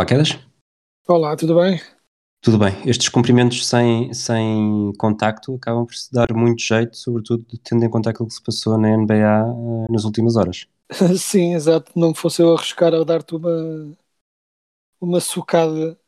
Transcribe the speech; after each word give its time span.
Olá, 0.00 0.06
Quedas? 0.06 0.38
Olá, 1.06 1.36
tudo 1.36 1.60
bem? 1.60 1.78
Tudo 2.40 2.58
bem. 2.58 2.72
Estes 2.88 3.10
cumprimentos 3.10 3.66
sem, 3.66 4.10
sem 4.14 4.94
contacto 4.96 5.54
acabam 5.56 5.84
por 5.84 5.94
se 5.94 6.10
dar 6.10 6.32
muito 6.32 6.62
jeito, 6.62 6.96
sobretudo 6.96 7.44
tendo 7.62 7.84
em 7.84 7.90
conta 7.90 8.08
aquilo 8.08 8.26
que 8.26 8.32
se 8.32 8.42
passou 8.42 8.78
na 8.78 8.88
NBA 8.88 9.14
eh, 9.14 9.92
nas 9.92 10.04
últimas 10.04 10.36
horas. 10.36 10.66
Sim, 11.18 11.52
exato. 11.52 11.92
Não 11.94 12.14
fosse 12.14 12.40
eu 12.40 12.54
arriscar 12.54 12.94
a 12.94 13.04
dar-te 13.04 13.34
uma, 13.34 13.94
uma 14.98 15.20
socada 15.20 15.98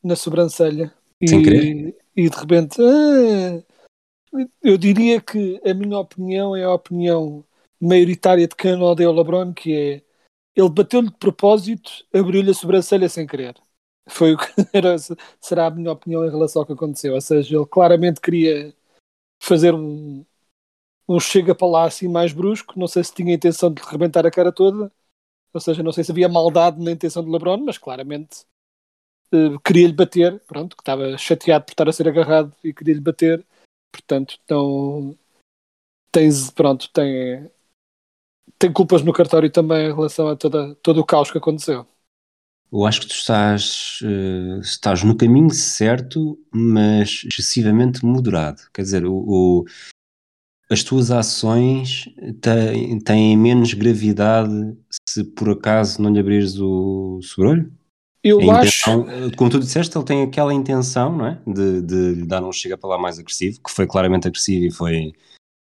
na 0.00 0.14
sobrancelha. 0.14 0.94
Sem 1.28 1.40
e, 1.40 1.42
querer? 1.42 1.96
e 2.14 2.30
de 2.30 2.36
repente, 2.36 2.80
ah, 2.80 4.46
eu 4.62 4.78
diria 4.78 5.20
que 5.20 5.60
a 5.68 5.74
minha 5.74 5.98
opinião 5.98 6.54
é 6.54 6.62
a 6.62 6.72
opinião 6.72 7.44
maioritária 7.80 8.46
de 8.46 8.54
quem 8.54 8.80
odeia 8.80 9.10
o 9.10 9.12
LeBron, 9.12 9.52
que 9.52 9.74
é 9.74 10.09
ele 10.60 10.70
bateu-lhe 10.70 11.08
de 11.08 11.16
propósito, 11.16 11.90
abriu-lhe 12.12 12.50
a 12.50 12.54
sobrancelha 12.54 13.08
sem 13.08 13.26
querer. 13.26 13.54
Foi 14.08 14.34
o 14.34 14.38
que 14.38 14.46
era, 14.72 14.96
será 15.40 15.66
a 15.66 15.70
minha 15.70 15.92
opinião 15.92 16.24
em 16.24 16.30
relação 16.30 16.62
ao 16.62 16.66
que 16.66 16.72
aconteceu. 16.72 17.14
Ou 17.14 17.20
seja, 17.20 17.56
ele 17.56 17.66
claramente 17.66 18.20
queria 18.20 18.74
fazer 19.42 19.74
um, 19.74 20.24
um 21.08 21.20
chega 21.20 21.54
para 21.54 21.68
lá 21.68 21.84
assim 21.84 22.08
mais 22.08 22.32
brusco. 22.32 22.78
Não 22.78 22.88
sei 22.88 23.04
se 23.04 23.14
tinha 23.14 23.32
a 23.32 23.36
intenção 23.36 23.72
de 23.72 23.82
lhe 23.82 23.88
rebentar 23.88 24.26
a 24.26 24.30
cara 24.30 24.52
toda. 24.52 24.92
Ou 25.52 25.60
seja, 25.60 25.82
não 25.82 25.92
sei 25.92 26.04
se 26.04 26.12
havia 26.12 26.28
maldade 26.28 26.82
na 26.82 26.92
intenção 26.92 27.24
de 27.24 27.30
LeBron, 27.30 27.58
mas 27.58 27.78
claramente 27.78 28.46
eh, 29.32 29.58
queria-lhe 29.64 29.92
bater. 29.92 30.40
Pronto, 30.46 30.76
que 30.76 30.82
estava 30.82 31.16
chateado 31.18 31.64
por 31.64 31.72
estar 31.72 31.88
a 31.88 31.92
ser 31.92 32.08
agarrado 32.08 32.54
e 32.64 32.72
queria-lhe 32.74 33.00
bater. 33.00 33.44
Portanto, 33.92 34.38
então 34.44 35.16
tens, 36.12 36.50
pronto, 36.50 36.90
tem, 36.92 37.50
tem 38.58 38.72
culpas 38.72 39.02
no 39.02 39.12
cartório 39.12 39.50
também 39.50 39.86
em 39.90 39.94
relação 39.94 40.28
a 40.28 40.36
toda, 40.36 40.74
todo 40.76 41.00
o 41.00 41.04
caos 41.06 41.30
que 41.30 41.38
aconteceu. 41.38 41.86
Eu 42.72 42.86
acho 42.86 43.00
que 43.00 43.08
tu 43.08 43.14
estás, 43.14 43.98
eh, 44.04 44.60
estás 44.60 45.02
no 45.02 45.16
caminho 45.16 45.50
certo, 45.50 46.38
mas 46.52 47.24
excessivamente 47.30 48.04
moderado. 48.04 48.62
Quer 48.72 48.82
dizer, 48.82 49.04
o, 49.04 49.12
o- 49.12 49.64
as 50.70 50.84
tuas 50.84 51.10
ações 51.10 52.04
têm, 52.40 52.98
têm 53.00 53.36
menos 53.36 53.74
gravidade 53.74 54.76
se 55.08 55.24
por 55.24 55.50
acaso 55.50 56.00
não 56.00 56.12
lhe 56.12 56.20
abrires 56.20 56.58
o 56.60 57.20
sobrolho? 57.22 57.72
Eu 58.22 58.38
A 58.40 58.44
acho. 58.54 58.88
intenção, 58.90 59.08
eh, 59.10 59.30
como 59.36 59.50
tu 59.50 59.58
disseste, 59.58 59.96
ele 59.96 60.04
tem 60.04 60.22
aquela 60.22 60.54
intenção, 60.54 61.16
não 61.16 61.26
é? 61.26 61.42
De, 61.46 61.82
de 61.82 62.14
lhe 62.14 62.26
dar 62.26 62.44
um 62.44 62.52
chega 62.52 62.78
para 62.78 62.90
lá 62.90 62.98
mais 62.98 63.18
agressivo, 63.18 63.60
que 63.62 63.70
foi 63.72 63.86
claramente 63.86 64.28
agressivo 64.28 64.66
e 64.66 64.70
foi, 64.70 65.12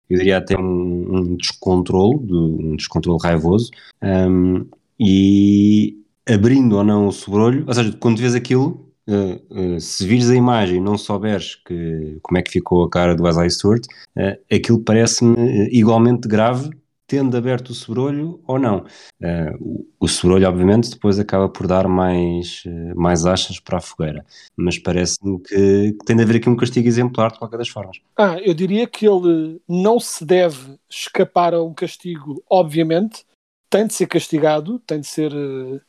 eu 0.09 0.17
diria 0.17 0.37
até 0.37 0.57
um, 0.57 1.15
um 1.15 1.35
descontrole, 1.35 2.19
de- 2.19 2.33
um 2.33 2.75
descontrole 2.75 3.19
raivoso. 3.21 3.71
Um, 4.01 4.65
e 4.99 5.97
abrindo 6.27 6.77
ou 6.77 6.83
não 6.83 7.07
o 7.07 7.11
sobrolho, 7.11 7.63
ou 7.67 7.73
seja, 7.73 7.93
quando 7.99 8.17
vês 8.19 8.35
aquilo, 8.35 8.87
eh, 9.07 9.39
eh, 9.51 9.79
se 9.79 10.05
vires 10.05 10.29
a 10.29 10.35
imagem 10.35 10.77
e 10.77 10.81
não 10.81 10.97
souberes 10.97 11.55
que, 11.55 12.17
como 12.21 12.37
é 12.37 12.41
que 12.41 12.51
ficou 12.51 12.83
a 12.83 12.89
cara 12.89 13.15
do 13.15 13.23
Wesley 13.23 13.49
Stewart, 13.49 13.83
eh, 14.15 14.39
aquilo 14.51 14.79
parece-me 14.79 15.69
igualmente 15.71 16.27
grave, 16.27 16.69
tendo 17.07 17.37
aberto 17.37 17.69
o 17.69 17.73
sobrolho 17.73 18.41
ou 18.45 18.59
não. 18.59 18.85
Eh, 19.21 19.53
o, 19.97 20.07
sobrolho, 20.07 20.47
obviamente, 20.47 20.91
depois 20.91 21.17
acaba 21.17 21.47
por 21.47 21.65
dar 21.65 21.87
mais, 21.87 22.63
eh, 22.67 22.93
mais 22.93 23.25
achas 23.25 23.59
para 23.59 23.77
a 23.77 23.81
fogueira, 23.81 24.25
mas 24.55 24.77
parece-me 24.77 25.39
que, 25.39 25.93
que 25.93 26.05
tem 26.05 26.17
de 26.17 26.23
haver 26.23 26.35
aqui 26.35 26.49
um 26.49 26.57
castigo 26.57 26.87
exemplar 26.87 27.31
de 27.31 27.39
qualquer 27.39 27.57
das 27.57 27.69
formas. 27.69 27.97
Ah, 28.17 28.37
eu 28.41 28.53
diria 28.53 28.85
que 28.85 29.07
ele 29.07 29.61
não 29.67 29.99
se 29.99 30.25
deve 30.25 30.77
escapar 30.89 31.53
a 31.53 31.63
um 31.63 31.73
castigo, 31.73 32.43
obviamente. 32.49 33.25
Tem 33.69 33.87
de 33.87 33.93
ser 33.93 34.07
castigado, 34.07 34.79
tem 34.79 34.99
de 34.99 35.07
ser. 35.07 35.31
eh, 35.33 35.79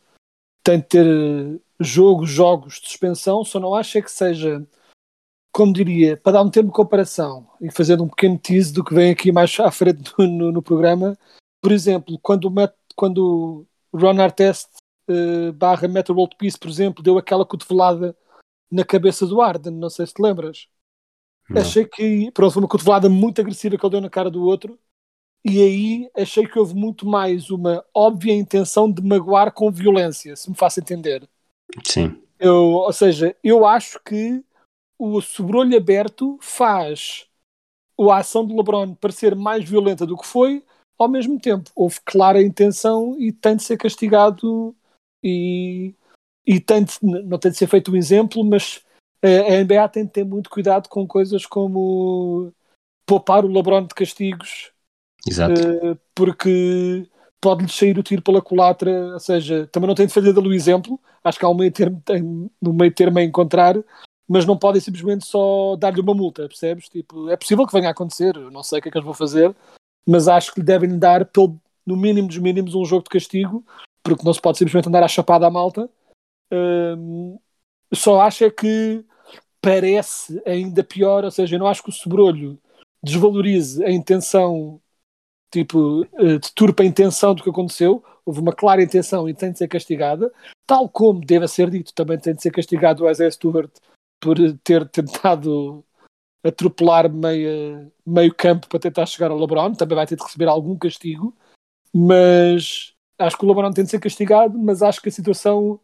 tem 0.62 0.79
de 0.79 0.85
ter 0.85 1.61
jogos, 1.81 2.29
jogos 2.29 2.81
de 2.81 2.89
suspensão, 2.89 3.45
só 3.45 3.59
não 3.59 3.75
acho 3.75 3.99
é 3.99 4.03
que 4.03 4.11
seja, 4.11 4.67
como 5.53 5.72
diria, 5.72 6.16
para 6.16 6.32
dar 6.32 6.42
um 6.42 6.50
termo 6.50 6.70
de 6.70 6.76
comparação 6.76 7.48
e 7.60 7.70
fazer 7.70 8.00
um 8.00 8.09
pequeno 8.09 8.38
tease 8.38 8.72
do 8.72 8.84
que 8.84 8.94
vem 8.94 9.10
aqui 9.10 9.32
mais 9.32 9.59
à 9.60 9.70
frente 9.70 10.12
no, 10.19 10.26
no- 10.26 10.53
no 10.53 10.62
programa. 10.62 11.16
Por 11.60 11.72
exemplo, 11.72 12.19
quando 12.22 12.44
o, 12.47 12.50
Matt, 12.50 12.75
quando 12.97 13.66
Ron 13.92 14.20
Artest 14.20 14.69
eh, 15.08 15.53
barra 15.53 15.88
Metal 15.88 16.14
World 16.16 16.37
Peace, 16.37 16.58
por 16.58 16.69
exemplo, 16.70 17.03
deu 17.03 17.19
aquela 17.19 17.44
cotovelada 17.47 18.16
na 18.70 18.84
cabeça 18.84 19.26
do 19.26 19.41
Arden, 19.41 19.72
não 19.75 19.91
sei 19.91 20.06
se 20.06 20.14
te 20.14 20.22
lembras. 20.22 20.69
Não. 21.48 21.60
Achei 21.62 21.84
que, 21.87 22.31
pronto, 22.32 22.53
foi 22.53 22.62
uma 22.62 22.69
cotovelada 22.69 23.08
muito 23.08 23.41
agressiva 23.41 23.76
que 23.78 23.84
ele 23.84 23.91
deu 23.92 24.00
na 24.00 24.10
cara 24.10 24.31
do 24.31 24.42
outro. 24.44 24.78
E 25.44 25.62
aí 25.62 26.10
achei 26.16 26.47
que 26.47 26.58
houve 26.58 26.75
muito 26.75 27.06
mais 27.06 27.50
uma 27.50 27.84
óbvia 27.94 28.34
intenção 28.34 28.91
de 28.91 29.03
magoar 29.03 29.53
com 29.53 29.70
violência, 29.70 30.37
se 30.37 30.50
me 30.50 30.56
faço 30.56 30.81
entender. 30.81 31.28
Sim, 31.84 32.22
Eu, 32.38 32.54
ou 32.54 32.92
seja, 32.92 33.34
eu 33.42 33.66
acho 33.66 34.00
que 34.04 34.44
o 34.98 35.20
sobrolho 35.20 35.76
aberto 35.76 36.38
faz 36.41 37.26
a 38.00 38.16
ação 38.19 38.47
de 38.47 38.54
LeBron 38.54 38.94
parecer 38.94 39.34
mais 39.34 39.69
violenta 39.69 40.06
do 40.06 40.16
que 40.16 40.26
foi, 40.26 40.64
ao 40.98 41.09
mesmo 41.09 41.38
tempo 41.38 41.70
houve 41.75 42.00
clara 42.04 42.42
intenção 42.42 43.16
e 43.19 43.32
tem 43.32 43.56
de 43.56 43.62
ser 43.62 43.76
castigado 43.76 44.75
e, 45.22 45.94
e 46.47 46.60
tem 46.60 46.84
de, 46.84 46.98
não 47.03 47.38
tem 47.38 47.50
de 47.50 47.56
ser 47.56 47.66
feito 47.66 47.92
um 47.92 47.97
exemplo, 47.97 48.44
mas 48.44 48.84
a 49.22 49.28
a 49.28 49.60
NBA 49.60 49.88
tem 49.88 50.04
de 50.04 50.10
ter 50.10 50.25
muito 50.25 50.50
cuidado 50.50 50.88
com 50.88 51.06
coisas 51.06 51.47
como 51.47 52.53
poupar 53.06 53.44
o 53.44 53.48
LeBron 53.48 53.84
de 53.84 53.94
castigos 53.94 54.72
exato. 55.26 55.60
eh, 55.60 55.97
porque 56.14 57.08
pode-lhe 57.41 57.70
sair 57.70 57.98
o 57.98 58.03
tiro 58.03 58.22
pela 58.22 58.42
culatra, 58.42 59.12
ou 59.12 59.20
seja, 59.20 59.66
também 59.69 59.87
não 59.87 59.94
tem 59.94 60.06
de 60.06 60.12
fazer 60.12 60.32
dele 60.32 60.48
o 60.48 60.53
exemplo, 60.53 61.00
acho 61.22 61.38
que 61.38 61.44
há 61.44 61.48
um 61.48 61.54
meio 61.54 61.72
termo, 61.72 62.03
tem, 62.04 62.50
no 62.60 62.72
meio 62.72 62.92
termo 62.92 63.19
a 63.19 63.22
encontrar, 63.22 63.76
mas 64.28 64.44
não 64.44 64.59
podem 64.59 64.81
simplesmente 64.81 65.27
só 65.27 65.75
dar-lhe 65.77 66.00
uma 66.00 66.15
multa, 66.15 66.47
percebes? 66.47 66.89
Tipo, 66.89 67.31
é 67.31 67.37
possível 67.37 67.66
que 67.66 67.72
venha 67.72 67.89
a 67.89 67.93
acontecer, 67.93 68.37
eu 68.37 68.50
não 68.50 68.62
sei 68.62 68.78
o 68.78 68.83
que 68.83 68.89
é 68.89 68.93
que 68.93 68.99
eles 68.99 69.06
vão 69.06 69.15
fazer, 69.15 69.55
mas 70.06 70.28
acho 70.28 70.53
que 70.53 70.61
lhe 70.61 70.66
devem 70.66 70.99
dar, 70.99 71.25
pelo, 71.25 71.59
no 71.87 71.97
mínimo 71.97 72.28
dos 72.28 72.38
mínimos, 72.38 72.75
um 72.75 72.84
jogo 72.84 73.05
de 73.05 73.11
castigo, 73.11 73.65
porque 74.03 74.25
não 74.25 74.34
se 74.34 74.41
pode 74.41 74.59
simplesmente 74.59 74.88
andar 74.88 75.03
à 75.03 75.09
chapada 75.09 75.47
à 75.47 75.50
malta. 75.50 75.88
Hum, 76.53 77.38
só 77.94 78.21
acho 78.21 78.44
é 78.44 78.50
que 78.50 79.05
parece 79.61 80.41
ainda 80.47 80.84
pior, 80.84 81.25
ou 81.25 81.31
seja, 81.31 81.56
eu 81.56 81.59
não 81.59 81.67
acho 81.67 81.83
que 81.83 81.91
o 81.91 81.93
sobrolho 81.93 82.59
desvalorize 83.03 83.83
a 83.84 83.91
intenção 83.91 84.81
tipo, 85.50 86.05
eh, 86.15 86.38
deturpa 86.38 86.83
a 86.83 86.87
intenção 86.87 87.34
do 87.34 87.43
que 87.43 87.50
aconteceu, 87.50 88.05
houve 88.25 88.41
uma 88.41 88.53
clara 88.53 88.83
intenção 88.83 89.28
e 89.28 89.34
tem 89.34 89.53
de 89.53 89.59
ser 89.59 89.69
castigada, 89.69 90.33
tal 90.67 90.88
como 90.88 91.25
deve 91.25 91.49
ser 91.49 91.71
dito, 91.71 91.94
também 91.94 92.19
tem 92.19 92.34
de 92.34 92.43
ser 92.43 92.50
castigado 92.50 93.05
o 93.05 93.11
Isaiah 93.11 93.31
Stewart 93.31 93.71
por 94.21 94.37
ter 94.65 94.89
tentado 94.89 95.84
atropelar 96.45 97.12
meia, 97.12 97.91
meio 98.06 98.34
campo 98.34 98.69
para 98.69 98.79
tentar 98.79 99.06
chegar 99.06 99.31
ao 99.31 99.38
LeBron, 99.38 99.75
também 99.75 99.97
vai 99.97 100.06
ter 100.06 100.17
de 100.17 100.23
receber 100.23 100.47
algum 100.47 100.76
castigo, 100.76 101.37
mas 101.94 102.94
acho 103.19 103.37
que 103.37 103.44
o 103.44 103.49
LeBron 103.49 103.73
tem 103.73 103.85
de 103.85 103.91
ser 103.91 104.00
castigado, 104.00 104.59
mas 104.59 104.82
acho 104.82 105.00
que 105.00 105.09
a 105.09 105.12
situação, 105.12 105.81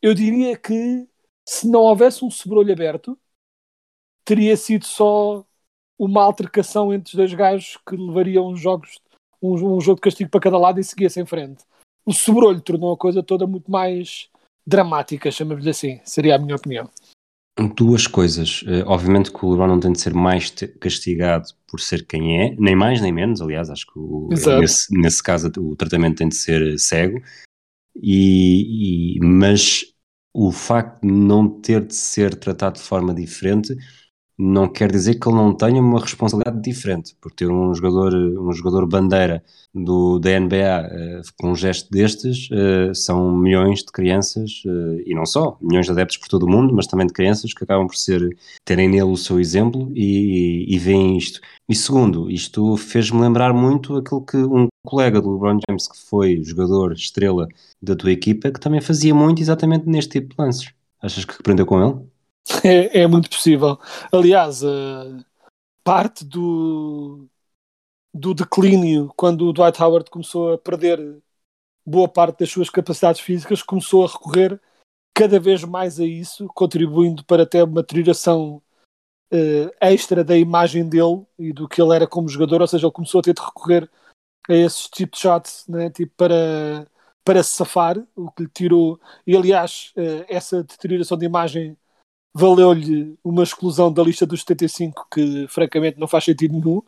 eu 0.00 0.14
diria 0.14 0.56
que 0.56 1.06
se 1.46 1.68
não 1.68 1.80
houvesse 1.80 2.24
um 2.24 2.30
sobrolho 2.30 2.72
aberto, 2.72 3.18
teria 4.24 4.56
sido 4.56 4.86
só 4.86 5.44
uma 5.98 6.22
altercação 6.22 6.94
entre 6.94 7.10
os 7.10 7.14
dois 7.14 7.34
gajos 7.34 7.76
que 7.86 7.96
levariam 7.96 8.48
uns 8.48 8.60
jogos, 8.60 9.00
um, 9.42 9.76
um 9.76 9.80
jogo 9.80 9.96
de 9.96 10.02
castigo 10.02 10.30
para 10.30 10.40
cada 10.40 10.58
lado 10.58 10.80
e 10.80 10.84
seguia-se 10.84 11.20
em 11.20 11.26
frente. 11.26 11.64
O 12.06 12.12
sobrolho 12.12 12.60
tornou 12.60 12.92
a 12.92 12.96
coisa 12.96 13.22
toda 13.22 13.46
muito 13.46 13.70
mais 13.70 14.28
dramática, 14.66 15.30
chamamos-lhe 15.30 15.70
assim, 15.70 16.00
seria 16.04 16.36
a 16.36 16.38
minha 16.38 16.56
opinião. 16.56 16.88
Duas 17.76 18.06
coisas. 18.06 18.62
Eh, 18.66 18.82
obviamente 18.86 19.30
que 19.30 19.44
o 19.44 19.50
LeBron 19.50 19.66
não 19.66 19.80
tem 19.80 19.92
de 19.92 20.00
ser 20.00 20.14
mais 20.14 20.50
castigado 20.80 21.46
por 21.68 21.78
ser 21.80 22.06
quem 22.06 22.40
é, 22.40 22.56
nem 22.58 22.74
mais 22.74 23.00
nem 23.02 23.12
menos, 23.12 23.40
aliás, 23.42 23.68
acho 23.68 23.86
que 23.86 23.98
o- 23.98 24.28
nesse, 24.60 24.98
nesse 24.98 25.22
caso 25.22 25.50
o 25.58 25.76
tratamento 25.76 26.16
tem 26.18 26.28
de 26.28 26.36
ser 26.36 26.78
cego, 26.78 27.20
e, 27.96 29.16
e- 29.16 29.20
mas 29.20 29.84
o 30.32 30.52
facto 30.52 31.02
de 31.06 31.12
não 31.12 31.48
ter 31.60 31.84
de 31.86 31.94
ser 31.94 32.34
tratado 32.34 32.76
de 32.78 32.82
forma 32.84 33.14
diferente 33.14 33.74
não 34.40 34.66
quer 34.66 34.90
dizer 34.90 35.16
que 35.16 35.28
ele 35.28 35.36
não 35.36 35.54
tenha 35.54 35.80
uma 35.80 36.00
responsabilidade 36.00 36.62
diferente, 36.62 37.14
por 37.20 37.30
ter 37.30 37.50
um 37.50 37.74
jogador, 37.74 38.14
um 38.14 38.52
jogador 38.52 38.86
bandeira 38.86 39.44
do, 39.74 40.18
da 40.18 40.40
NBA 40.40 40.56
uh, 40.56 41.32
com 41.38 41.50
um 41.52 41.54
gesto 41.54 41.90
destes, 41.90 42.48
uh, 42.50 42.94
são 42.94 43.36
milhões 43.36 43.80
de 43.80 43.92
crianças, 43.92 44.62
uh, 44.64 45.02
e 45.04 45.14
não 45.14 45.26
só, 45.26 45.58
milhões 45.60 45.84
de 45.84 45.92
adeptos 45.92 46.16
por 46.16 46.28
todo 46.28 46.44
o 46.44 46.50
mundo, 46.50 46.74
mas 46.74 46.86
também 46.86 47.06
de 47.06 47.12
crianças 47.12 47.52
que 47.52 47.62
acabam 47.62 47.86
por 47.86 47.96
ser, 47.96 48.34
terem 48.64 48.88
nele 48.88 49.02
o 49.02 49.16
seu 49.16 49.38
exemplo 49.38 49.92
e, 49.94 50.66
e, 50.70 50.74
e 50.74 50.78
veem 50.78 51.18
isto. 51.18 51.40
E 51.68 51.74
segundo, 51.74 52.30
isto 52.30 52.76
fez-me 52.78 53.20
lembrar 53.20 53.52
muito 53.52 53.96
aquilo 53.96 54.24
que 54.24 54.38
um 54.38 54.68
colega 54.84 55.20
do 55.20 55.32
LeBron 55.32 55.58
James, 55.68 55.86
que 55.86 55.98
foi 56.08 56.42
jogador 56.42 56.92
estrela 56.92 57.46
da 57.82 57.94
tua 57.94 58.10
equipa, 58.10 58.50
que 58.50 58.58
também 58.58 58.80
fazia 58.80 59.14
muito 59.14 59.42
exatamente 59.42 59.86
neste 59.86 60.12
tipo 60.20 60.34
de 60.34 60.42
lances. 60.42 60.72
Achas 61.02 61.24
que 61.24 61.34
aprendeu 61.38 61.66
com 61.66 61.82
ele? 61.82 62.09
É, 62.64 63.02
é 63.02 63.06
muito 63.06 63.30
possível. 63.30 63.78
Aliás, 64.12 64.62
uh, 64.62 65.24
parte 65.84 66.24
do, 66.24 67.28
do 68.12 68.34
declínio, 68.34 69.12
quando 69.16 69.46
o 69.46 69.52
Dwight 69.52 69.82
Howard 69.82 70.10
começou 70.10 70.54
a 70.54 70.58
perder 70.58 71.22
boa 71.86 72.08
parte 72.08 72.40
das 72.40 72.50
suas 72.50 72.68
capacidades 72.68 73.20
físicas, 73.20 73.62
começou 73.62 74.04
a 74.04 74.08
recorrer 74.08 74.60
cada 75.14 75.38
vez 75.38 75.64
mais 75.64 76.00
a 76.00 76.04
isso, 76.04 76.48
contribuindo 76.54 77.24
para 77.24 77.46
ter 77.46 77.62
uma 77.62 77.82
deterioração 77.82 78.62
uh, 79.32 79.70
extra 79.80 80.24
da 80.24 80.36
imagem 80.36 80.88
dele 80.88 81.24
e 81.38 81.52
do 81.52 81.68
que 81.68 81.80
ele 81.80 81.94
era 81.94 82.06
como 82.06 82.28
jogador, 82.28 82.60
ou 82.60 82.66
seja, 82.66 82.86
ele 82.86 82.92
começou 82.92 83.20
a 83.20 83.22
ter 83.22 83.34
de 83.34 83.42
recorrer 83.42 83.90
a 84.48 84.54
esses 84.54 84.88
tipos 84.88 85.18
de 85.18 85.22
shots 85.22 85.66
né, 85.68 85.90
tipo 85.90 86.12
para, 86.16 86.86
para 87.24 87.42
se 87.42 87.50
safar, 87.50 87.98
o 88.16 88.30
que 88.30 88.44
lhe 88.44 88.48
tirou. 88.48 89.00
E 89.26 89.36
aliás, 89.36 89.92
uh, 89.96 90.24
essa 90.28 90.62
deterioração 90.62 91.18
de 91.18 91.26
imagem 91.26 91.76
valeu-lhe 92.34 93.16
uma 93.24 93.42
exclusão 93.42 93.92
da 93.92 94.02
lista 94.02 94.26
dos 94.26 94.40
75 94.40 95.06
que 95.12 95.46
francamente 95.48 95.98
não 95.98 96.08
faz 96.08 96.24
sentido 96.24 96.52
nenhum. 96.52 96.82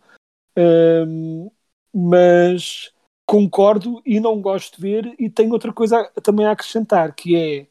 Um, 0.56 1.50
mas 1.94 2.92
concordo 3.26 4.02
e 4.04 4.20
não 4.20 4.40
gosto 4.40 4.76
de 4.76 4.82
ver. 4.82 5.14
E 5.18 5.28
tenho 5.28 5.52
outra 5.52 5.72
coisa 5.72 6.04
também 6.22 6.46
a 6.46 6.52
acrescentar 6.52 7.14
que 7.14 7.36
é 7.36 7.66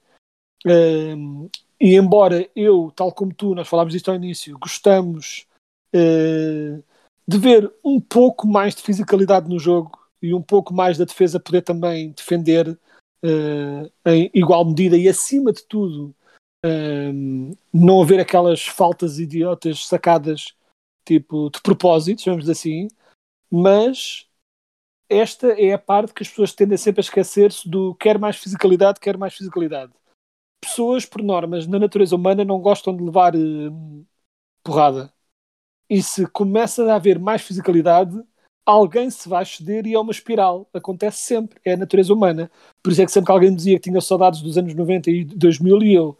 um, 0.65 1.49
e 1.79 1.95
embora 1.95 2.47
eu, 2.55 2.91
tal 2.95 3.11
como 3.11 3.33
tu, 3.33 3.55
nós 3.55 3.67
falámos 3.67 3.93
disto 3.93 4.09
ao 4.09 4.15
início, 4.15 4.57
gostamos 4.59 5.47
uh, 5.95 6.83
de 7.27 7.37
ver 7.37 7.71
um 7.83 7.99
pouco 7.99 8.47
mais 8.47 8.75
de 8.75 8.83
fisicalidade 8.83 9.49
no 9.49 9.57
jogo 9.57 9.99
e 10.21 10.33
um 10.33 10.41
pouco 10.41 10.73
mais 10.73 10.97
da 10.97 11.05
defesa 11.05 11.39
poder 11.39 11.63
também 11.63 12.11
defender 12.11 12.69
uh, 12.69 13.91
em 14.05 14.29
igual 14.33 14.63
medida 14.63 14.95
e 14.95 15.09
acima 15.09 15.51
de 15.51 15.63
tudo 15.63 16.13
um, 16.65 17.51
não 17.73 18.01
haver 18.01 18.19
aquelas 18.19 18.65
faltas 18.65 19.19
idiotas 19.19 19.85
sacadas 19.85 20.55
tipo 21.05 21.49
de 21.49 21.61
propósito, 21.61 22.23
vamos 22.25 22.41
dizer 22.41 22.51
assim, 22.51 22.87
mas 23.51 24.27
esta 25.09 25.47
é 25.59 25.73
a 25.73 25.79
parte 25.79 26.13
que 26.13 26.23
as 26.23 26.29
pessoas 26.29 26.53
tendem 26.53 26.77
sempre 26.77 27.01
a 27.01 27.03
esquecer-se 27.03 27.67
do 27.67 27.95
quer 27.95 28.17
mais 28.17 28.37
fisicalidade, 28.37 28.99
quer 28.99 29.17
mais 29.17 29.33
fisicalidade. 29.33 29.91
Pessoas, 30.63 31.05
por 31.05 31.21
normas, 31.21 31.67
na 31.67 31.79
natureza 31.79 32.15
humana 32.15 32.45
não 32.45 32.61
gostam 32.61 32.95
de 32.95 33.03
levar 33.03 33.35
uh, 33.35 34.05
porrada. 34.63 35.11
E 35.89 36.01
se 36.01 36.25
começa 36.27 36.85
a 36.85 36.95
haver 36.95 37.19
mais 37.19 37.41
fisicalidade, 37.41 38.23
alguém 38.65 39.09
se 39.09 39.27
vai 39.27 39.43
ceder 39.43 39.85
e 39.85 39.93
é 39.93 39.99
uma 39.99 40.11
espiral. 40.11 40.69
Acontece 40.73 41.23
sempre, 41.23 41.59
é 41.65 41.73
a 41.73 41.77
natureza 41.77 42.13
humana. 42.13 42.49
Por 42.81 42.91
isso 42.91 43.01
é 43.01 43.05
que 43.05 43.11
sempre 43.11 43.25
que 43.25 43.31
alguém 43.31 43.53
dizia 43.53 43.75
que 43.77 43.89
tinha 43.89 43.99
saudades 43.99 44.41
dos 44.41 44.57
anos 44.57 44.73
90 44.73 45.09
e 45.09 45.25
2000 45.25 45.83
e 45.83 45.93
eu, 45.93 46.17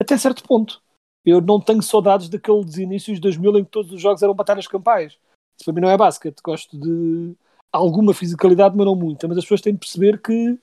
até 0.00 0.16
certo 0.16 0.42
ponto. 0.44 0.82
Eu 1.24 1.40
não 1.40 1.60
tenho 1.60 1.82
saudades 1.82 2.28
daqueles 2.28 2.76
inícios 2.76 3.16
de 3.16 3.22
2000 3.22 3.58
em 3.58 3.64
que 3.64 3.70
todos 3.70 3.92
os 3.92 4.00
jogos 4.00 4.22
eram 4.22 4.34
batalhas 4.34 4.66
campais. 4.66 5.18
Isso 5.56 5.64
para 5.64 5.72
mim 5.72 5.80
não 5.80 5.90
é 5.90 5.96
basquete. 5.96 6.40
Gosto 6.42 6.78
de 6.78 7.34
alguma 7.72 8.12
fisicalidade, 8.12 8.76
mas 8.76 8.86
não 8.86 8.94
muita. 8.94 9.26
Mas 9.26 9.38
as 9.38 9.44
pessoas 9.44 9.60
têm 9.60 9.72
de 9.72 9.78
perceber 9.78 10.20
que 10.20 10.58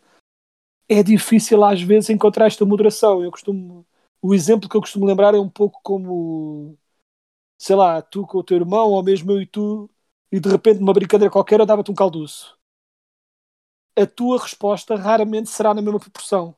é 0.87 1.01
difícil 1.01 1.63
às 1.63 1.81
vezes 1.81 2.09
encontrar 2.09 2.47
esta 2.47 2.65
moderação. 2.65 3.23
Eu 3.23 3.31
costumo, 3.31 3.85
o 4.21 4.33
exemplo 4.35 4.69
que 4.69 4.75
eu 4.75 4.81
costumo 4.81 5.05
lembrar 5.05 5.33
é 5.33 5.39
um 5.39 5.49
pouco 5.49 5.79
como, 5.81 6.77
sei 7.57 7.75
lá, 7.75 8.01
tu 8.01 8.27
com 8.27 8.39
o 8.39 8.43
teu 8.43 8.57
irmão, 8.57 8.91
ou 8.91 9.03
mesmo 9.03 9.31
eu 9.31 9.41
e 9.41 9.45
tu, 9.47 9.89
e 10.31 10.39
de 10.39 10.49
repente 10.49 10.79
numa 10.79 10.93
brincadeira 10.93 11.31
qualquer 11.31 11.59
eu 11.59 11.65
dava-te 11.65 11.91
um 11.91 11.95
calduço. 11.95 12.57
A 13.97 14.05
tua 14.05 14.39
resposta 14.39 14.95
raramente 14.95 15.49
será 15.49 15.73
na 15.73 15.81
mesma 15.81 15.99
proporção. 15.99 16.55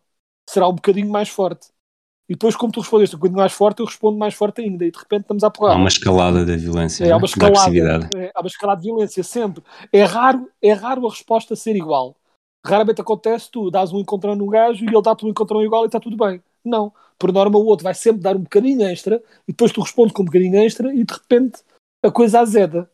Será 0.49 0.67
um 0.67 0.75
bocadinho 0.75 1.09
mais 1.09 1.29
forte. 1.29 1.71
E 2.29 2.33
depois, 2.33 2.55
como 2.55 2.71
tu 2.71 2.79
respondeste 2.79 3.15
bocadinho 3.15 3.39
mais 3.39 3.51
forte, 3.51 3.79
eu 3.81 3.85
respondo 3.85 4.17
mais 4.17 4.33
forte 4.33 4.61
ainda. 4.61 4.85
E 4.85 4.91
de 4.91 4.97
repente 4.97 5.21
estamos 5.21 5.43
a 5.43 5.49
porrada. 5.49 5.75
Há 5.75 5.79
uma 5.79 5.89
escalada 5.89 6.45
da 6.45 6.55
violência. 6.55 7.05
É, 7.05 7.11
há 7.11 7.17
uma 7.17 7.25
escalada, 7.25 8.09
é, 8.15 8.31
há 8.33 8.39
uma 8.39 8.47
escalada 8.47 8.81
de 8.81 8.87
violência, 8.87 9.23
sempre. 9.23 9.61
É 9.91 10.03
raro, 10.03 10.49
é 10.61 10.71
raro 10.71 11.05
a 11.05 11.09
resposta 11.09 11.55
ser 11.55 11.75
igual. 11.75 12.15
Raramente 12.65 13.01
acontece 13.01 13.51
tu 13.51 13.69
dás 13.69 13.91
um 13.91 13.99
encontrão 13.99 14.35
num 14.35 14.47
gajo 14.47 14.85
e 14.85 14.87
ele 14.87 15.01
dá-te 15.01 15.25
um 15.25 15.29
encontrão 15.29 15.61
igual 15.61 15.83
e 15.83 15.87
está 15.87 15.99
tudo 15.99 16.15
bem. 16.15 16.41
Não. 16.63 16.93
Por 17.19 17.33
norma, 17.33 17.59
o 17.59 17.65
outro 17.65 17.83
vai 17.83 17.93
sempre 17.93 18.21
dar 18.21 18.37
um 18.37 18.41
bocadinho 18.41 18.83
extra 18.87 19.21
e 19.45 19.51
depois 19.51 19.73
tu 19.73 19.81
respondes 19.81 20.13
com 20.13 20.21
um 20.21 20.25
bocadinho 20.25 20.57
extra 20.59 20.93
e 20.93 21.03
de 21.03 21.13
repente 21.13 21.61
a 22.01 22.09
coisa 22.09 22.39
azeda. 22.39 22.89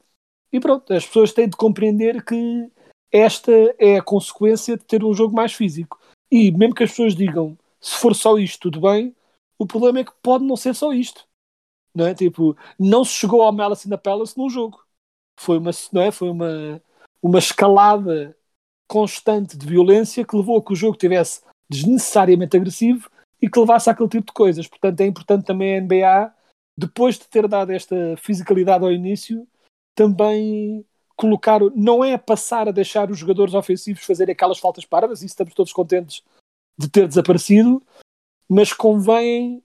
E 0.51 0.59
pronto, 0.59 0.91
as 0.91 1.05
pessoas 1.05 1.31
têm 1.31 1.47
de 1.47 1.55
compreender 1.55 2.23
que 2.25 2.67
esta 3.11 3.51
é 3.77 3.97
a 3.97 4.01
consequência 4.01 4.75
de 4.75 4.83
ter 4.83 5.03
um 5.03 5.13
jogo 5.13 5.35
mais 5.35 5.53
físico. 5.53 5.99
E 6.31 6.51
mesmo 6.51 6.73
que 6.73 6.83
as 6.83 6.89
pessoas 6.89 7.15
digam 7.15 7.55
se 7.79 7.95
for 7.97 8.13
só 8.13 8.37
isto, 8.37 8.69
tudo 8.69 8.81
bem, 8.81 9.15
o 9.59 9.67
problema 9.67 9.99
é 9.99 10.03
que 10.05 10.13
pode 10.23 10.45
não 10.45 10.55
ser 10.55 10.73
só 10.73 10.93
isto. 10.93 11.27
Não 11.93 12.07
é? 12.07 12.15
Tipo, 12.15 12.57
não 12.79 13.03
se 13.03 13.11
chegou 13.11 13.41
ao 13.41 13.51
Malice 13.51 13.87
in 13.87 13.91
the 13.91 13.97
Palace 13.97 14.37
num 14.37 14.49
jogo. 14.49 14.83
Foi 15.37 15.57
uma, 15.57 15.71
não 15.91 16.01
é? 16.01 16.11
Foi 16.11 16.29
uma, 16.29 16.81
uma 17.21 17.39
escalada 17.39 18.35
constante 18.87 19.57
de 19.57 19.67
violência 19.67 20.25
que 20.25 20.35
levou 20.35 20.57
a 20.57 20.63
que 20.63 20.73
o 20.73 20.75
jogo 20.75 20.97
tivesse 20.97 21.41
desnecessariamente 21.69 22.57
agressivo 22.57 23.09
e 23.41 23.49
que 23.49 23.59
levasse 23.59 23.89
àquele 23.89 24.09
tipo 24.09 24.27
de 24.27 24.33
coisas. 24.33 24.67
Portanto, 24.67 25.01
é 25.01 25.05
importante 25.05 25.45
também 25.45 25.77
a 25.77 25.81
NBA, 25.81 26.33
depois 26.77 27.17
de 27.17 27.27
ter 27.27 27.47
dado 27.47 27.71
esta 27.71 27.95
fisicalidade 28.17 28.83
ao 28.83 28.91
início, 28.91 29.47
também 29.93 30.85
colocar, 31.15 31.59
não 31.75 32.03
é 32.03 32.17
passar 32.17 32.69
a 32.69 32.71
deixar 32.71 33.11
os 33.11 33.19
jogadores 33.19 33.53
ofensivos 33.53 34.05
fazerem 34.05 34.31
aquelas 34.31 34.57
faltas 34.57 34.85
paradas, 34.85 35.19
isso 35.19 35.33
estamos 35.33 35.53
todos 35.53 35.73
contentes 35.73 36.23
de 36.77 36.89
ter 36.89 37.07
desaparecido, 37.07 37.83
mas 38.49 38.73
convém 38.73 39.63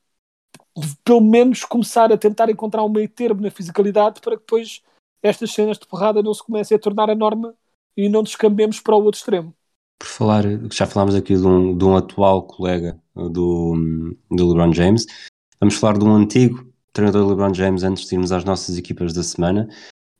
pelo 1.04 1.20
menos 1.20 1.64
começar 1.64 2.12
a 2.12 2.18
tentar 2.18 2.50
encontrar 2.50 2.84
um 2.84 2.88
meio 2.88 3.08
termo 3.08 3.40
na 3.40 3.50
fisicalidade 3.50 4.20
para 4.20 4.36
que 4.36 4.42
depois 4.42 4.82
estas 5.22 5.52
cenas 5.52 5.78
de 5.78 5.86
porrada 5.86 6.22
não 6.22 6.34
se 6.34 6.42
comecem 6.42 6.76
a 6.76 6.80
tornar 6.80 7.08
a 7.08 7.14
norma 7.14 7.54
e 7.96 8.08
não 8.08 8.22
descambemos 8.22 8.80
para 8.80 8.96
o 8.96 9.02
outro 9.02 9.18
extremo. 9.18 9.54
Por 9.98 10.08
falar, 10.08 10.44
já 10.72 10.86
falámos 10.86 11.14
aqui 11.14 11.34
de 11.36 11.46
um, 11.46 11.76
de 11.76 11.84
um 11.84 11.96
atual 11.96 12.42
colega 12.42 13.00
do, 13.14 14.14
do 14.30 14.48
LeBron 14.48 14.72
James, 14.72 15.06
vamos 15.60 15.76
falar 15.76 15.96
de 15.96 16.04
um 16.04 16.14
antigo 16.14 16.66
treinador 16.92 17.24
do 17.24 17.30
LeBron 17.30 17.54
James 17.54 17.82
antes 17.84 18.06
de 18.06 18.14
irmos 18.14 18.32
às 18.32 18.44
nossas 18.44 18.76
equipas 18.76 19.12
da 19.12 19.22
semana. 19.22 19.68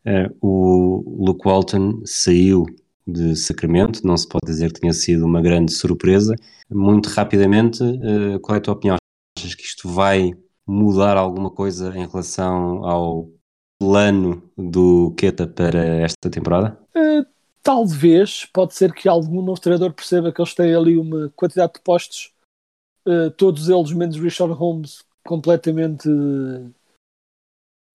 Uh, 0.07 0.37
o 0.41 1.25
Luke 1.27 1.47
Walton 1.47 2.03
saiu 2.05 2.67
de 3.07 3.37
Sacramento, 3.37 4.07
não 4.07 4.17
se 4.17 4.27
pode 4.27 4.47
dizer 4.47 4.73
que 4.73 4.81
tenha 4.81 4.93
sido 4.93 5.25
uma 5.25 5.43
grande 5.43 5.73
surpresa. 5.73 6.35
Muito 6.71 7.09
rapidamente, 7.09 7.83
uh, 7.83 8.41
qual 8.41 8.57
é 8.57 8.59
a 8.59 8.63
tua 8.63 8.75
opinião? 8.75 8.97
Achas 9.39 9.55
que 9.55 9.65
isto 9.65 9.89
vai 9.89 10.33
mudar 10.67 11.17
alguma 11.17 11.51
coisa 11.51 11.91
em 11.97 12.07
relação 12.07 12.85
ao 12.85 13.29
plano 13.79 14.43
do 14.57 15.15
Keta 15.17 15.47
para 15.47 15.85
esta 15.85 16.31
temporada? 16.31 16.79
Uh, 16.97 17.27
talvez, 17.63 18.47
pode 18.47 18.75
ser 18.75 18.93
que 18.95 19.09
algum 19.09 19.43
novo 19.43 19.61
treinador 19.61 19.93
perceba 19.93 20.33
que 20.33 20.41
eles 20.41 20.55
têm 20.55 20.75
ali 20.75 20.97
uma 20.97 21.31
quantidade 21.37 21.75
de 21.75 21.81
postos, 21.81 22.33
uh, 23.07 23.31
todos 23.33 23.69
eles 23.69 23.93
menos 23.93 24.17
Richard 24.17 24.55
Holmes, 24.55 25.05
completamente 25.27 26.09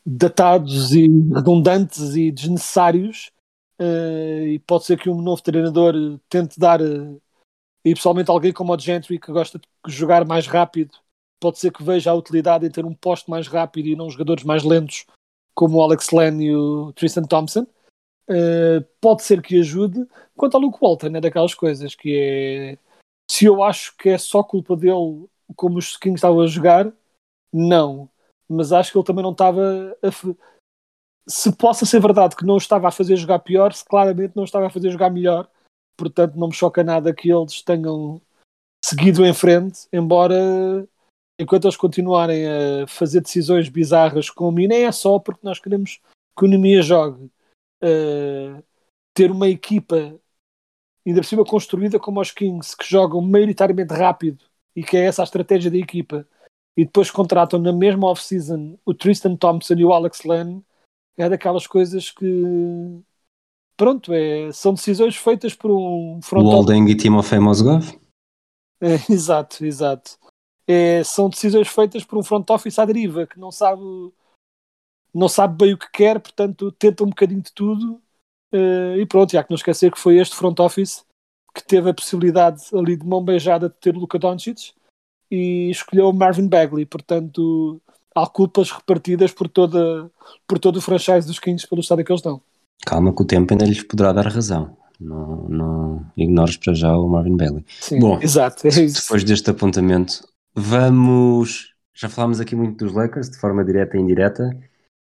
datados 0.06 0.94
e 0.94 1.08
redundantes 1.34 2.16
e 2.16 2.32
desnecessários 2.32 3.32
uh, 3.80 4.44
e 4.46 4.60
pode 4.60 4.86
ser 4.86 4.98
que 4.98 5.10
um 5.10 5.22
novo 5.22 5.42
treinador 5.42 5.94
tente 6.30 6.60
dar, 6.60 6.82
uh, 6.82 7.22
e 7.84 7.94
pessoalmente 7.94 8.30
alguém 8.30 8.54
como 8.54 8.74
o 8.74 8.80
Gentry 8.80 9.20
que 9.20 9.32
gosta 9.32 9.60
de 9.60 9.68
jogar 9.88 10.26
mais 10.26 10.48
rápido, 10.48 10.92
pode 11.40 11.60
ser 11.60 11.72
que 11.72 11.84
veja 11.84 12.12
a 12.12 12.16
utilidade 12.16 12.66
em 12.66 12.72
ter 12.72 12.86
um 12.86 12.94
posto 12.94 13.32
mais 13.32 13.48
rápido 13.48 13.88
e 13.88 13.96
não 13.96 14.10
jogadores 14.10 14.44
mais 14.44 14.64
lentos 14.64 15.06
como 15.56 15.78
o 15.78 15.82
Alex 15.82 16.12
Len 16.12 16.42
e 16.42 16.56
o 16.56 16.94
Tristan 16.94 17.24
Thompson. 17.24 17.66
Uh, 18.30 18.86
pode 19.02 19.24
ser 19.24 19.42
que 19.42 19.60
ajude. 19.60 20.06
Quanto 20.36 20.56
ao 20.56 20.62
Luke 20.62 20.78
Walton, 20.80 21.08
é 21.16 21.22
daquelas 21.22 21.56
coisas 21.56 21.96
que 21.96 22.16
é. 22.16 22.78
Se 23.30 23.46
eu 23.46 23.64
acho 23.64 23.96
que 23.98 24.10
é 24.10 24.18
só 24.18 24.44
culpa 24.44 24.76
dele 24.76 25.28
como 25.56 25.78
os 25.78 25.98
Kings 25.98 26.16
estavam 26.16 26.42
a 26.42 26.48
jogar, 26.48 26.92
não. 27.52 28.10
Mas 28.48 28.72
acho 28.72 28.92
que 28.92 28.98
ele 28.98 29.06
também 29.06 29.24
não 29.24 29.32
estava 29.32 29.96
a, 30.02 30.08
se 31.30 31.56
possa 31.56 31.86
ser 31.86 32.02
verdade 32.02 32.36
que 32.36 32.46
não 32.46 32.58
estava 32.58 32.88
a 32.88 32.92
fazer 32.92 33.16
jogar 33.16 33.40
pior, 33.40 33.72
se 33.72 33.86
claramente 33.86 34.36
não 34.36 34.44
estava 34.44 34.68
a 34.68 34.70
fazer 34.70 34.90
jogar 34.90 35.12
melhor. 35.12 35.48
Portanto, 35.96 36.36
não 36.36 36.48
me 36.48 36.54
choca 36.54 36.84
nada 36.84 37.14
que 37.14 37.30
eles 37.32 37.62
tenham 37.62 38.20
seguido 38.84 39.26
em 39.26 39.34
frente, 39.34 39.88
embora 39.94 40.88
enquanto 41.40 41.66
eles 41.66 41.78
continuarem 41.78 42.46
a 42.48 42.88
fazer 42.88 43.22
decisões 43.22 43.70
bizarras 43.70 44.30
como, 44.30 44.60
e 44.60 44.68
nem 44.68 44.86
é 44.86 44.92
só 44.92 45.20
porque 45.20 45.42
nós 45.44 45.60
queremos 45.60 46.02
que 46.38 46.46
o 46.46 46.48
Nemia 46.48 46.82
jogue, 46.82 47.26
uh, 47.84 48.64
ter 49.14 49.32
uma 49.32 49.48
equipa 49.48 50.20
ainda 51.06 51.22
por 51.22 51.28
cima 51.28 51.46
construída 51.46 52.00
como 52.00 52.20
os 52.22 52.32
Kings, 52.32 52.76
que 52.76 52.90
jogam 52.90 53.22
maioritariamente 53.22 53.94
rápido 53.94 54.44
e 54.76 54.84
que 54.84 54.98
é 54.98 55.06
essa 55.06 55.22
a 55.22 55.26
estratégia 55.26 55.70
da 55.70 55.78
equipa, 55.78 56.28
e 56.78 56.86
depois 56.86 57.12
contratam 57.12 57.60
na 57.60 57.74
mesma 57.74 58.08
off-season 58.08 58.78
o 58.86 58.94
Tristan 58.94 59.36
Thompson 59.36 59.76
e 59.76 59.86
o 59.86 59.94
Alex 59.94 60.24
Len, 60.24 60.64
é 61.20 61.30
daquelas 61.30 61.68
coisas 61.68 62.12
que 62.12 63.04
pronto, 63.76 64.14
é, 64.14 64.52
são 64.52 64.74
decisões 64.74 65.16
feitas 65.16 65.54
por 65.54 65.72
um 65.72 66.22
front 66.22 66.46
O 66.46 66.50
Holding 66.50 66.88
e 66.88 66.96
Timofey 66.96 67.40
Mozgov? 67.40 67.98
É, 68.82 68.96
exato, 69.12 69.66
exato. 69.66 70.18
É, 70.68 71.04
são 71.04 71.30
decisões 71.30 71.68
feitas 71.68 72.04
por 72.04 72.18
um 72.18 72.24
front 72.24 72.50
office 72.50 72.80
à 72.80 72.86
deriva, 72.86 73.28
que 73.28 73.40
não 73.40 73.52
sabe 73.52 73.82
não 75.14 75.28
sabe 75.28 75.58
bem 75.58 75.74
o 75.74 75.78
que 75.78 75.90
quer, 75.92 76.20
portanto 76.20 76.72
tenta 76.72 77.04
um 77.04 77.10
bocadinho 77.10 77.42
de 77.42 77.52
tudo 77.52 78.00
uh, 78.54 78.96
e 78.96 79.06
pronto, 79.08 79.36
há 79.38 79.44
que 79.44 79.50
não 79.50 79.56
esquecer 79.56 79.92
que 79.92 80.00
foi 80.00 80.18
este 80.20 80.36
front 80.36 80.60
office 80.60 81.04
que 81.54 81.66
teve 81.66 81.90
a 81.90 81.94
possibilidade 81.94 82.62
ali 82.74 82.96
de 82.96 83.06
mão 83.06 83.24
beijada 83.24 83.68
de 83.68 83.76
ter 83.76 83.96
Luka 83.96 84.20
Doncic 84.20 84.74
e 85.32 85.70
escolheu 85.72 86.14
Marvin 86.14 86.48
Bagley, 86.48 86.86
portanto 86.86 87.82
há 88.16 88.28
culpas 88.28 88.72
repartidas 88.72 89.32
por, 89.32 89.48
toda, 89.48 90.10
por 90.48 90.60
todo 90.60 90.78
o 90.78 90.82
franchise 90.82 91.28
dos 91.28 91.40
Kings 91.40 91.68
pelo 91.68 91.82
estado 91.82 92.04
que 92.04 92.12
eles 92.12 92.20
estão. 92.20 92.42
Calma 92.86 93.14
que 93.14 93.22
o 93.22 93.26
tempo 93.26 93.54
ainda 93.54 93.66
lhes 93.66 93.84
poderá 93.84 94.12
dar 94.12 94.28
razão. 94.28 94.78
Não, 95.00 95.48
não 95.48 96.06
ignores 96.18 96.58
para 96.58 96.74
já 96.74 96.96
o 96.96 97.08
Marvin 97.08 97.38
Bailey. 97.38 97.66
Sim, 97.80 98.00
Bom, 98.00 98.20
exato, 98.22 98.68
é 98.68 98.70
depois 98.70 99.24
deste 99.24 99.50
apontamento, 99.50 100.28
vamos. 100.54 101.74
Já 101.96 102.10
falámos 102.10 102.40
aqui 102.40 102.56
muito 102.56 102.86
dos 102.86 102.94
Lakers, 102.94 103.30
de 103.30 103.38
forma 103.38 103.64
direta 103.64 103.98
e 103.98 104.02
indireta. 104.02 104.50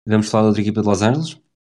Vamos 0.06 0.28
falar 0.28 0.44
da 0.44 0.48
outra 0.48 0.62
equipa 0.62 0.80
de 0.80 0.86
Los 0.86 1.02
Angeles, 1.02 1.34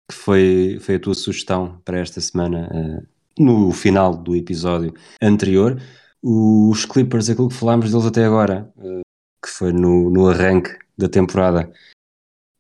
que 0.10 0.16
foi, 0.16 0.78
foi 0.82 0.96
a 0.96 1.00
tua 1.00 1.14
sugestão 1.14 1.80
para 1.86 2.00
esta 2.00 2.20
semana, 2.22 2.70
uh, 2.72 3.08
no 3.44 3.72
final 3.72 4.16
do 4.16 4.36
episódio 4.36 4.94
anterior. 5.22 5.80
Os 6.22 6.86
Clippers, 6.86 7.30
aquilo 7.30 7.50
que 7.50 7.56
falámos 7.56 7.92
deles 7.92 8.06
até 8.06 8.26
agora, 8.26 8.72
uh, 8.78 9.02
que 9.44 9.50
foi 9.50 9.72
no, 9.72 10.10
no 10.10 10.28
arranque 10.28 10.78
da 10.98 11.08
temporada, 11.08 11.72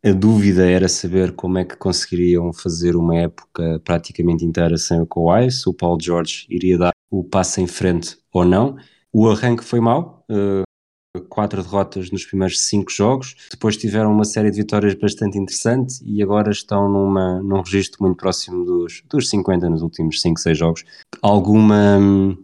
a 0.06 0.12
dúvida 0.12 0.70
era 0.70 0.88
saber 0.88 1.34
como 1.34 1.58
é 1.58 1.66
que 1.66 1.76
conseguiriam 1.76 2.54
fazer 2.54 2.96
uma 2.96 3.18
época 3.18 3.82
praticamente 3.84 4.46
inteira 4.46 4.78
sem 4.78 5.02
o 5.02 5.08
Kawhi, 5.08 5.52
se 5.52 5.68
o 5.68 5.74
Paul 5.74 5.98
George 6.00 6.46
iria 6.50 6.78
dar 6.78 6.92
o 7.10 7.24
passo 7.24 7.60
em 7.60 7.68
frente 7.68 8.18
ou 8.32 8.46
não. 8.46 8.78
O 9.12 9.28
arranque 9.30 9.64
foi 9.64 9.80
mau, 9.80 10.24
uh, 10.30 11.22
quatro 11.30 11.64
derrotas 11.64 12.12
nos 12.12 12.26
primeiros 12.26 12.60
cinco 12.68 12.92
jogos, 12.92 13.36
depois 13.50 13.76
tiveram 13.76 14.12
uma 14.12 14.26
série 14.26 14.52
de 14.52 14.58
vitórias 14.58 14.94
bastante 14.94 15.38
interessante 15.38 16.00
e 16.06 16.22
agora 16.22 16.52
estão 16.52 16.88
numa, 16.88 17.42
num 17.42 17.62
registro 17.62 18.04
muito 18.04 18.18
próximo 18.18 18.64
dos, 18.64 19.04
dos 19.10 19.30
50 19.30 19.70
nos 19.70 19.82
últimos 19.82 20.22
5, 20.22 20.40
6 20.40 20.58
jogos. 20.58 20.84
Alguma 21.22 21.98
hum, 21.98 22.38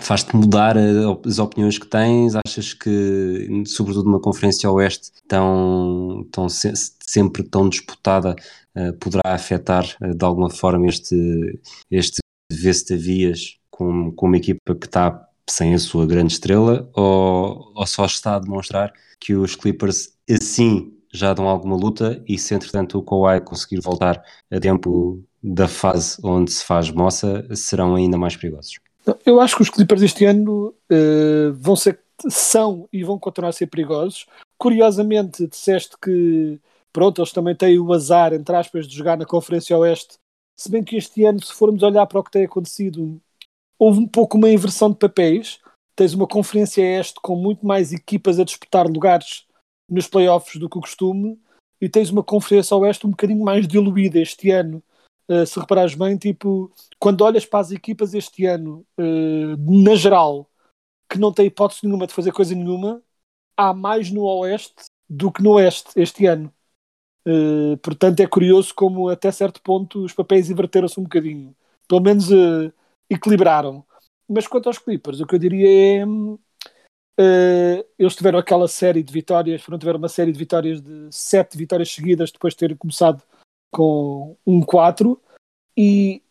faz-te 0.00 0.34
mudar 0.34 0.76
as 0.78 1.38
opiniões 1.38 1.78
que 1.78 1.86
tens? 1.86 2.34
Achas 2.46 2.72
que, 2.72 3.64
sobretudo 3.66 4.06
numa 4.06 4.20
Conferência 4.20 4.70
Oeste 4.70 5.10
tão, 5.28 6.26
tão 6.30 6.46
sempre 6.48 7.42
tão 7.42 7.68
disputada, 7.68 8.34
uh, 8.76 8.92
poderá 8.94 9.34
afetar 9.34 9.84
uh, 10.02 10.14
de 10.14 10.24
alguma 10.24 10.50
forma 10.50 10.86
este, 10.86 11.60
este 11.90 12.18
Vestavias 12.50 13.58
com, 13.70 14.12
com 14.12 14.26
uma 14.26 14.36
equipa 14.36 14.74
que 14.74 14.86
está 14.86 15.26
sem 15.48 15.74
a 15.74 15.78
sua 15.78 16.06
grande 16.06 16.34
estrela? 16.34 16.88
Ou, 16.94 17.72
ou 17.74 17.86
só 17.86 18.04
está 18.06 18.36
a 18.36 18.40
demonstrar 18.40 18.92
que 19.20 19.34
os 19.34 19.56
Clippers 19.56 20.12
assim 20.30 20.92
já 21.12 21.34
dão 21.34 21.46
alguma 21.46 21.76
luta 21.76 22.22
e 22.26 22.38
se 22.38 22.54
entretanto 22.54 22.98
o 22.98 23.02
Kawhi 23.02 23.40
conseguir 23.40 23.80
voltar 23.80 24.22
a 24.50 24.60
tempo 24.60 25.22
da 25.42 25.68
fase 25.68 26.18
onde 26.22 26.52
se 26.52 26.64
faz 26.64 26.90
moça, 26.90 27.46
serão 27.54 27.94
ainda 27.94 28.16
mais 28.16 28.36
perigosos? 28.36 28.78
Eu 29.24 29.40
acho 29.40 29.56
que 29.56 29.62
os 29.62 29.70
Clippers 29.70 30.02
este 30.02 30.24
ano 30.24 30.74
uh, 30.90 31.52
vão 31.54 31.74
ser, 31.74 31.98
são 32.28 32.88
e 32.92 33.02
vão 33.02 33.18
continuar 33.18 33.50
a 33.50 33.52
ser 33.52 33.66
perigosos. 33.66 34.26
Curiosamente, 34.58 35.46
disseste 35.46 35.96
que 36.00 36.60
pronto, 36.92 37.20
eles 37.20 37.32
também 37.32 37.54
têm 37.54 37.78
o 37.78 37.92
azar, 37.92 38.32
entre 38.32 38.54
aspas, 38.54 38.86
de 38.86 38.96
jogar 38.96 39.16
na 39.16 39.24
Conferência 39.24 39.76
Oeste. 39.78 40.18
Se 40.56 40.70
bem 40.70 40.84
que 40.84 40.96
este 40.96 41.24
ano, 41.24 41.42
se 41.42 41.52
formos 41.52 41.82
olhar 41.82 42.06
para 42.06 42.20
o 42.20 42.22
que 42.22 42.30
tem 42.30 42.44
acontecido, 42.44 43.20
houve 43.78 44.00
um 44.00 44.06
pouco 44.06 44.36
uma 44.36 44.50
inversão 44.50 44.90
de 44.90 44.98
papéis. 44.98 45.58
Tens 45.96 46.14
uma 46.14 46.26
Conferência 46.26 46.84
Oeste 46.84 47.18
com 47.20 47.34
muito 47.34 47.66
mais 47.66 47.92
equipas 47.92 48.38
a 48.38 48.44
disputar 48.44 48.86
lugares 48.86 49.44
nos 49.88 50.06
playoffs 50.06 50.60
do 50.60 50.70
que 50.70 50.78
o 50.78 50.80
costume, 50.80 51.38
e 51.80 51.88
tens 51.88 52.10
uma 52.10 52.22
Conferência 52.22 52.76
Oeste 52.76 53.06
um 53.06 53.10
bocadinho 53.10 53.44
mais 53.44 53.66
diluída 53.66 54.20
este 54.20 54.50
ano. 54.50 54.82
Uh, 55.32 55.46
se 55.46 55.58
reparares 55.58 55.94
bem, 55.94 56.18
tipo, 56.18 56.70
quando 56.98 57.22
olhas 57.22 57.46
para 57.46 57.60
as 57.60 57.70
equipas 57.70 58.12
este 58.12 58.44
ano, 58.44 58.84
uh, 58.98 59.82
na 59.82 59.94
geral, 59.94 60.46
que 61.08 61.18
não 61.18 61.32
têm 61.32 61.46
hipótese 61.46 61.80
nenhuma 61.84 62.06
de 62.06 62.12
fazer 62.12 62.32
coisa 62.32 62.54
nenhuma, 62.54 63.02
há 63.56 63.72
mais 63.72 64.10
no 64.10 64.24
Oeste 64.24 64.84
do 65.08 65.32
que 65.32 65.42
no 65.42 65.52
Oeste 65.52 65.90
este 65.96 66.26
ano. 66.26 66.52
Uh, 67.26 67.78
portanto, 67.78 68.20
é 68.20 68.26
curioso 68.26 68.74
como 68.74 69.08
até 69.08 69.30
certo 69.32 69.62
ponto 69.62 70.04
os 70.04 70.12
papéis 70.12 70.50
inverteram-se 70.50 71.00
um 71.00 71.04
bocadinho. 71.04 71.56
Pelo 71.88 72.02
menos 72.02 72.28
equilibraram. 73.08 73.84
Mas 74.28 74.46
quanto 74.46 74.68
aos 74.68 74.78
Clippers, 74.78 75.20
o 75.20 75.26
que 75.26 75.34
eu 75.34 75.38
diria 75.38 76.02
é. 76.02 76.06
Uh, 77.20 77.84
eles 77.98 78.16
tiveram 78.16 78.38
aquela 78.38 78.66
série 78.66 79.02
de 79.02 79.12
vitórias, 79.12 79.62
foram 79.62 79.78
tiveram 79.78 79.98
uma 79.98 80.08
série 80.08 80.32
de 80.32 80.38
vitórias 80.38 80.80
de 80.80 81.08
sete 81.10 81.56
vitórias 81.56 81.90
seguidas 81.90 82.32
depois 82.32 82.54
de 82.54 82.58
terem 82.58 82.76
começado 82.76 83.22
com 83.72 84.36
um 84.46 84.60
4 84.60 85.20
e 85.76 86.22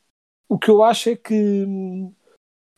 o 0.47 0.59
que 0.59 0.69
eu 0.69 0.83
acho 0.83 1.09
é 1.09 1.15
que 1.15 1.33
hum, 1.33 2.13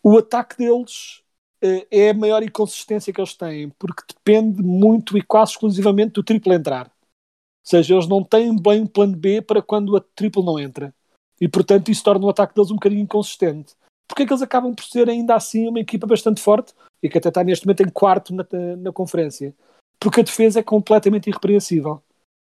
o 0.01 0.17
ataque 0.17 0.58
deles 0.58 1.22
uh, 1.63 1.86
é 1.91 2.10
a 2.10 2.13
maior 2.13 2.41
inconsistência 2.41 3.12
que 3.12 3.20
eles 3.20 3.36
têm, 3.36 3.70
porque 3.72 4.03
depende 4.08 4.63
muito 4.63 5.17
e 5.17 5.22
quase 5.22 5.51
exclusivamente 5.51 6.13
do 6.13 6.24
triplo 6.24 6.53
entrar. 6.53 6.86
Ou 6.86 7.70
seja, 7.70 7.93
eles 7.93 8.08
não 8.08 8.24
têm 8.24 8.55
bem 8.55 8.82
um 8.82 8.88
plano 8.88 9.15
B 9.15 9.41
para 9.41 9.62
quando 9.62 9.96
a 9.98 10.01
triplo 10.15 10.43
não 10.43 10.60
entra. 10.60 10.93
E 11.39 11.48
portanto 11.48 11.91
isso 11.91 12.03
torna 12.03 12.25
o 12.25 12.29
ataque 12.29 12.55
deles 12.55 12.72
um 12.72 12.75
bocadinho 12.75 13.01
inconsistente. 13.01 13.75
Porque 14.08 14.24
é 14.24 14.25
que 14.25 14.32
eles 14.32 14.41
acabam 14.41 14.74
por 14.74 14.86
ser 14.86 15.10
ainda 15.10 15.36
assim 15.36 15.67
uma 15.67 15.79
equipa 15.79 16.08
bastante 16.08 16.41
forte 16.41 16.74
e 17.01 17.10
que 17.10 17.17
até 17.17 17.29
está 17.29 17.43
neste 17.43 17.65
momento 17.65 17.84
em 17.84 17.89
quarto 17.89 18.34
na, 18.34 18.46
na 18.77 18.91
conferência? 18.91 19.53
Porque 20.00 20.22
a 20.22 20.24
defesa 20.24 20.60
é 20.60 20.63
completamente 20.63 21.29
irrepreensível. 21.29 22.01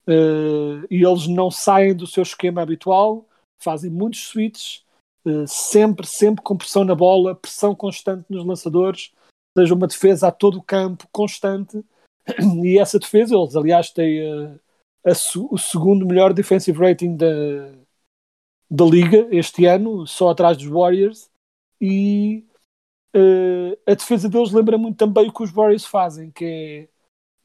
Uh, 0.08 0.86
e 0.90 1.04
eles 1.04 1.28
não 1.28 1.50
saem 1.50 1.96
do 1.96 2.06
seu 2.06 2.24
esquema 2.24 2.62
habitual, 2.62 3.28
fazem 3.60 3.90
muitos 3.90 4.28
switches, 4.28 4.86
eh, 5.26 5.46
sempre, 5.48 6.06
sempre 6.06 6.44
com 6.44 6.56
pressão 6.56 6.84
na 6.84 6.94
bola, 6.94 7.34
pressão 7.34 7.74
constante 7.76 8.26
nos 8.30 8.46
lançadores, 8.46 9.12
seja 9.58 9.74
uma 9.74 9.88
defesa 9.88 10.28
a 10.28 10.32
todo 10.32 10.60
o 10.60 10.64
campo, 10.64 11.08
constante. 11.12 11.84
E 12.64 12.80
essa 12.80 13.00
defesa, 13.00 13.36
eles 13.36 13.56
aliás 13.56 13.92
têm 13.92 14.22
uh, 14.24 14.60
o 15.52 15.58
segundo 15.58 16.06
melhor 16.06 16.34
defensive 16.34 16.78
rating 16.78 17.16
da, 17.16 17.28
da 18.70 18.86
liga 18.86 19.28
este 19.32 19.66
ano, 19.66 20.08
só 20.08 20.30
atrás 20.30 20.58
dos 20.58 20.68
Warriors. 20.68 21.30
E 21.80 22.46
uh, 23.16 23.78
a 23.88 23.94
defesa 23.94 24.30
deles 24.30 24.52
lembra 24.52 24.78
muito 24.78 24.98
também 24.98 25.28
o 25.30 25.34
que 25.34 25.44
os 25.44 25.52
Warriors 25.52 25.86
fazem, 25.86 26.32
que 26.32 26.46
é 26.46 26.88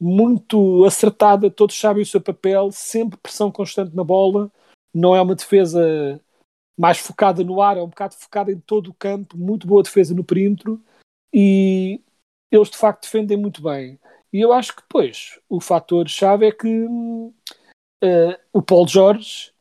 muito 0.01 0.83
acertada, 0.83 1.51
todos 1.51 1.79
sabem 1.79 2.01
o 2.01 2.05
seu 2.05 2.19
papel, 2.19 2.71
sempre 2.71 3.19
pressão 3.19 3.51
constante 3.51 3.95
na 3.95 4.03
bola, 4.03 4.51
não 4.91 5.15
é 5.15 5.21
uma 5.21 5.35
defesa 5.35 6.19
mais 6.75 6.97
focada 6.97 7.43
no 7.43 7.61
ar, 7.61 7.77
é 7.77 7.83
um 7.83 7.87
bocado 7.87 8.15
focada 8.15 8.51
em 8.51 8.59
todo 8.59 8.87
o 8.89 8.93
campo, 8.95 9.37
muito 9.37 9.67
boa 9.67 9.83
defesa 9.83 10.15
no 10.15 10.23
perímetro 10.23 10.83
e 11.31 12.01
eles 12.51 12.71
de 12.71 12.77
facto 12.77 13.03
defendem 13.03 13.37
muito 13.37 13.61
bem. 13.61 13.99
E 14.33 14.41
eu 14.41 14.51
acho 14.51 14.75
que 14.75 14.81
depois 14.81 15.39
o 15.47 15.61
fator 15.61 16.09
chave 16.09 16.47
é 16.47 16.51
que 16.51 16.85
uh, 16.85 17.29
o 18.51 18.61
Paul 18.61 18.87
Jorge, 18.87 19.51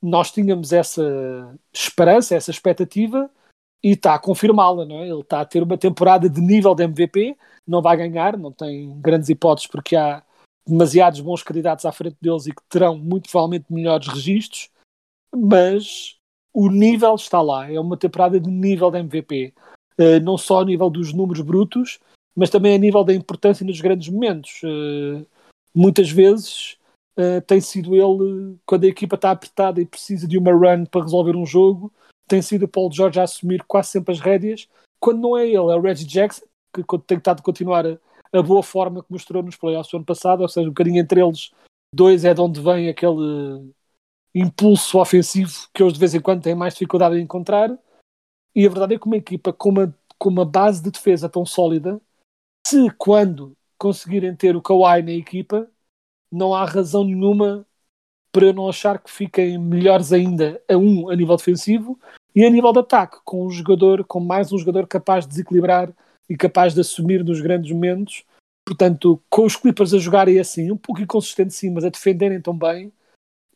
nós 0.00 0.30
tínhamos 0.30 0.72
essa 0.72 1.58
esperança, 1.72 2.36
essa 2.36 2.52
expectativa 2.52 3.28
e 3.82 3.90
está 3.90 4.14
a 4.14 4.18
confirmá-la, 4.18 4.84
não 4.84 5.00
é? 5.00 5.08
Ele 5.08 5.20
está 5.20 5.40
a 5.40 5.44
ter 5.44 5.62
uma 5.62 5.78
temporada 5.78 6.28
de 6.28 6.40
nível 6.40 6.74
de 6.74 6.84
MVP, 6.84 7.36
não 7.66 7.80
vai 7.80 7.96
ganhar, 7.96 8.36
não 8.36 8.52
tem 8.52 8.98
grandes 9.00 9.28
hipóteses 9.28 9.68
porque 9.68 9.94
há 9.94 10.22
demasiados 10.66 11.20
bons 11.20 11.42
candidatos 11.42 11.86
à 11.86 11.92
frente 11.92 12.16
deles 12.20 12.46
e 12.46 12.52
que 12.52 12.62
terão 12.68 12.98
muito 12.98 13.30
provavelmente 13.30 13.72
melhores 13.72 14.06
registros, 14.06 14.70
mas 15.34 16.16
o 16.52 16.68
nível 16.68 17.14
está 17.14 17.40
lá. 17.40 17.70
É 17.70 17.78
uma 17.78 17.96
temporada 17.96 18.38
de 18.38 18.50
nível 18.50 18.90
de 18.90 18.98
MVP. 18.98 19.54
Uh, 19.98 20.02
eh, 20.02 20.20
não 20.20 20.36
só 20.36 20.60
a 20.60 20.64
nível 20.64 20.90
dos 20.90 21.12
números 21.12 21.40
brutos, 21.40 21.98
mas 22.34 22.50
também 22.50 22.74
a 22.74 22.78
nível 22.78 23.02
da 23.02 23.14
importância 23.14 23.64
nos 23.64 23.80
grandes 23.80 24.08
momentos. 24.08 24.60
Uh, 24.62 25.26
muitas 25.74 26.10
vezes 26.10 26.76
uh, 27.18 27.40
tem 27.46 27.60
sido 27.60 27.94
ele, 27.94 28.56
quando 28.66 28.84
a 28.84 28.88
equipa 28.88 29.16
está 29.16 29.30
apertada 29.30 29.80
e 29.80 29.86
precisa 29.86 30.26
de 30.26 30.38
uma 30.38 30.52
run 30.52 30.84
para 30.84 31.02
resolver 31.02 31.36
um 31.36 31.46
jogo, 31.46 31.92
tem 32.28 32.42
sido 32.42 32.64
o 32.64 32.68
Paul 32.68 32.92
George 32.92 33.18
a 33.18 33.24
assumir 33.24 33.64
quase 33.64 33.90
sempre 33.90 34.12
as 34.12 34.20
rédeas. 34.20 34.68
Quando 35.00 35.20
não 35.20 35.36
é 35.36 35.46
ele, 35.46 35.56
é 35.56 35.60
o 35.60 35.80
Reggie 35.80 36.06
Jackson, 36.06 36.44
que 36.72 36.82
tem 36.82 37.00
tentado 37.18 37.42
continuar 37.42 37.86
a, 37.86 37.98
a 38.32 38.42
boa 38.42 38.62
forma 38.62 39.02
que 39.02 39.10
mostrou 39.10 39.42
nos 39.42 39.56
playoffs 39.56 39.90
do 39.90 39.96
ano 39.96 40.06
passado, 40.06 40.40
ou 40.40 40.48
seja, 40.48 40.66
um 40.66 40.70
bocadinho 40.70 41.00
entre 41.00 41.20
eles 41.20 41.50
dois 41.92 42.24
é 42.24 42.34
de 42.34 42.40
onde 42.40 42.60
vem 42.60 42.88
aquele 42.88 43.72
impulso 44.34 44.98
ofensivo 44.98 45.68
que 45.72 45.82
eles 45.82 45.94
de 45.94 45.98
vez 45.98 46.14
em 46.14 46.20
quando 46.20 46.42
têm 46.42 46.54
mais 46.54 46.74
dificuldade 46.74 47.16
em 47.16 47.22
encontrar. 47.22 47.76
E 48.54 48.66
a 48.66 48.68
verdade 48.68 48.94
é 48.94 48.98
que 48.98 49.06
uma 49.06 49.16
equipa 49.16 49.52
com 49.52 49.70
uma, 49.70 49.94
com 50.18 50.28
uma 50.28 50.44
base 50.44 50.82
de 50.82 50.90
defesa 50.90 51.28
tão 51.28 51.46
sólida, 51.46 52.00
se 52.66 52.90
quando 52.98 53.56
conseguirem 53.78 54.34
ter 54.34 54.56
o 54.56 54.62
Kawhi 54.62 55.02
na 55.02 55.12
equipa, 55.12 55.70
não 56.30 56.54
há 56.54 56.64
razão 56.64 57.04
nenhuma 57.04 57.66
para 58.30 58.46
eu 58.46 58.52
não 58.52 58.68
achar 58.68 59.02
que 59.02 59.10
fiquem 59.10 59.58
melhores 59.58 60.12
ainda 60.12 60.62
a 60.68 60.76
um 60.76 61.08
a 61.08 61.16
nível 61.16 61.36
defensivo 61.36 61.98
e 62.38 62.44
a 62.44 62.50
nível 62.50 62.72
de 62.72 62.78
ataque, 62.78 63.16
com 63.24 63.44
um 63.44 63.50
jogador, 63.50 64.04
com 64.04 64.20
mais 64.20 64.52
um 64.52 64.58
jogador 64.58 64.86
capaz 64.86 65.24
de 65.24 65.30
desequilibrar 65.30 65.92
e 66.30 66.36
capaz 66.36 66.72
de 66.72 66.80
assumir 66.80 67.24
nos 67.24 67.40
grandes 67.40 67.72
momentos. 67.72 68.22
Portanto, 68.64 69.20
com 69.28 69.44
os 69.44 69.56
Clippers 69.56 69.92
a 69.92 69.98
jogarem 69.98 70.38
assim, 70.38 70.70
um 70.70 70.76
pouco 70.76 71.02
inconsistente 71.02 71.52
sim, 71.52 71.68
mas 71.68 71.84
a 71.84 71.88
defenderem 71.88 72.40
tão 72.40 72.56
bem, 72.56 72.92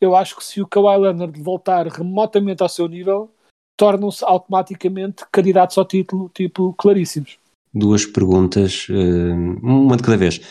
eu 0.01 0.13
acho 0.13 0.35
que 0.35 0.43
se 0.43 0.61
o 0.61 0.67
Kawhi 0.67 0.97
Leonard 0.97 1.41
voltar 1.41 1.87
remotamente 1.87 2.61
ao 2.61 2.67
seu 2.67 2.89
nível, 2.89 3.31
tornam-se 3.77 4.21
automaticamente 4.25 5.23
candidatos 5.31 5.77
ao 5.77 5.85
título, 5.85 6.29
tipo, 6.33 6.73
claríssimos. 6.73 7.37
Duas 7.73 8.05
perguntas, 8.05 8.87
eh, 8.89 9.31
uma 9.63 9.95
de 9.95 10.03
cada 10.03 10.17
vez. 10.17 10.41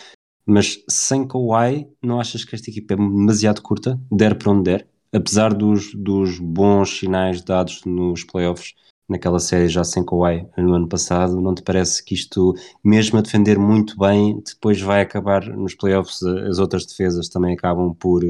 Mas 0.46 0.82
sem 0.88 1.28
Kawhi, 1.28 1.86
não 2.02 2.18
achas 2.18 2.46
que 2.46 2.54
esta 2.54 2.70
equipa 2.70 2.94
é 2.94 2.96
demasiado 2.96 3.60
curta? 3.60 4.00
Der 4.10 4.38
para 4.38 4.52
onde 4.52 4.70
der? 4.70 4.91
Apesar 5.14 5.52
dos, 5.52 5.94
dos 5.94 6.38
bons 6.38 6.98
sinais 6.98 7.42
dados 7.42 7.82
nos 7.84 8.24
playoffs, 8.24 8.74
naquela 9.08 9.38
série 9.38 9.68
já 9.68 9.84
sem 9.84 10.04
Kawhi 10.04 10.46
no 10.56 10.72
ano 10.72 10.88
passado, 10.88 11.40
não 11.40 11.54
te 11.54 11.62
parece 11.62 12.02
que 12.02 12.14
isto, 12.14 12.54
mesmo 12.82 13.18
a 13.18 13.22
defender 13.22 13.58
muito 13.58 13.98
bem, 13.98 14.40
depois 14.40 14.80
vai 14.80 15.02
acabar 15.02 15.44
nos 15.46 15.74
playoffs, 15.74 16.22
as 16.22 16.58
outras 16.58 16.86
defesas 16.86 17.28
também 17.28 17.54
acabam 17.54 17.94
por 17.94 18.22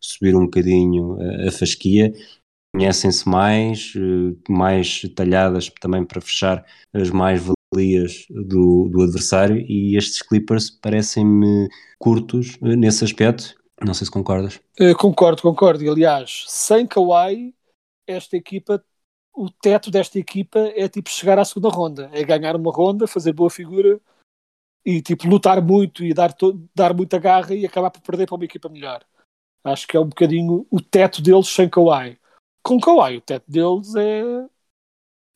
subir 0.00 0.34
um 0.34 0.44
bocadinho 0.44 1.16
a 1.46 1.52
fasquia 1.52 2.12
conhecem-se 2.74 3.28
mais, 3.28 3.92
eh, 3.96 4.34
mais 4.48 5.02
talhadas 5.14 5.70
também 5.80 6.04
para 6.04 6.20
fechar 6.20 6.64
as 6.92 7.08
mais-valias 7.08 8.26
do, 8.28 8.88
do 8.88 9.02
adversário 9.02 9.64
e 9.68 9.96
estes 9.96 10.20
Clippers 10.20 10.70
parecem-me 10.70 11.68
curtos 12.00 12.58
eh, 12.60 12.74
nesse 12.74 13.04
aspecto. 13.04 13.54
Não 13.82 13.94
sei 13.94 14.04
se 14.04 14.10
concordas. 14.10 14.60
Uh, 14.80 14.96
concordo, 14.96 15.42
concordo. 15.42 15.82
E, 15.82 15.88
aliás, 15.88 16.44
sem 16.48 16.86
Kawhi, 16.86 17.54
esta 18.06 18.36
equipa, 18.36 18.84
o 19.34 19.50
teto 19.50 19.90
desta 19.90 20.18
equipa 20.18 20.58
é 20.74 20.88
tipo 20.88 21.10
chegar 21.10 21.38
à 21.38 21.44
segunda 21.44 21.68
ronda, 21.68 22.10
é 22.12 22.22
ganhar 22.22 22.56
uma 22.56 22.72
ronda, 22.72 23.06
fazer 23.06 23.32
boa 23.32 23.50
figura 23.50 24.00
e 24.84 25.00
tipo 25.00 25.26
lutar 25.26 25.62
muito 25.62 26.04
e 26.04 26.12
dar, 26.12 26.34
dar 26.74 26.94
muita 26.94 27.18
garra 27.18 27.54
e 27.54 27.64
acabar 27.64 27.90
por 27.90 28.02
perder 28.02 28.26
para 28.26 28.36
uma 28.36 28.44
equipa 28.44 28.68
melhor. 28.68 29.04
Acho 29.64 29.88
que 29.88 29.96
é 29.96 30.00
um 30.00 30.08
bocadinho 30.08 30.66
o 30.70 30.80
teto 30.80 31.22
deles 31.22 31.48
sem 31.48 31.68
Kawhi 31.68 32.18
com 32.64 32.80
Kawhi, 32.80 33.18
o 33.18 33.20
teto 33.20 33.44
deles 33.46 33.94
é 33.94 34.48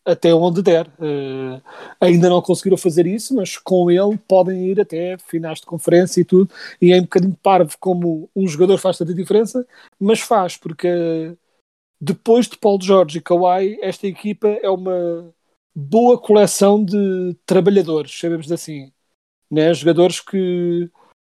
até 0.08 0.34
onde 0.34 0.62
der. 0.62 0.88
Uh, 0.98 1.62
ainda 2.00 2.28
não 2.30 2.40
conseguiram 2.40 2.78
fazer 2.78 3.06
isso, 3.06 3.34
mas 3.34 3.58
com 3.58 3.90
ele 3.90 4.16
podem 4.26 4.66
ir 4.66 4.80
até 4.80 5.18
finais 5.18 5.60
de 5.60 5.66
conferência 5.66 6.20
e 6.20 6.24
tudo. 6.24 6.52
E 6.80 6.92
é 6.92 6.96
um 6.96 7.02
bocadinho 7.02 7.36
parvo 7.42 7.76
como 7.78 8.30
um 8.34 8.48
jogador 8.48 8.78
faz 8.78 8.96
tanta 8.96 9.14
diferença, 9.14 9.66
mas 10.00 10.20
faz, 10.20 10.56
porque 10.56 11.36
depois 12.00 12.48
de 12.48 12.56
Paul 12.56 12.80
George 12.80 13.18
e 13.18 13.20
Kawhi, 13.20 13.78
esta 13.82 14.06
equipa 14.06 14.48
é 14.48 14.70
uma 14.70 15.34
boa 15.74 16.18
coleção 16.18 16.82
de 16.84 17.36
trabalhadores, 17.44 18.18
sabemos 18.18 18.50
assim. 18.50 18.90
Né? 19.50 19.72
Jogadores 19.74 20.20
que 20.20 20.90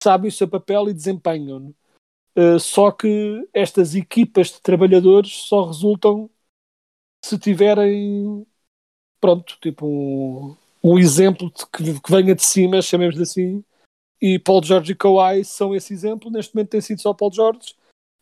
sabem 0.02 0.30
o 0.30 0.32
seu 0.32 0.48
papel 0.48 0.90
e 0.90 0.94
desempenham. 0.94 1.74
Uh, 2.38 2.60
só 2.60 2.92
que 2.92 3.48
estas 3.54 3.96
equipas 3.96 4.48
de 4.50 4.62
trabalhadores 4.62 5.32
só 5.32 5.66
resultam 5.66 6.30
se 7.26 7.38
tiverem 7.38 8.46
pronto, 9.20 9.58
tipo 9.62 9.86
um, 9.86 10.56
um 10.84 10.98
exemplo 10.98 11.52
de 11.52 11.66
que, 11.66 12.00
que, 12.00 12.12
venha 12.12 12.36
de 12.36 12.44
cima, 12.44 12.82
chamemos 12.82 13.20
assim, 13.20 13.64
e 14.22 14.38
Paul 14.40 14.64
George 14.64 14.92
e 14.92 14.96
Kawhi 14.96 15.46
são 15.46 15.76
esse 15.76 15.94
exemplo. 15.94 16.30
Neste 16.32 16.54
momento 16.56 16.70
tem 16.70 16.82
sido 16.82 17.02
só 17.02 17.14
Paul 17.14 17.32
George, 17.32 17.76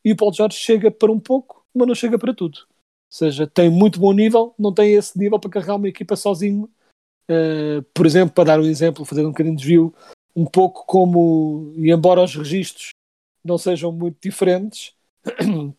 e 0.04 0.16
Paul 0.16 0.34
George 0.34 0.58
chega 0.58 0.92
para 0.92 1.12
um 1.12 1.20
pouco, 1.20 1.66
mas 1.74 1.88
não 1.88 1.96
chega 1.96 2.18
para 2.18 2.34
tudo. 2.34 2.60
Ou 2.60 2.68
seja, 3.10 3.48
tem 3.48 3.70
muito 3.70 4.00
bom 4.00 4.14
nível, 4.14 4.54
não 4.58 4.74
tem 4.74 4.94
esse 4.94 5.18
nível 5.18 5.40
para 5.40 5.50
carregar 5.50 5.76
uma 5.76 5.88
equipa 5.88 6.16
sozinho. 6.16 6.70
Uh, 7.30 7.82
por 7.94 8.06
exemplo, 8.06 8.34
para 8.34 8.46
dar 8.46 8.60
um 8.60 8.66
exemplo, 8.66 9.06
fazer 9.06 9.26
um 9.26 9.30
bocadinho 9.30 9.56
de 9.56 9.62
desvio, 9.62 9.94
um 10.36 10.46
pouco 10.46 10.86
como, 10.86 11.74
e 11.76 11.92
embora 11.92 12.24
os 12.24 12.36
registros 12.36 12.92
não 13.44 13.58
sejam 13.58 13.92
muito 13.92 14.18
diferentes. 14.22 14.94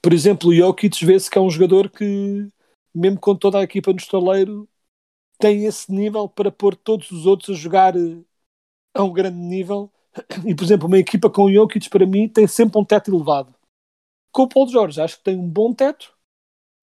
Por 0.00 0.12
exemplo, 0.12 0.50
o 0.50 0.54
Jokic 0.54 1.04
vê-se 1.04 1.28
que 1.28 1.36
é 1.36 1.40
um 1.40 1.50
jogador 1.50 1.90
que, 1.90 2.48
mesmo 2.96 3.20
com 3.20 3.36
toda 3.36 3.58
a 3.58 3.62
equipa 3.62 3.92
no 3.92 3.98
estaleiro, 3.98 4.68
tem 5.38 5.66
esse 5.66 5.92
nível 5.92 6.28
para 6.28 6.50
pôr 6.50 6.74
todos 6.74 7.10
os 7.10 7.26
outros 7.26 7.50
a 7.50 7.60
jogar 7.60 7.94
eh, 7.94 8.22
a 8.94 9.02
um 9.04 9.12
grande 9.12 9.38
nível. 9.38 9.92
E, 10.46 10.54
por 10.54 10.64
exemplo, 10.64 10.86
uma 10.86 10.98
equipa 10.98 11.28
com 11.28 11.42
o 11.42 11.52
Jokic, 11.52 11.90
para 11.90 12.06
mim, 12.06 12.26
tem 12.26 12.46
sempre 12.46 12.80
um 12.80 12.84
teto 12.84 13.14
elevado. 13.14 13.54
Com 14.32 14.44
o 14.44 14.48
Paulo 14.48 14.70
Jorge, 14.70 15.00
acho 15.00 15.18
que 15.18 15.24
tem 15.24 15.38
um 15.38 15.46
bom 15.46 15.74
teto, 15.74 16.16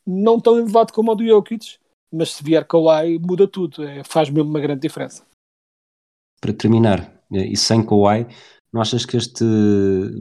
não 0.06 0.39
tão 0.39 0.60
elevado 0.60 0.93
como 0.93 1.12
o 1.12 1.15
do 1.15 1.26
Jokic, 1.26 1.80
mas 2.12 2.34
se 2.34 2.43
vier 2.43 2.63
Kawhi, 2.67 3.17
muda 3.17 3.47
tudo. 3.47 3.84
É, 3.84 4.04
faz 4.04 4.30
mesmo 4.30 4.52
uma 4.52 4.60
grande 4.60 4.82
diferença. 4.82 5.26
Para 6.39 6.54
terminar, 6.54 7.12
eh, 7.34 7.47
e 7.47 7.58
sem 7.58 7.84
Kawhi, 7.84 8.28
não 8.71 8.82
achas 8.82 9.04
que 9.04 9.17
este 9.17 9.43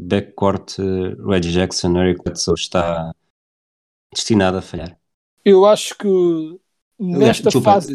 backcourt 0.01 0.79
uh, 0.79 1.29
Reggie 1.29 1.53
Jackson, 1.53 1.97
Eric 1.99 2.23
Bledsoe 2.23 2.55
está 2.55 3.13
destinado 4.13 4.57
a 4.57 4.63
falhar? 4.63 5.02
Eu 5.45 5.67
acho 5.67 5.97
que 5.99 6.09
nesta 6.99 7.45
desculpa, 7.45 7.73
fase. 7.73 7.95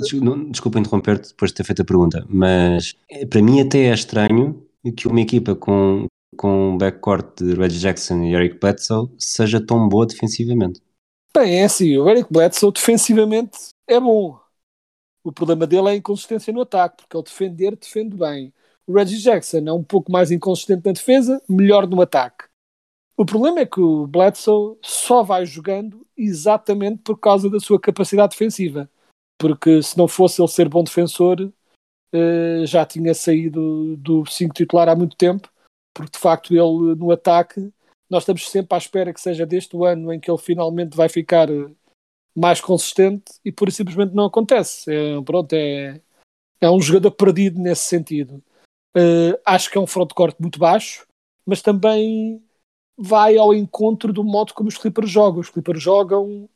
Desculpa 0.50 0.80
interromper-te 0.80 1.30
depois 1.30 1.52
de 1.52 1.56
ter 1.56 1.64
feito 1.64 1.82
a 1.82 1.86
pergunta, 1.86 2.26
mas 2.30 2.96
eh, 3.10 3.26
para 3.26 3.42
mim 3.42 3.62
até 3.62 3.86
é 3.86 3.94
estranho 3.94 4.64
que 4.96 5.08
uma 5.08 5.22
equipa 5.22 5.56
com, 5.56 6.06
com 6.36 6.72
um 6.72 6.78
backcourt 6.78 7.42
de 7.42 7.54
Reggie 7.54 7.80
Jackson 7.80 8.24
e 8.24 8.34
Eric 8.34 8.60
Bledsoe 8.60 9.10
seja 9.18 9.66
tão 9.66 9.88
boa 9.88 10.06
defensivamente. 10.06 10.82
Bem, 11.36 11.60
é 11.60 11.66
assim, 11.66 11.98
o 11.98 12.10
Eric 12.10 12.32
Bledsoe 12.32 12.72
defensivamente 12.72 13.70
é 13.88 14.00
bom. 14.00 14.40
O 15.24 15.32
problema 15.32 15.68
dele 15.68 15.90
é 15.90 15.92
a 15.92 15.96
inconsistência 15.96 16.54
no 16.54 16.62
ataque, 16.62 17.04
porque 17.04 17.18
ele 17.18 17.24
defender, 17.24 17.76
defende 17.76 18.16
bem. 18.16 18.54
O 18.86 18.94
Reggie 18.94 19.18
Jackson 19.18 19.58
é 19.58 19.74
um 19.74 19.84
pouco 19.84 20.12
mais 20.12 20.32
inconsistente 20.32 20.86
na 20.86 20.94
defesa, 20.94 21.42
melhor 21.50 21.86
no 21.86 22.02
ataque. 22.02 22.46
O 23.18 23.26
problema 23.26 23.62
é 23.62 23.66
que 23.66 23.80
o 23.80 24.06
Bledsoe 24.06 24.78
só 24.84 25.24
vai 25.24 25.44
jogando 25.44 26.06
exatamente 26.16 27.02
por 27.02 27.18
causa 27.18 27.50
da 27.50 27.60
sua 27.60 27.80
capacidade 27.80 28.32
defensiva. 28.32 28.88
Porque 29.40 29.82
se 29.82 29.98
não 29.98 30.08
fosse 30.08 30.40
ele 30.40 30.48
ser 30.48 30.70
bom 30.70 30.84
defensor, 30.84 31.52
eh, 32.14 32.64
já 32.66 32.86
tinha 32.86 33.16
saído 33.16 33.98
do 33.98 34.24
5 34.26 34.54
titular 34.54 34.88
há 34.88 34.96
muito 34.96 35.18
tempo. 35.18 35.50
Porque 35.96 36.12
de 36.12 36.20
facto 36.20 36.54
ele 36.54 36.96
no 36.96 37.12
ataque, 37.12 37.74
nós 38.08 38.22
estamos 38.22 38.48
sempre 38.50 38.76
à 38.76 38.78
espera 38.78 39.12
que 39.12 39.20
seja 39.20 39.48
deste 39.48 39.76
ano 39.84 40.14
em 40.14 40.20
que 40.20 40.30
ele 40.30 40.38
finalmente 40.38 40.96
vai 40.96 41.10
ficar 41.10 41.50
eh, 41.50 41.72
mais 42.36 42.62
consistente 42.62 43.26
e 43.44 43.52
por 43.52 43.72
simplesmente 43.72 44.14
não 44.14 44.26
acontece. 44.26 44.92
É, 44.94 45.22
pronto, 45.24 45.54
é, 45.54 46.00
é 46.62 46.70
um 46.70 46.80
jogador 46.80 47.12
perdido 47.12 47.60
nesse 47.60 47.86
sentido. 47.86 48.44
Uh, 48.96 49.38
acho 49.46 49.70
que 49.72 49.78
é 49.78 49.82
um 49.82 49.88
frontcourt 49.88 50.36
muito 50.40 50.60
baixo, 50.60 51.08
mas 51.46 51.62
também 51.62 52.44
vai 52.98 53.38
ao 53.38 53.54
encontro 53.54 54.12
do 54.12 54.24
modo 54.24 54.54
como 54.54 54.70
os 54.70 54.78
Clippers 54.78 55.10
jogam. 55.10 55.42
Os 55.42 55.50
Clippers 55.50 55.82
jogam, 55.82 56.50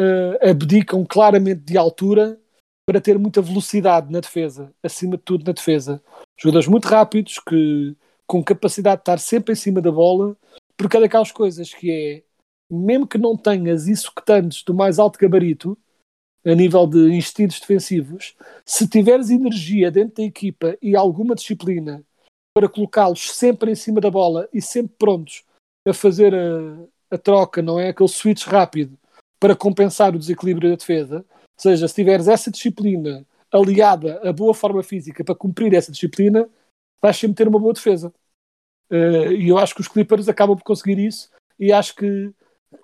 uh, 0.00 0.48
abdicam 0.50 1.04
claramente 1.04 1.60
de 1.60 1.78
altura 1.78 2.40
para 2.86 3.00
ter 3.00 3.18
muita 3.18 3.40
velocidade 3.40 4.12
na 4.12 4.20
defesa, 4.20 4.74
acima 4.82 5.16
de 5.16 5.22
tudo 5.22 5.44
na 5.44 5.52
defesa. 5.52 6.02
Jogadores 6.38 6.68
muito 6.68 6.86
rápidos, 6.86 7.38
que 7.38 7.96
com 8.26 8.42
capacidade 8.42 8.96
de 8.96 9.02
estar 9.02 9.18
sempre 9.18 9.52
em 9.52 9.56
cima 9.56 9.80
da 9.80 9.92
bola, 9.92 10.36
porque 10.76 10.96
é 10.96 11.00
daquelas 11.00 11.30
coisas 11.30 11.72
que 11.72 11.90
é, 11.90 12.22
mesmo 12.70 13.06
que 13.06 13.18
não 13.18 13.36
tenhas 13.36 13.86
isso 13.86 14.12
que 14.14 14.24
tantos 14.24 14.62
do 14.62 14.74
mais 14.74 14.98
alto 14.98 15.18
gabarito, 15.18 15.78
a 16.44 16.54
nível 16.54 16.86
de 16.86 17.10
instintos 17.14 17.58
defensivos, 17.58 18.36
se 18.66 18.86
tiveres 18.86 19.30
energia 19.30 19.90
dentro 19.90 20.16
da 20.16 20.24
equipa 20.24 20.76
e 20.82 20.94
alguma 20.94 21.34
disciplina 21.34 22.04
para 22.54 22.68
colocá-los 22.68 23.32
sempre 23.32 23.72
em 23.72 23.74
cima 23.74 24.00
da 24.00 24.10
bola 24.10 24.48
e 24.52 24.60
sempre 24.60 24.94
prontos 24.98 25.42
a 25.86 25.92
fazer 25.92 26.34
a, 26.34 27.14
a, 27.14 27.18
troca, 27.18 27.60
não 27.62 27.78
é? 27.78 27.88
Aquele 27.88 28.08
switch 28.08 28.46
rápido 28.46 28.98
para 29.38 29.54
compensar 29.54 30.14
o 30.14 30.18
desequilíbrio 30.18 30.70
da 30.70 30.76
defesa. 30.76 31.16
Ou 31.16 31.60
seja, 31.60 31.86
se 31.86 31.94
tiveres 31.94 32.28
essa 32.28 32.50
disciplina 32.50 33.26
aliada 33.52 34.20
a 34.28 34.32
boa 34.32 34.54
forma 34.54 34.82
física 34.82 35.22
para 35.22 35.34
cumprir 35.34 35.72
essa 35.74 35.92
disciplina, 35.92 36.48
vais 37.00 37.16
sempre 37.16 37.36
ter 37.36 37.48
uma 37.48 37.60
boa 37.60 37.72
defesa. 37.72 38.12
Uh, 38.90 39.32
e 39.32 39.48
eu 39.48 39.58
acho 39.58 39.74
que 39.74 39.80
os 39.80 39.88
Clippers 39.88 40.28
acabam 40.28 40.56
por 40.56 40.64
conseguir 40.64 40.98
isso 40.98 41.30
e 41.58 41.72
acho 41.72 41.94
que 41.94 42.32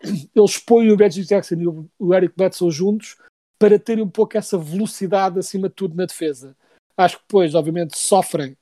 eles 0.35 0.59
põem 0.59 0.91
o 0.91 0.97
Reggie 0.97 1.25
Jackson 1.25 1.55
e 1.57 1.67
o 1.99 2.15
Eric 2.15 2.35
Bledsoe 2.37 2.71
juntos 2.71 3.17
para 3.59 3.79
terem 3.79 4.05
um 4.05 4.09
pouco 4.09 4.39
essa 4.39 4.57
velocidade 4.57 5.39
acima 5.39 5.69
de 5.69 5.75
tudo 5.75 5.97
na 5.97 6.07
defesa. 6.07 6.57
Acho 6.97 7.17
que 7.17 7.23
depois, 7.23 7.55
obviamente, 7.55 7.99
sofrem 7.99 8.57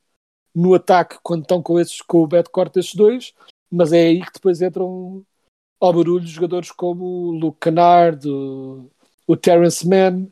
no 0.54 0.74
ataque 0.74 1.18
quando 1.22 1.42
estão 1.42 1.62
com, 1.62 1.78
esses, 1.78 2.00
com 2.00 2.22
o 2.22 2.26
backcourt 2.26 2.72
desses 2.72 2.94
dois, 2.94 3.32
mas 3.70 3.92
é 3.92 4.00
aí 4.00 4.20
que 4.24 4.32
depois 4.32 4.60
entram 4.62 5.24
ao 5.80 5.92
barulho 5.92 6.26
jogadores 6.26 6.70
como 6.70 7.04
o 7.04 7.30
Luke 7.32 7.58
Kennard, 7.60 8.28
o, 8.28 8.90
o 9.26 9.36
Terence 9.36 9.86
Mann, 9.86 10.24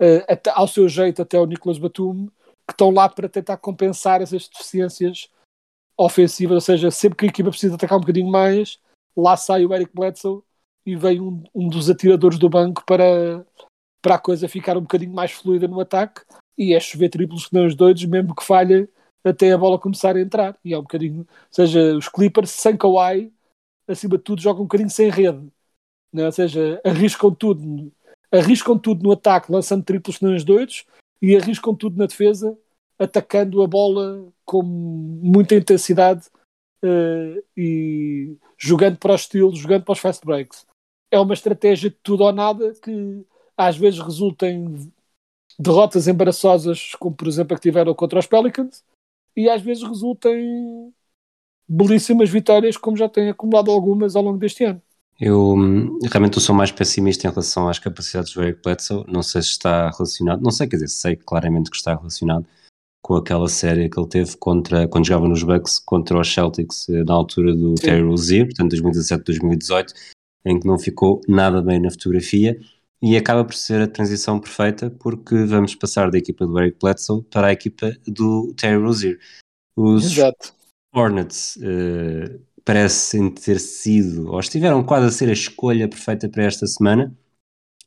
uh, 0.00 0.24
até, 0.28 0.50
ao 0.50 0.66
seu 0.66 0.88
jeito 0.88 1.22
até 1.22 1.38
o 1.38 1.46
Nicolas 1.46 1.78
Batum, 1.78 2.26
que 2.66 2.72
estão 2.72 2.90
lá 2.90 3.08
para 3.08 3.28
tentar 3.28 3.56
compensar 3.58 4.22
essas 4.22 4.48
deficiências 4.48 5.30
ofensivas, 5.96 6.54
ou 6.54 6.60
seja, 6.60 6.90
sempre 6.90 7.18
que 7.18 7.26
a 7.26 7.28
equipa 7.28 7.50
precisa 7.50 7.74
atacar 7.74 7.98
um 7.98 8.00
bocadinho 8.00 8.30
mais, 8.30 8.78
lá 9.16 9.36
sai 9.36 9.66
o 9.66 9.74
Eric 9.74 9.92
Bledsoe 9.94 10.42
e 10.86 10.96
vem 10.96 11.20
um, 11.20 11.42
um 11.54 11.68
dos 11.68 11.90
atiradores 11.90 12.38
do 12.38 12.48
banco 12.48 12.82
para, 12.86 13.44
para 14.00 14.14
a 14.14 14.18
coisa 14.18 14.48
ficar 14.48 14.76
um 14.76 14.82
bocadinho 14.82 15.12
mais 15.12 15.32
fluida 15.32 15.68
no 15.68 15.80
ataque. 15.80 16.22
E 16.56 16.74
é 16.74 16.80
chover 16.80 17.08
triplos 17.08 17.46
que 17.46 17.54
não 17.54 17.66
os 17.66 17.74
doidos, 17.74 18.04
mesmo 18.04 18.34
que 18.34 18.44
falha 18.44 18.88
até 19.24 19.52
a 19.52 19.58
bola 19.58 19.78
começar 19.78 20.16
a 20.16 20.20
entrar. 20.20 20.58
E 20.64 20.74
é 20.74 20.78
um 20.78 20.82
bocadinho, 20.82 21.20
ou 21.20 21.26
seja, 21.50 21.96
os 21.96 22.08
Clippers 22.08 22.50
sem 22.50 22.76
Kawhi, 22.76 23.32
acima 23.86 24.16
de 24.16 24.24
tudo, 24.24 24.42
jogam 24.42 24.62
um 24.62 24.66
bocadinho 24.66 24.90
sem 24.90 25.10
rede, 25.10 25.46
né? 26.12 26.26
ou 26.26 26.32
seja, 26.32 26.80
arriscam 26.84 27.34
tudo, 27.34 27.92
arriscam 28.30 28.78
tudo 28.78 29.02
no 29.02 29.12
ataque, 29.12 29.52
lançando 29.52 29.84
triplos 29.84 30.18
que 30.18 30.24
não 30.24 30.34
os 30.34 30.44
doidos 30.44 30.84
e 31.20 31.36
arriscam 31.36 31.74
tudo 31.74 31.98
na 31.98 32.06
defesa, 32.06 32.56
atacando 32.98 33.62
a 33.62 33.66
bola 33.66 34.26
com 34.44 34.62
muita 34.62 35.54
intensidade 35.54 36.28
uh, 36.84 37.42
e 37.56 38.36
jogando 38.58 38.98
para 38.98 39.12
o 39.12 39.14
estilo, 39.14 39.54
jogando 39.54 39.84
para 39.84 39.92
os 39.92 39.98
fast 39.98 40.24
breaks. 40.24 40.66
É 41.10 41.18
uma 41.18 41.34
estratégia 41.34 41.90
de 41.90 41.96
tudo 42.02 42.24
ou 42.24 42.32
nada 42.32 42.72
que 42.82 43.24
às 43.56 43.76
vezes 43.76 44.00
resulta 44.00 44.46
em 44.46 44.90
derrotas 45.58 46.08
embaraçosas, 46.08 46.94
como 46.94 47.14
por 47.14 47.28
exemplo 47.28 47.54
a 47.54 47.56
que 47.56 47.62
tiveram 47.62 47.94
contra 47.94 48.18
os 48.18 48.26
Pelicans, 48.26 48.84
e 49.36 49.48
às 49.48 49.62
vezes 49.62 49.82
resulta 49.82 50.28
em 50.28 50.92
belíssimas 51.68 52.28
vitórias, 52.28 52.76
como 52.76 52.96
já 52.96 53.08
tem 53.08 53.30
acumulado 53.30 53.70
algumas 53.70 54.16
ao 54.16 54.22
longo 54.22 54.38
deste 54.38 54.64
ano. 54.64 54.82
Eu 55.20 55.54
realmente 56.10 56.40
sou 56.40 56.54
mais 56.54 56.72
pessimista 56.72 57.26
em 57.26 57.30
relação 57.30 57.68
às 57.68 57.78
capacidades 57.78 58.32
do 58.32 58.42
Eric 58.42 58.60
Bledsoe. 58.62 59.04
Não 59.06 59.22
sei 59.22 59.42
se 59.42 59.48
está 59.48 59.90
relacionado, 59.90 60.42
não 60.42 60.50
sei, 60.50 60.66
quer 60.66 60.76
dizer, 60.76 60.88
sei 60.88 61.14
claramente 61.14 61.70
que 61.70 61.76
está 61.76 61.94
relacionado 61.94 62.46
com 63.02 63.14
aquela 63.16 63.48
série 63.48 63.88
que 63.88 63.98
ele 63.98 64.08
teve 64.08 64.36
contra, 64.36 64.88
quando 64.88 65.06
jogava 65.06 65.28
nos 65.28 65.42
Bucks 65.42 65.78
contra 65.78 66.18
os 66.18 66.32
Celtics 66.32 66.88
eh, 66.88 67.04
na 67.04 67.14
altura 67.14 67.54
do 67.54 67.76
Sim. 67.76 67.86
Terry 67.86 68.02
Rozier, 68.02 68.46
portanto 68.46 68.72
2017-2018, 68.76 69.92
em 70.44 70.60
que 70.60 70.66
não 70.66 70.78
ficou 70.78 71.20
nada 71.28 71.62
bem 71.62 71.80
na 71.80 71.90
fotografia 71.90 72.58
e 73.02 73.16
acaba 73.16 73.44
por 73.44 73.54
ser 73.54 73.80
a 73.80 73.88
transição 73.88 74.38
perfeita 74.38 74.90
porque 74.90 75.44
vamos 75.44 75.74
passar 75.74 76.10
da 76.10 76.18
equipa 76.18 76.46
do 76.46 76.58
Eric 76.58 76.78
Bledsoe 76.80 77.22
para 77.24 77.48
a 77.48 77.52
equipa 77.52 77.92
do 78.06 78.52
Terry 78.54 78.82
Rozier. 78.82 79.18
Os 79.76 80.04
Exato. 80.04 80.54
Hornets 80.94 81.56
uh, 81.56 82.40
parecem 82.64 83.30
ter 83.30 83.58
sido, 83.58 84.30
ou 84.30 84.40
estiveram 84.40 84.84
quase 84.84 85.06
a 85.06 85.10
ser 85.10 85.28
a 85.28 85.32
escolha 85.32 85.88
perfeita 85.88 86.28
para 86.28 86.44
esta 86.44 86.66
semana. 86.66 87.16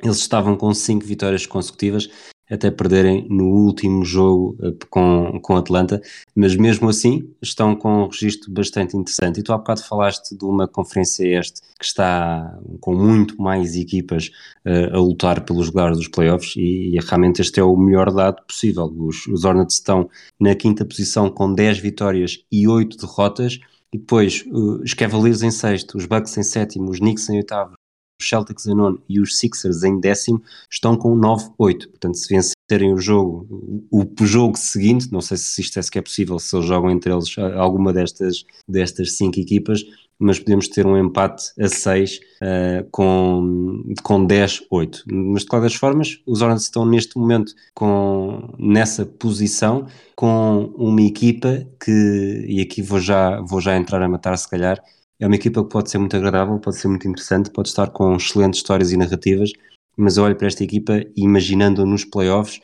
Eles 0.02 0.18
estavam 0.18 0.58
com 0.58 0.74
cinco 0.74 1.06
vitórias 1.06 1.46
consecutivas 1.46 2.10
até 2.54 2.70
perderem 2.70 3.28
no 3.30 3.46
último 3.46 4.06
jogo 4.06 4.56
uh, 4.60 4.78
com, 4.90 5.40
com 5.42 5.56
Atlanta, 5.56 6.00
mas 6.36 6.56
mesmo 6.56 6.88
assim 6.88 7.28
estão 7.42 7.76
com 7.76 8.04
um 8.04 8.08
registro 8.08 8.52
bastante 8.52 8.96
interessante. 8.96 9.40
E 9.40 9.44
tu 9.44 9.52
há 9.52 9.58
bocado 9.58 9.84
falaste 9.84 10.38
de 10.38 10.46
uma 10.46 10.68
conferência 10.68 11.26
este 11.40 11.62
que 11.80 11.86
está 11.86 12.56
com 12.80 12.96
muito 12.96 13.42
mais 13.42 13.76
equipas 13.76 14.30
uh, 14.66 14.96
a 14.96 15.00
lutar 15.00 15.44
pelos 15.44 15.68
lugares 15.68 15.98
dos 15.98 16.08
playoffs 16.08 16.56
e, 16.56 16.96
e, 16.96 17.00
realmente 17.00 17.42
este 17.42 17.60
é 17.60 17.64
o 17.64 17.76
melhor 17.76 18.14
dado 18.14 18.44
possível. 18.46 18.86
Os, 18.98 19.26
os 19.26 19.44
Hornets 19.44 19.76
estão 19.76 20.08
na 20.40 20.54
quinta 20.54 20.86
posição 20.86 21.30
com 21.32 21.52
10 21.52 21.80
vitórias 21.80 22.46
e 22.52 22.68
8 22.68 22.98
derrotas, 22.98 23.60
e 23.92 23.98
depois 23.98 24.44
uh, 24.48 24.84
os 24.84 24.94
Cavaliers 24.94 25.42
em 25.42 25.52
sexto, 25.52 25.98
os 25.98 26.06
Bucks 26.06 26.38
em 26.38 26.44
sétimo, 26.44 26.90
os 26.90 27.00
Knicks 27.00 27.30
em 27.30 27.38
oitavo, 27.38 27.74
os 28.24 28.30
Celtics 28.30 28.66
em 28.66 28.74
nono 28.74 29.02
e 29.08 29.20
os 29.20 29.38
Sixers 29.38 29.84
em 29.84 30.00
décimo 30.00 30.42
estão 30.72 30.96
com 30.96 31.16
9-8. 31.16 31.50
Portanto, 31.58 32.16
se 32.16 32.28
vencerem 32.30 32.94
o 32.94 32.98
jogo, 32.98 33.86
o, 33.92 34.26
jogo 34.26 34.58
seguinte, 34.58 35.12
não 35.12 35.22
sei 35.22 35.38
se 35.38 35.62
isto 35.62 35.78
é 35.78 35.82
sequer 35.82 36.02
possível, 36.02 36.40
se 36.40 36.56
eles 36.56 36.66
jogam 36.66 36.90
entre 36.90 37.12
eles 37.14 37.36
alguma 37.56 37.92
destas, 37.92 38.46
destas 38.68 39.18
cinco 39.18 39.40
equipas, 39.40 39.84
mas 40.18 40.40
podemos 40.40 40.68
ter 40.70 40.86
um 40.86 40.98
empate 40.98 41.52
a 41.60 41.68
6 41.68 42.16
uh, 42.16 42.20
eh, 42.42 42.86
com, 42.92 43.84
com 44.04 44.26
10-8. 44.26 45.04
Mas 45.06 45.42
de 45.42 45.48
qualquer 45.48 45.66
das 45.66 45.76
formas, 45.76 46.20
os 46.26 46.42
Hornets 46.42 46.64
estão 46.64 46.86
neste 46.86 47.18
momento 47.18 47.54
com, 47.74 48.54
nessa 48.58 49.06
posição 49.06 49.86
com 50.16 50.72
uma 50.78 51.02
equipa 51.02 51.68
que, 51.84 52.46
e 52.48 52.62
aqui 52.62 52.82
vou 52.82 53.00
já, 53.00 53.42
vou 53.42 53.60
já 53.60 53.76
entrar 53.76 54.02
a 54.02 54.08
matar 54.08 54.38
se 54.38 54.50
calhar, 54.50 54.82
é 55.24 55.26
uma 55.26 55.36
equipa 55.36 55.64
que 55.64 55.70
pode 55.70 55.90
ser 55.90 56.00
muito 56.00 56.18
agradável, 56.18 56.60
pode 56.60 56.76
ser 56.76 56.90
muito 56.90 57.08
interessante, 57.08 57.50
pode 57.50 57.70
estar 57.70 57.90
com 57.92 58.14
excelentes 58.18 58.60
histórias 58.60 58.92
e 58.92 58.98
narrativas, 58.98 59.54
mas 59.96 60.18
eu 60.18 60.24
olho 60.26 60.36
para 60.36 60.48
esta 60.48 60.66
equipa 60.66 61.00
e 61.16 61.24
imaginando 61.24 61.86
nos 61.86 62.04
playoffs, 62.04 62.60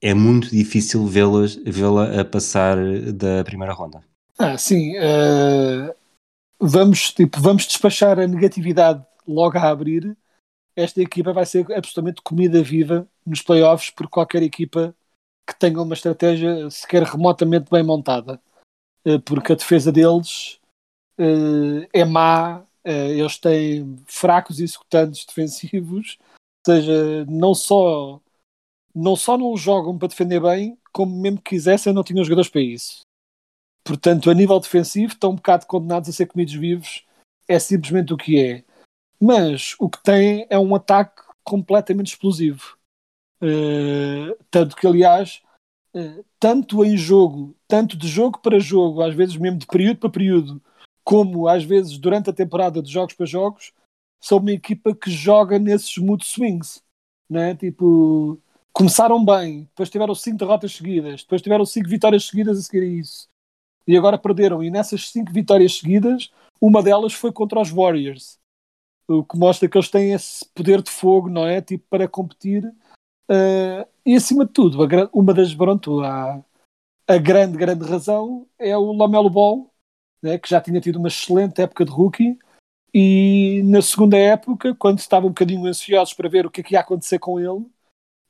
é 0.00 0.14
muito 0.14 0.50
difícil 0.50 1.04
vê-la 1.04 1.46
vê 1.66 2.20
a 2.20 2.24
passar 2.24 2.76
da 3.12 3.42
primeira 3.42 3.72
ronda. 3.72 4.04
Ah, 4.38 4.56
sim. 4.56 4.92
Uh, 4.98 5.92
vamos, 6.60 7.12
tipo, 7.12 7.40
vamos 7.40 7.66
despachar 7.66 8.20
a 8.20 8.26
negatividade 8.28 9.04
logo 9.26 9.58
a 9.58 9.68
abrir. 9.68 10.16
Esta 10.76 11.02
equipa 11.02 11.32
vai 11.32 11.44
ser 11.44 11.66
absolutamente 11.72 12.22
comida 12.22 12.62
viva 12.62 13.08
nos 13.26 13.42
playoffs 13.42 13.90
por 13.90 14.08
qualquer 14.08 14.44
equipa 14.44 14.94
que 15.44 15.58
tenha 15.58 15.82
uma 15.82 15.94
estratégia 15.94 16.70
sequer 16.70 17.02
remotamente 17.02 17.68
bem 17.68 17.82
montada. 17.82 18.40
Uh, 19.04 19.18
porque 19.18 19.54
a 19.54 19.56
defesa 19.56 19.90
deles 19.90 20.60
é 21.92 22.04
má, 22.04 22.60
uh, 22.60 22.88
eles 22.88 23.38
têm 23.38 23.96
fracos 24.06 24.60
executantes 24.60 25.24
defensivos, 25.24 26.18
ou 26.66 26.74
seja, 26.74 27.24
não 27.26 27.54
só, 27.54 28.20
não 28.94 29.16
só 29.16 29.36
não 29.38 29.56
jogam 29.56 29.98
para 29.98 30.08
defender 30.08 30.40
bem, 30.40 30.78
como 30.92 31.14
mesmo 31.20 31.38
que 31.38 31.50
quisessem 31.50 31.92
não 31.92 32.04
tinham 32.04 32.24
jogadores 32.24 32.50
para 32.50 32.60
isso. 32.60 33.00
Portanto, 33.84 34.30
a 34.30 34.34
nível 34.34 34.58
defensivo, 34.58 35.12
estão 35.12 35.30
um 35.30 35.36
bocado 35.36 35.66
condenados 35.66 36.08
a 36.08 36.12
ser 36.12 36.26
comidos 36.26 36.54
vivos, 36.54 37.04
é 37.46 37.58
simplesmente 37.58 38.14
o 38.14 38.16
que 38.16 38.40
é. 38.40 38.64
Mas 39.20 39.74
o 39.78 39.88
que 39.88 40.02
tem 40.02 40.46
é 40.48 40.58
um 40.58 40.74
ataque 40.74 41.22
completamente 41.42 42.08
explosivo. 42.08 42.78
Uh, 43.42 44.34
tanto 44.50 44.74
que, 44.74 44.86
aliás, 44.86 45.42
uh, 45.94 46.24
tanto 46.40 46.82
em 46.82 46.96
jogo, 46.96 47.54
tanto 47.68 47.96
de 47.96 48.08
jogo 48.08 48.38
para 48.38 48.58
jogo, 48.58 49.02
às 49.02 49.14
vezes 49.14 49.36
mesmo 49.36 49.58
de 49.58 49.66
período 49.66 49.98
para 49.98 50.10
período, 50.10 50.62
como 51.04 51.46
às 51.46 51.62
vezes 51.62 51.98
durante 51.98 52.30
a 52.30 52.32
temporada 52.32 52.82
de 52.82 52.90
jogos 52.90 53.14
para 53.14 53.26
jogos, 53.26 53.72
são 54.20 54.38
uma 54.38 54.52
equipa 54.52 54.94
que 54.94 55.10
joga 55.10 55.58
nesses 55.58 55.98
mood 55.98 56.24
swings, 56.24 56.82
né? 57.28 57.54
Tipo, 57.54 58.40
começaram 58.72 59.22
bem, 59.22 59.64
depois 59.64 59.90
tiveram 59.90 60.14
cinco 60.14 60.38
derrotas 60.38 60.74
seguidas, 60.74 61.22
depois 61.22 61.42
tiveram 61.42 61.66
cinco 61.66 61.88
vitórias 61.88 62.24
seguidas 62.24 62.58
a 62.58 62.62
seguir 62.62 62.82
a 62.82 62.86
isso, 62.86 63.28
e 63.86 63.96
agora 63.96 64.18
perderam. 64.18 64.62
E 64.62 64.70
nessas 64.70 65.10
cinco 65.10 65.30
vitórias 65.30 65.78
seguidas, 65.78 66.30
uma 66.60 66.82
delas 66.82 67.12
foi 67.12 67.30
contra 67.32 67.60
os 67.60 67.70
Warriors, 67.70 68.38
o 69.06 69.22
que 69.22 69.36
mostra 69.36 69.68
que 69.68 69.76
eles 69.76 69.90
têm 69.90 70.12
esse 70.12 70.46
poder 70.54 70.82
de 70.82 70.90
fogo, 70.90 71.28
não 71.28 71.46
é? 71.46 71.60
Tipo, 71.60 71.84
para 71.90 72.08
competir. 72.08 72.64
Uh, 73.30 73.86
e 74.06 74.14
acima 74.16 74.46
de 74.46 74.52
tudo, 74.52 74.78
uma 75.12 75.34
das, 75.34 75.54
pronto, 75.54 76.00
a, 76.00 76.42
a 77.06 77.18
grande, 77.18 77.56
grande 77.56 77.84
razão 77.84 78.46
é 78.58 78.76
o 78.76 78.92
Lamelo 78.92 79.30
Ball, 79.30 79.70
né, 80.24 80.38
que 80.38 80.48
já 80.48 80.60
tinha 80.60 80.80
tido 80.80 80.96
uma 80.96 81.08
excelente 81.08 81.60
época 81.60 81.84
de 81.84 81.90
rookie, 81.90 82.38
e 82.94 83.62
na 83.64 83.82
segunda 83.82 84.16
época, 84.16 84.74
quando 84.74 85.00
estavam 85.00 85.28
um 85.28 85.32
bocadinho 85.32 85.66
ansiosos 85.66 86.14
para 86.14 86.28
ver 86.28 86.46
o 86.46 86.50
que, 86.50 86.60
é 86.60 86.64
que 86.64 86.74
ia 86.74 86.80
acontecer 86.80 87.18
com 87.18 87.38
ele, 87.38 87.66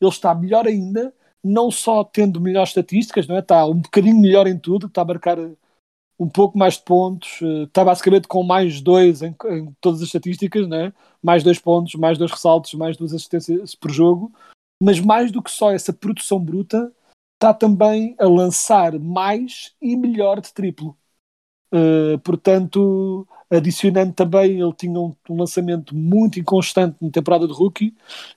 ele 0.00 0.10
está 0.10 0.34
melhor 0.34 0.66
ainda, 0.66 1.14
não 1.42 1.70
só 1.70 2.02
tendo 2.02 2.40
melhores 2.40 2.70
estatísticas, 2.70 3.28
não 3.28 3.36
é? 3.36 3.40
está 3.40 3.64
um 3.66 3.76
bocadinho 3.80 4.18
melhor 4.18 4.46
em 4.46 4.58
tudo, 4.58 4.86
está 4.86 5.02
a 5.02 5.04
marcar 5.04 5.38
um 6.18 6.28
pouco 6.28 6.58
mais 6.58 6.74
de 6.74 6.82
pontos, 6.82 7.40
eh, 7.42 7.64
está 7.64 7.84
basicamente 7.84 8.26
com 8.26 8.42
mais 8.42 8.80
dois 8.80 9.22
em, 9.22 9.36
em 9.50 9.72
todas 9.80 10.00
as 10.00 10.06
estatísticas, 10.06 10.66
não 10.66 10.78
é? 10.78 10.92
mais 11.22 11.42
dois 11.44 11.58
pontos, 11.58 11.94
mais 11.96 12.18
dois 12.18 12.30
ressaltos, 12.30 12.74
mais 12.74 12.96
duas 12.96 13.12
assistências 13.12 13.74
por 13.74 13.90
jogo, 13.90 14.32
mas 14.82 14.98
mais 15.00 15.30
do 15.30 15.42
que 15.42 15.50
só 15.50 15.70
essa 15.72 15.92
produção 15.92 16.40
bruta, 16.40 16.92
está 17.34 17.52
também 17.52 18.16
a 18.18 18.26
lançar 18.26 18.98
mais 18.98 19.74
e 19.80 19.96
melhor 19.96 20.40
de 20.40 20.52
triplo. 20.54 20.96
Uh, 21.74 22.16
portanto, 22.20 23.26
adicionando 23.50 24.12
também, 24.12 24.60
ele 24.60 24.72
tinha 24.74 24.96
um, 24.96 25.12
um, 25.28 25.36
lançamento 25.36 25.94
muito 25.94 26.38
inconstante 26.38 26.96
na 27.00 27.10
temporada 27.10 27.48
de 27.48 27.52
rookie 27.52 27.92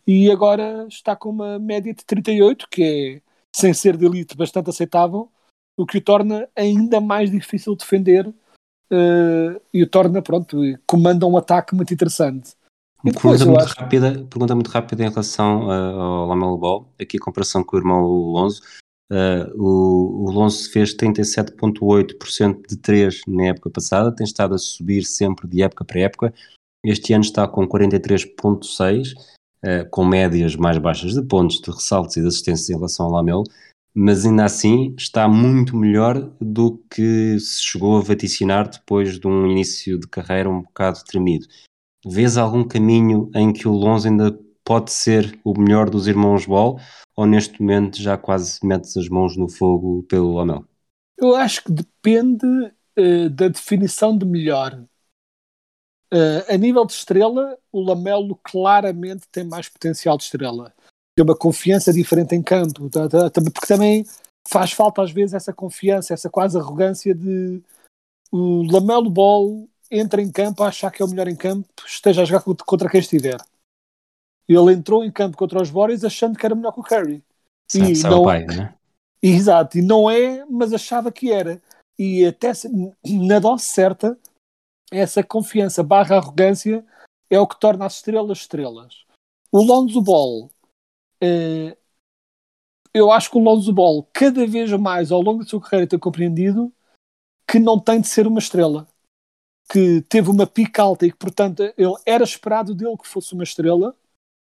e 0.08 0.32
agora 0.32 0.88
está 0.90 1.16
com 1.16 1.30
uma 1.30 1.60
média 1.60 1.94
de 1.94 2.04
38, 2.04 2.68
que 2.68 2.84
é, 2.84 3.22
sem 3.56 3.76
ser 3.76 3.96
de 3.96 4.08
elite, 4.08 4.36
bastante 4.36 4.72
aceitável, 4.72 5.30
o 5.78 5.86
que 5.86 6.00
o 6.00 6.02
torna 6.02 6.50
ainda 6.56 7.00
mais 7.00 7.30
difícil 7.30 7.74
de 7.74 7.80
defender 7.80 8.28
uh, 8.28 9.62
e 9.72 9.84
o 9.84 9.88
torna, 9.88 10.20
pronto, 10.20 10.58
comanda 10.88 11.28
um 11.28 11.38
ataque 11.38 11.76
muito 11.76 11.94
interessante. 11.94 12.56
E 13.06 13.12
depois, 13.12 13.38
pergunta, 13.38 13.46
muito 13.46 13.72
acho... 13.72 13.80
rápida, 13.80 14.26
pergunta 14.28 14.56
muito 14.56 14.72
rápida 14.72 15.04
em 15.06 15.10
relação 15.10 15.68
uh, 15.68 16.00
ao 16.02 16.28
Lamelo 16.28 16.58
Ball, 16.58 16.90
aqui 17.00 17.18
a 17.18 17.24
comparação 17.24 17.64
com 17.64 17.76
o 17.76 17.80
irmão 17.80 18.02
Lonzo. 18.02 18.64
Uh, 19.10 19.48
o, 19.56 20.30
o 20.30 20.50
fez 20.72 20.94
37,8% 20.96 22.68
de 22.68 22.78
3 22.78 23.22
na 23.28 23.46
época 23.46 23.70
passada, 23.70 24.14
tem 24.14 24.26
estado 24.26 24.54
a 24.54 24.58
subir 24.58 25.04
sempre 25.04 25.48
de 25.48 25.62
época 25.62 25.86
para 25.86 26.02
época. 26.02 26.34
Este 26.84 27.14
ano 27.14 27.24
está 27.24 27.48
com 27.48 27.68
43,6%, 27.68 29.14
uh, 29.14 29.90
com 29.90 30.06
médias 30.06 30.56
mais 30.56 30.78
baixas 30.78 31.14
de 31.14 31.22
pontos, 31.22 31.62
de 31.62 31.72
ressaltos 31.72 32.18
e 32.18 32.22
de 32.22 32.28
assistências 32.28 32.70
em 32.70 32.76
relação 32.76 33.06
ao 33.06 33.14
Lamelo, 33.14 33.44
mas 33.96 34.26
ainda 34.26 34.46
assim 34.46 34.94
está 34.98 35.28
muito 35.28 35.76
melhor 35.76 36.32
do 36.40 36.78
que 36.90 37.40
se 37.40 37.64
chegou 37.64 37.98
a 37.98 38.02
vaticinar 38.02 38.70
depois 38.70 39.20
de 39.20 39.26
um 39.26 39.48
início 39.48 39.98
de 39.98 40.08
carreira 40.08 40.50
um 40.50 40.62
bocado 40.62 41.00
tremido. 41.04 41.48
Vês 42.06 42.38
algum 42.38 42.64
caminho 42.64 43.30
em 43.34 43.52
que 43.52 43.68
o 43.68 43.72
Lonzo 43.72 44.08
ainda 44.08 44.38
pode 44.68 44.92
ser 44.92 45.40
o 45.46 45.58
melhor 45.58 45.90
dos 45.90 46.08
irmãos 46.08 46.46
Ball 46.46 46.78
ou 47.16 47.26
neste 47.26 47.62
momento 47.62 48.02
já 48.02 48.18
quase 48.18 48.60
metes 48.62 48.98
as 48.98 49.08
mãos 49.08 49.38
no 49.38 49.48
fogo 49.48 50.04
pelo 50.04 50.34
Lamelo? 50.34 50.68
Eu 51.18 51.34
acho 51.38 51.64
que 51.64 51.72
depende 51.72 52.46
uh, 52.46 53.30
da 53.30 53.48
definição 53.48 54.16
de 54.18 54.26
melhor. 54.26 54.74
Uh, 56.14 56.44
a 56.50 56.58
nível 56.58 56.86
de 56.86 56.92
estrela, 56.92 57.58
o 57.72 57.82
Lamelo 57.82 58.38
claramente 58.44 59.26
tem 59.32 59.46
mais 59.46 59.70
potencial 59.70 60.18
de 60.18 60.26
estrela 60.26 60.74
ter 61.16 61.24
uma 61.24 61.36
confiança 61.36 61.92
diferente 61.92 62.36
em 62.36 62.44
campo, 62.44 62.88
tá, 62.92 63.10
tá, 63.10 63.30
tá, 63.30 63.42
porque 63.42 63.66
também 63.66 64.06
faz 64.48 64.72
falta 64.72 65.02
às 65.02 65.10
vezes 65.10 65.34
essa 65.34 65.52
confiança, 65.52 66.14
essa 66.14 66.30
quase 66.30 66.56
arrogância 66.58 67.16
de 67.16 67.64
o 68.32 68.62
Lamelo 68.72 69.10
Ball 69.10 69.68
entra 69.90 70.22
em 70.22 70.32
campo 70.32 70.62
a 70.62 70.68
achar 70.68 70.92
que 70.92 71.02
é 71.02 71.06
o 71.06 71.08
melhor 71.08 71.28
em 71.28 71.36
campo, 71.36 71.68
esteja 71.88 72.22
a 72.22 72.26
jogar 72.26 72.44
contra 72.44 72.88
quem 72.88 73.00
estiver. 73.00 73.38
Ele 74.48 74.74
entrou 74.74 75.04
em 75.04 75.12
campo 75.12 75.38
contra 75.38 75.62
os 75.62 75.70
Warriors 75.70 76.04
achando 76.04 76.38
que 76.38 76.46
era 76.46 76.56
melhor 76.56 76.72
que 76.72 76.80
o 76.80 76.84
Curry. 76.84 77.24
Sabe, 77.70 77.92
e 77.92 77.96
sabe 77.96 78.16
não, 78.16 78.24
pai, 78.24 78.46
né? 78.46 78.74
Exato, 79.22 79.78
e 79.78 79.82
não 79.82 80.10
é, 80.10 80.46
mas 80.46 80.74
achava 80.74 81.12
que 81.12 81.32
era. 81.32 81.62
E 82.00 82.26
até 82.26 82.52
na 83.04 83.40
dose 83.40 83.66
certa, 83.66 84.18
essa 84.92 85.24
confiança 85.24 85.84
barra 85.84 86.18
arrogância 86.18 86.86
é 87.30 87.40
o 87.40 87.48
que 87.48 87.60
torna 87.60 87.86
as 87.86 87.96
estrelas 87.96 88.38
estrelas. 88.38 89.06
O 89.52 89.62
Lonzo 89.62 90.02
Ball 90.02 90.50
Uh, 91.24 91.76
eu 92.94 93.12
acho 93.12 93.30
que 93.30 93.38
o 93.38 93.42
Lonzo 93.42 93.74
Ball, 93.74 94.08
cada 94.14 94.46
vez 94.46 94.72
mais 94.74 95.12
ao 95.12 95.22
longo 95.22 95.44
da 95.44 95.50
sua 95.50 95.62
carreira, 95.62 95.88
tem 95.88 96.00
compreendido 96.00 96.74
que 97.48 97.60
não 97.60 97.80
tem 97.80 98.02
de 98.02 98.08
ser 98.08 98.28
uma 98.28 98.40
estrela. 98.40 98.88
Que 99.70 100.02
teve 100.02 100.30
uma 100.30 100.48
pica 100.48 100.82
alta 100.82 101.06
e 101.06 101.12
que, 101.12 101.18
portanto, 101.18 101.62
ele 101.78 101.94
era 102.06 102.24
esperado 102.24 102.74
dele 102.74 102.98
que 102.98 103.08
fosse 103.08 103.34
uma 103.34 103.44
estrela, 103.44 103.96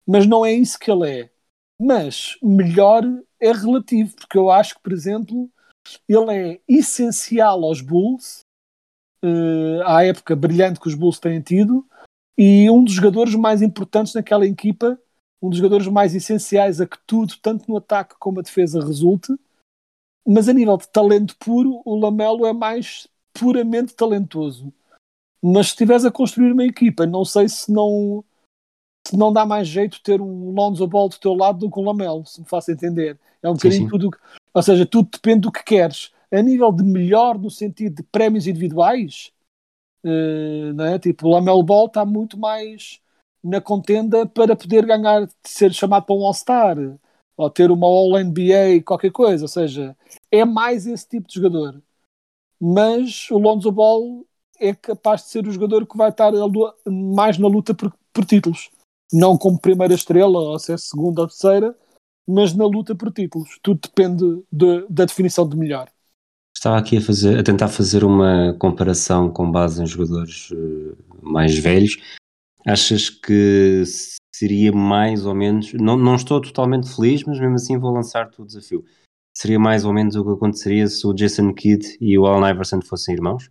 mas 0.08 0.26
não 0.26 0.46
é 0.46 0.54
isso 0.54 0.80
que 0.80 0.90
ele 0.90 1.10
é. 1.10 1.30
Mas 1.80 2.38
melhor 2.42 3.04
é 3.40 3.52
relativo, 3.52 4.16
porque 4.16 4.38
eu 4.38 4.50
acho 4.50 4.76
que, 4.76 4.82
por 4.82 4.94
exemplo, 4.94 5.50
ele 6.08 6.34
é 6.34 6.62
essencial 6.68 7.64
aos 7.64 7.82
Bulls, 7.82 8.40
uh, 9.24 9.84
à 9.86 10.04
época 10.04 10.36
brilhante 10.36 10.80
que 10.80 10.88
os 10.88 10.96
Bulls 10.96 11.20
têm 11.20 11.42
tido, 11.42 11.86
e 12.38 12.70
um 12.70 12.84
dos 12.84 12.94
jogadores 12.94 13.36
mais 13.36 13.62
importantes 13.62 14.14
naquela 14.14 14.46
equipa 14.46 15.00
um 15.42 15.50
dos 15.50 15.58
jogadores 15.58 15.88
mais 15.88 16.16
essenciais 16.16 16.82
a 16.82 16.88
que 16.88 16.98
tudo, 17.06 17.36
tanto 17.42 17.70
no 17.70 17.78
ataque 17.78 18.16
como 18.20 18.40
a 18.40 18.44
defesa, 18.44 18.84
resulte. 18.84 19.34
Mas 20.26 20.50
a 20.50 20.54
nível 20.54 20.78
de 20.78 20.90
talento 20.90 21.36
puro, 21.38 21.82
o 21.86 21.96
Lamelo 21.96 22.46
é 22.46 22.54
mais 22.54 23.08
puramente 23.34 23.94
talentoso. 23.94 24.74
Mas 25.42 25.68
se 25.68 25.74
estiveres 25.74 26.06
a 26.06 26.12
construir 26.12 26.52
uma 26.52 26.66
equipa, 26.66 27.06
não 27.06 27.24
sei 27.24 27.48
se 27.48 27.72
não 27.72 28.24
não 29.16 29.32
dá 29.32 29.46
mais 29.46 29.68
jeito 29.68 30.02
ter 30.02 30.20
um 30.22 30.52
Lonzo 30.52 30.88
Ball 30.88 31.10
do 31.10 31.18
teu 31.18 31.34
lado 31.34 31.60
do 31.60 31.72
que 31.72 31.80
um 31.80 31.84
Lamelo, 31.84 32.26
se 32.26 32.42
me 32.42 32.48
faço 32.48 32.72
entender. 32.72 33.18
É 33.42 33.50
um 33.50 33.54
bocadinho 33.54 33.90
tudo, 33.90 34.10
ou 34.54 34.64
seja, 34.64 34.86
tudo 34.86 35.10
depende 35.12 35.42
do 35.42 35.52
que 35.52 35.64
queres. 35.64 36.12
A 36.32 36.42
nível 36.42 36.72
de 36.72 36.84
melhor 36.84 37.38
no 37.38 37.50
sentido 37.50 37.98
de 37.98 38.04
prémios 38.04 38.48
individuais, 38.48 39.32
uh, 40.04 41.00
tipo, 41.00 41.28
o 41.28 41.32
Lamelo 41.32 41.64
Ball 41.64 41.86
está 41.88 42.06
muito 42.06 42.38
mais 42.38 43.00
na 43.44 43.62
contenda 43.62 44.26
para 44.26 44.56
poder 44.56 44.86
ganhar, 44.86 45.30
ser 45.46 45.74
chamado 45.74 46.06
para 46.06 46.16
um 46.16 46.26
All-Star 46.26 46.78
ou 47.38 47.50
ter 47.50 47.72
uma 47.72 47.88
All-NBA, 47.88 48.84
qualquer 48.84 49.12
coisa. 49.12 49.46
Ou 49.46 49.48
seja, 49.48 49.96
é 50.32 50.44
mais 50.44 50.88
esse 50.88 51.08
tipo 51.08 51.28
de 51.28 51.36
jogador. 51.36 51.82
Mas 52.60 53.30
o 53.30 53.38
Lonzo 53.38 53.72
Ball 53.72 54.26
é 54.60 54.74
capaz 54.74 55.24
de 55.24 55.30
ser 55.30 55.48
o 55.48 55.52
jogador 55.52 55.86
que 55.86 55.96
vai 55.96 56.10
estar 56.10 56.32
mais 56.86 57.38
na 57.38 57.48
luta 57.48 57.74
por, 57.76 57.94
por 58.12 58.26
títulos. 58.26 58.72
Não 59.12 59.38
como 59.38 59.60
primeira 59.60 59.94
estrela, 59.94 60.40
ou 60.40 60.60
se 60.60 60.74
é 60.74 60.78
segunda 60.78 61.22
ou 61.22 61.28
terceira, 61.28 61.76
mas 62.28 62.54
na 62.54 62.66
luta 62.66 62.96
por 62.96 63.12
títulos. 63.12 63.58
Tudo 63.62 63.80
depende 63.82 64.44
de, 64.52 64.86
da 64.90 65.06
definição 65.06 65.48
de 65.48 65.56
melhor. 65.56 65.90
Estava 66.56 66.78
aqui 66.78 66.98
a, 66.98 67.02
fazer, 67.02 67.40
a 67.40 67.44
tentar 67.44 67.68
fazer 67.68 68.04
uma 68.04 68.56
comparação 68.60 69.30
com 69.32 69.50
base 69.50 69.82
em 69.82 69.86
jogadores 69.86 70.50
uh, 70.52 70.98
mais 71.22 71.58
velhos 71.58 71.98
Achas 72.68 73.10
que 73.10 73.84
seria 74.36 74.74
mais 74.74 75.26
ou 75.26 75.34
menos. 75.34 75.72
Não, 75.72 75.96
não 75.96 76.16
estou 76.16 76.42
totalmente 76.42 76.94
feliz, 76.94 77.24
mas 77.24 77.40
mesmo 77.40 77.56
assim 77.56 77.78
vou 77.78 77.94
lançar-te 77.94 78.42
o 78.42 78.46
desafio. 78.46 78.84
Seria 79.34 79.58
mais 79.58 79.86
ou 79.86 79.94
menos 79.94 80.18
o 80.18 80.26
que 80.26 80.32
aconteceria 80.32 80.86
se 80.88 81.08
o 81.08 81.14
Jason 81.14 81.54
Kidd 81.54 81.98
e 82.02 82.20
o 82.20 82.26
Al 82.26 82.46
Iverson 82.50 82.82
fossem 82.82 83.16
irmãos? 83.16 83.50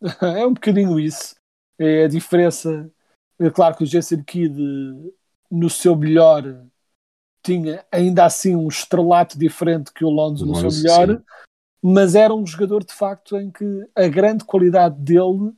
É 0.20 0.44
um 0.44 0.52
bocadinho 0.52 0.98
isso. 0.98 1.36
É 1.78 2.06
a 2.06 2.08
diferença. 2.08 2.90
É 3.38 3.50
claro 3.50 3.76
que 3.76 3.84
o 3.84 3.86
Jason 3.86 4.22
Kidd, 4.22 4.56
no 5.50 5.68
seu 5.68 5.94
melhor, 5.94 6.64
tinha 7.42 7.84
ainda 7.92 8.24
assim 8.24 8.56
um 8.56 8.68
estrelato 8.68 9.38
diferente 9.38 9.92
que 9.92 10.04
o 10.04 10.10
Lonzo 10.10 10.46
no 10.46 10.54
seu 10.54 10.70
melhor, 10.70 11.16
sim. 11.16 11.24
mas 11.82 12.14
era 12.14 12.34
um 12.34 12.46
jogador 12.46 12.84
de 12.84 12.92
facto 12.92 13.36
em 13.36 13.50
que 13.50 13.88
a 13.94 14.08
grande 14.08 14.44
qualidade 14.44 14.96
dele 14.98 15.52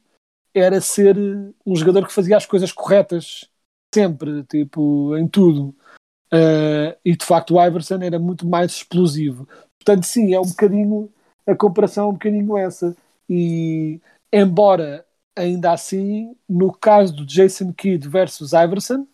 era 0.52 0.80
ser 0.80 1.16
um 1.64 1.76
jogador 1.76 2.06
que 2.06 2.12
fazia 2.12 2.36
as 2.36 2.46
coisas 2.46 2.72
corretas 2.72 3.48
sempre, 3.94 4.42
tipo, 4.44 5.16
em 5.16 5.26
tudo. 5.28 5.74
Uh, 6.32 6.92
e 7.04 7.16
de 7.16 7.24
facto 7.24 7.54
o 7.54 7.64
Iverson 7.64 8.00
era 8.02 8.18
muito 8.18 8.46
mais 8.46 8.72
explosivo. 8.72 9.48
Portanto, 9.78 10.04
sim, 10.04 10.34
é 10.34 10.40
um 10.40 10.46
bocadinho 10.46 11.10
a 11.48 11.56
comparação 11.56 12.04
é 12.04 12.08
um 12.10 12.12
bocadinho 12.12 12.58
essa. 12.58 12.94
E 13.28 14.00
embora 14.30 15.04
ainda 15.38 15.72
assim, 15.72 16.36
no 16.48 16.72
caso 16.72 17.14
do 17.14 17.26
Jason 17.26 17.72
Kidd 17.72 18.08
versus 18.08 18.52
Iverson, 18.52 19.06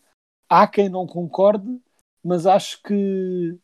há 0.49 0.67
quem 0.67 0.89
não 0.89 1.07
concorde, 1.07 1.81
mas 2.25 2.47
acho 2.47 2.83
que 2.83 3.59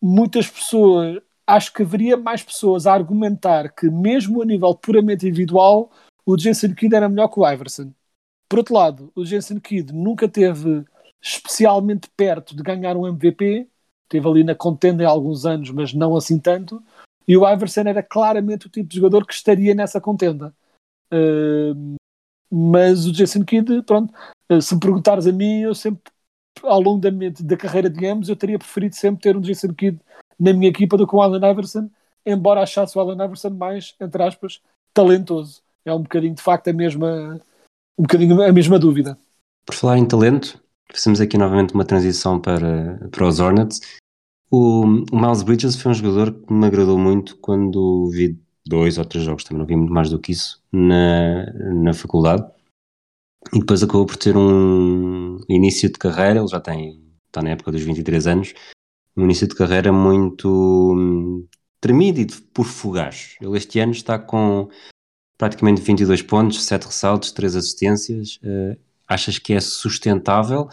muitas 0.00 0.48
pessoas, 0.48 1.20
acho 1.46 1.72
que 1.72 1.82
haveria 1.82 2.16
mais 2.16 2.42
pessoas 2.42 2.86
a 2.86 2.94
argumentar 2.94 3.74
que 3.74 3.90
mesmo 3.90 4.42
a 4.42 4.44
nível 4.44 4.74
puramente 4.74 5.26
individual 5.26 5.90
o 6.24 6.38
Jensen 6.38 6.74
Kidd 6.74 6.94
era 6.94 7.08
melhor 7.08 7.28
que 7.28 7.40
o 7.40 7.50
Iverson. 7.50 7.92
Por 8.48 8.58
outro 8.58 8.74
lado, 8.74 9.12
o 9.14 9.24
Jensen 9.24 9.58
Kidd 9.58 9.92
nunca 9.92 10.28
teve 10.28 10.84
especialmente 11.22 12.08
perto 12.16 12.54
de 12.54 12.62
ganhar 12.62 12.96
um 12.96 13.06
MVP, 13.06 13.66
teve 14.08 14.28
ali 14.28 14.44
na 14.44 14.54
contenda 14.54 15.06
há 15.06 15.10
alguns 15.10 15.44
anos, 15.44 15.70
mas 15.70 15.92
não 15.92 16.16
assim 16.16 16.38
tanto, 16.38 16.82
e 17.26 17.36
o 17.36 17.50
Iverson 17.50 17.80
era 17.80 18.02
claramente 18.02 18.66
o 18.66 18.70
tipo 18.70 18.88
de 18.88 18.96
jogador 18.96 19.26
que 19.26 19.34
estaria 19.34 19.74
nessa 19.74 20.00
contenda. 20.00 20.54
Mas 22.50 23.06
o 23.06 23.12
Jason 23.12 23.44
Kidd, 23.44 23.82
pronto, 23.82 24.12
uh, 24.50 24.60
se 24.60 24.74
me 24.74 24.80
perguntares 24.80 25.26
a 25.26 25.32
mim, 25.32 25.60
eu 25.60 25.74
sempre, 25.74 26.02
ao 26.62 26.80
longo 26.80 27.00
da, 27.00 27.10
minha, 27.10 27.30
da 27.30 27.56
carreira 27.56 27.90
de 27.90 28.06
ambos, 28.06 28.28
eu 28.28 28.36
teria 28.36 28.58
preferido 28.58 28.94
sempre 28.94 29.22
ter 29.22 29.36
um 29.36 29.40
Jason 29.40 29.74
Kidd 29.74 29.98
na 30.38 30.52
minha 30.52 30.68
equipa 30.68 30.96
do 30.96 31.06
que 31.06 31.14
o 31.14 31.20
Allen 31.20 31.50
Iverson, 31.50 31.90
embora 32.24 32.62
achasse 32.62 32.96
o 32.96 33.00
Allen 33.00 33.22
Iverson 33.22 33.50
mais, 33.50 33.94
entre 34.00 34.22
aspas, 34.22 34.60
talentoso 34.94 35.62
é 35.88 35.94
um 35.94 36.02
bocadinho 36.02 36.34
de 36.34 36.42
facto 36.42 36.68
a 36.68 36.72
mesma, 36.72 37.40
um 37.98 38.02
bocadinho 38.02 38.42
a 38.42 38.52
mesma 38.52 38.78
dúvida. 38.78 39.18
Por 39.64 39.74
falar 39.74 39.98
em 39.98 40.06
talento, 40.06 40.62
fizemos 40.92 41.20
aqui 41.20 41.36
novamente 41.36 41.74
uma 41.74 41.84
transição 41.84 42.40
para, 42.40 42.98
para 43.10 43.26
os 43.26 43.40
Hornets. 43.40 43.80
O, 44.50 44.84
o 45.12 45.20
Miles 45.20 45.42
Bridges 45.42 45.76
foi 45.76 45.92
um 45.92 45.94
jogador 45.94 46.32
que 46.32 46.52
me 46.52 46.66
agradou 46.66 46.98
muito 46.98 47.36
quando 47.38 48.10
vi 48.10 48.38
dois 48.68 48.98
ou 48.98 49.04
três 49.04 49.24
jogos, 49.24 49.44
também 49.44 49.58
não 49.60 49.66
vi 49.66 49.76
muito 49.76 49.92
mais 49.92 50.10
do 50.10 50.18
que 50.18 50.32
isso, 50.32 50.62
na, 50.72 51.46
na 51.74 51.94
faculdade. 51.94 52.44
E 53.52 53.60
depois 53.60 53.82
acabou 53.82 54.06
por 54.06 54.16
ter 54.16 54.36
um 54.36 55.38
início 55.48 55.88
de 55.88 55.98
carreira, 55.98 56.40
ele 56.40 56.48
já 56.48 56.60
tem, 56.60 57.02
está 57.26 57.42
na 57.42 57.50
época 57.50 57.72
dos 57.72 57.82
23 57.82 58.26
anos, 58.26 58.54
um 59.16 59.24
início 59.24 59.46
de 59.46 59.54
carreira 59.54 59.92
muito 59.92 60.94
hum, 60.96 61.46
tremido 61.80 62.20
e 62.20 62.26
por 62.26 62.66
fugaz. 62.66 63.36
Ele 63.40 63.56
este 63.56 63.78
ano 63.80 63.92
está 63.92 64.18
com 64.18 64.68
praticamente 65.38 65.80
22 65.80 66.22
pontos, 66.22 66.64
7 66.64 66.86
ressaltos, 66.86 67.32
3 67.32 67.56
assistências. 67.56 68.38
Uh, 68.42 68.78
achas 69.08 69.38
que 69.38 69.54
é 69.54 69.60
sustentável 69.60 70.68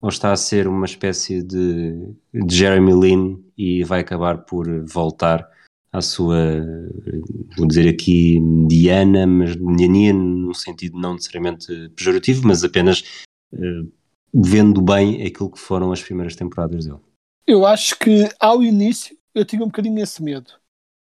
ou 0.00 0.08
está 0.08 0.32
a 0.32 0.36
ser 0.36 0.66
uma 0.66 0.84
espécie 0.84 1.42
de, 1.42 2.12
de 2.34 2.54
Jeremy 2.54 2.92
Lin 2.92 3.44
e 3.56 3.84
vai 3.84 4.00
acabar 4.00 4.38
por 4.38 4.66
voltar 4.84 5.48
à 5.92 6.00
sua, 6.00 6.36
vou 7.56 7.66
dizer 7.66 7.88
aqui, 7.88 8.40
mediana, 8.40 9.26
mas 9.26 9.56
mediania 9.56 10.12
no 10.12 10.54
sentido 10.54 10.98
não 10.98 11.14
necessariamente 11.14 11.88
pejorativo, 11.90 12.46
mas 12.46 12.64
apenas 12.64 13.24
uh, 13.52 13.90
vendo 14.34 14.82
bem 14.82 15.24
aquilo 15.26 15.50
que 15.50 15.58
foram 15.58 15.92
as 15.92 16.02
primeiras 16.02 16.36
temporadas 16.36 16.84
dele? 16.84 17.00
Eu 17.46 17.64
acho 17.64 17.98
que 17.98 18.28
ao 18.40 18.62
início 18.62 19.16
eu 19.34 19.44
tinha 19.44 19.62
um 19.62 19.68
bocadinho 19.68 20.02
esse 20.02 20.22
medo. 20.22 20.52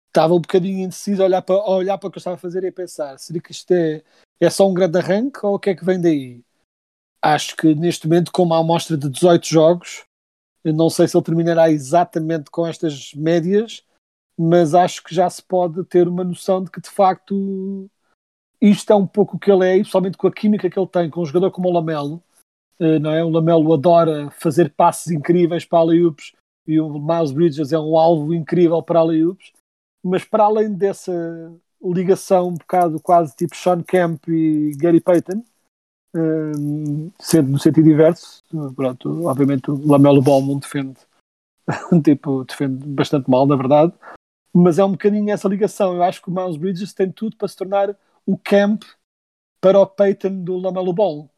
Estava 0.09 0.35
um 0.35 0.41
bocadinho 0.41 0.85
indeciso 0.85 1.23
a 1.23 1.27
olhar 1.27 1.43
para, 1.43 1.57
a 1.57 1.71
olhar 1.71 1.99
para 1.99 2.09
o 2.09 2.11
que 2.11 2.17
eu 2.17 2.21
estava 2.21 2.37
a 2.37 2.38
fazer 2.38 2.64
e 2.64 2.69
a 2.69 2.73
pensar: 2.73 3.19
será 3.19 3.41
que 3.41 3.53
isto 3.53 3.71
é, 3.73 4.03
é 4.41 4.51
só 4.51 4.69
um 4.69 4.75
grande 4.75 4.99
arranque 4.99 5.41
ou 5.43 5.55
o 5.55 5.59
que 5.59 5.71
é 5.71 5.75
que 5.75 5.85
vem 5.85 6.01
daí? 6.01 6.43
Acho 7.21 7.57
que 7.57 7.75
neste 7.75 8.07
momento, 8.07 8.33
com 8.33 8.45
uma 8.45 8.61
amostra 8.61 8.97
de 8.97 9.09
18 9.09 9.47
jogos, 9.47 10.05
não 10.64 10.88
sei 10.88 11.09
se 11.09 11.17
ele 11.17 11.25
terminará 11.25 11.71
exatamente 11.71 12.51
com 12.51 12.67
estas 12.67 13.12
médias, 13.14 13.83
mas 14.38 14.74
acho 14.74 15.03
que 15.03 15.14
já 15.14 15.29
se 15.29 15.42
pode 15.42 15.83
ter 15.85 16.07
uma 16.07 16.22
noção 16.22 16.62
de 16.62 16.70
que 16.70 16.81
de 16.81 16.88
facto 16.88 17.90
isto 18.61 18.92
é 18.92 18.96
um 18.96 19.07
pouco 19.07 19.37
o 19.37 19.38
que 19.38 19.51
ele 19.51 19.66
é, 19.66 19.77
e 19.77 19.81
principalmente 19.81 20.16
com 20.16 20.27
a 20.27 20.33
química 20.33 20.70
que 20.70 20.79
ele 20.79 20.87
tem 20.88 21.11
com 21.11 21.22
um 21.22 21.27
jogador 21.27 21.51
como 21.51 21.68
o 21.68 21.72
Lamelo. 21.72 22.22
eh, 22.81 22.98
Não 22.98 23.11
é? 23.11 23.24
O 23.24 23.31
Lamelo 23.31 23.72
adora 23.72 24.31
fazer 24.31 24.72
passes 24.74 25.12
incríveis 25.12 25.64
para 25.64 25.79
alley-oops 25.81 26.33
e 26.66 26.79
o 26.81 26.98
Miles 26.98 27.33
Bridges 27.33 27.72
é 27.72 27.79
um 27.79 27.96
alvo 27.96 28.35
incrível 28.35 28.83
para 28.83 29.01
alley-oops, 29.01 29.53
mas 30.05 30.24
para 30.24 30.44
além 30.44 30.74
dessa 30.74 31.12
ligação 31.83 32.48
um 32.48 32.55
bocado 32.55 33.01
quase 33.01 33.35
tipo 33.35 33.57
Sean 33.57 33.83
Kemp 33.83 34.29
e 34.29 34.72
Gary 34.77 35.01
Payton, 35.01 35.42
hum, 36.14 37.11
sendo 37.18 37.51
no 37.51 37.59
sentido 37.59 37.85
diverso, 37.85 38.42
pronto, 38.74 39.27
obviamente 39.27 39.70
o 39.70 39.87
Lamelo 39.87 40.20
Ball 40.20 40.42
não 40.42 40.59
defende, 40.59 40.98
tipo, 42.05 42.44
defende 42.44 42.87
bastante 42.88 43.31
mal, 43.31 43.46
na 43.46 43.57
verdade, 43.57 43.92
mas 44.62 44.79
é 44.79 44.85
um 44.85 44.92
bocadinho 44.92 45.31
essa 45.31 45.49
ligação. 45.49 45.94
Eu 45.94 46.03
acho 46.03 46.21
que 46.21 46.29
o 46.29 46.35
Miles 46.35 46.57
Bridges 46.57 46.92
tem 46.92 47.11
tudo 47.11 47.37
para 47.37 47.49
se 47.49 47.57
tornar 47.57 47.97
o 48.27 48.37
camp 48.37 48.83
para 49.61 49.79
o 49.79 49.87
Payton 49.87 50.42
do 50.42 50.57
Lamelo 50.57 50.92
Ball. 50.92 51.31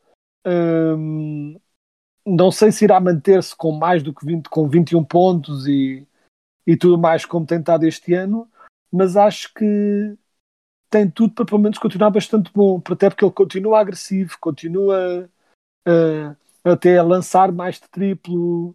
Hum, 0.47 1.59
não 2.27 2.51
sei 2.51 2.73
se 2.73 2.85
irá 2.85 3.01
manter-se 3.01 3.55
com 3.55 3.73
mais 3.73 4.03
do 4.03 4.15
que 4.15 4.25
20, 4.25 4.49
com 4.49 4.69
21 4.69 5.05
pontos 5.05 5.67
e, 5.67 6.07
e 6.67 6.77
tudo 6.77 6.99
mais 6.99 7.25
como 7.25 7.47
tem 7.47 7.59
estado 7.59 7.85
este 7.85 8.15
ano, 8.15 8.49
mas 8.93 9.17
acho 9.17 9.53
que 9.55 10.17
tem 10.91 11.09
tudo 11.11 11.35
para 11.35 11.45
pelo 11.45 11.61
menos 11.61 11.79
continuar 11.79 12.11
bastante 12.11 12.51
bom, 12.53 12.83
até 12.91 13.09
porque 13.09 13.25
ele 13.25 13.33
continua 13.33 13.81
agressivo, 13.81 14.37
continua 14.41 15.31
uh, 15.87 16.37
até 16.65 16.99
a 16.99 17.03
lançar 17.03 17.53
mais 17.53 17.77
de 17.77 17.89
triplo, 17.89 18.75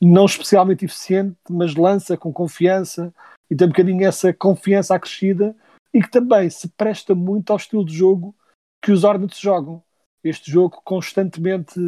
não 0.00 0.24
especialmente 0.24 0.84
eficiente, 0.84 1.36
mas 1.48 1.74
lança 1.74 2.16
com 2.16 2.32
confiança 2.32 3.12
e 3.50 3.56
tem 3.56 3.66
um 3.66 3.70
bocadinho 3.70 4.06
essa 4.06 4.32
confiança 4.32 4.94
acrescida 4.94 5.54
e 5.92 6.00
que 6.00 6.10
também 6.10 6.48
se 6.48 6.68
presta 6.68 7.14
muito 7.14 7.50
ao 7.50 7.56
estilo 7.56 7.84
de 7.84 7.94
jogo 7.94 8.34
que 8.82 8.92
os 8.92 9.04
Hornets 9.04 9.38
jogam. 9.38 9.82
Este 10.22 10.50
jogo 10.50 10.80
constantemente 10.84 11.80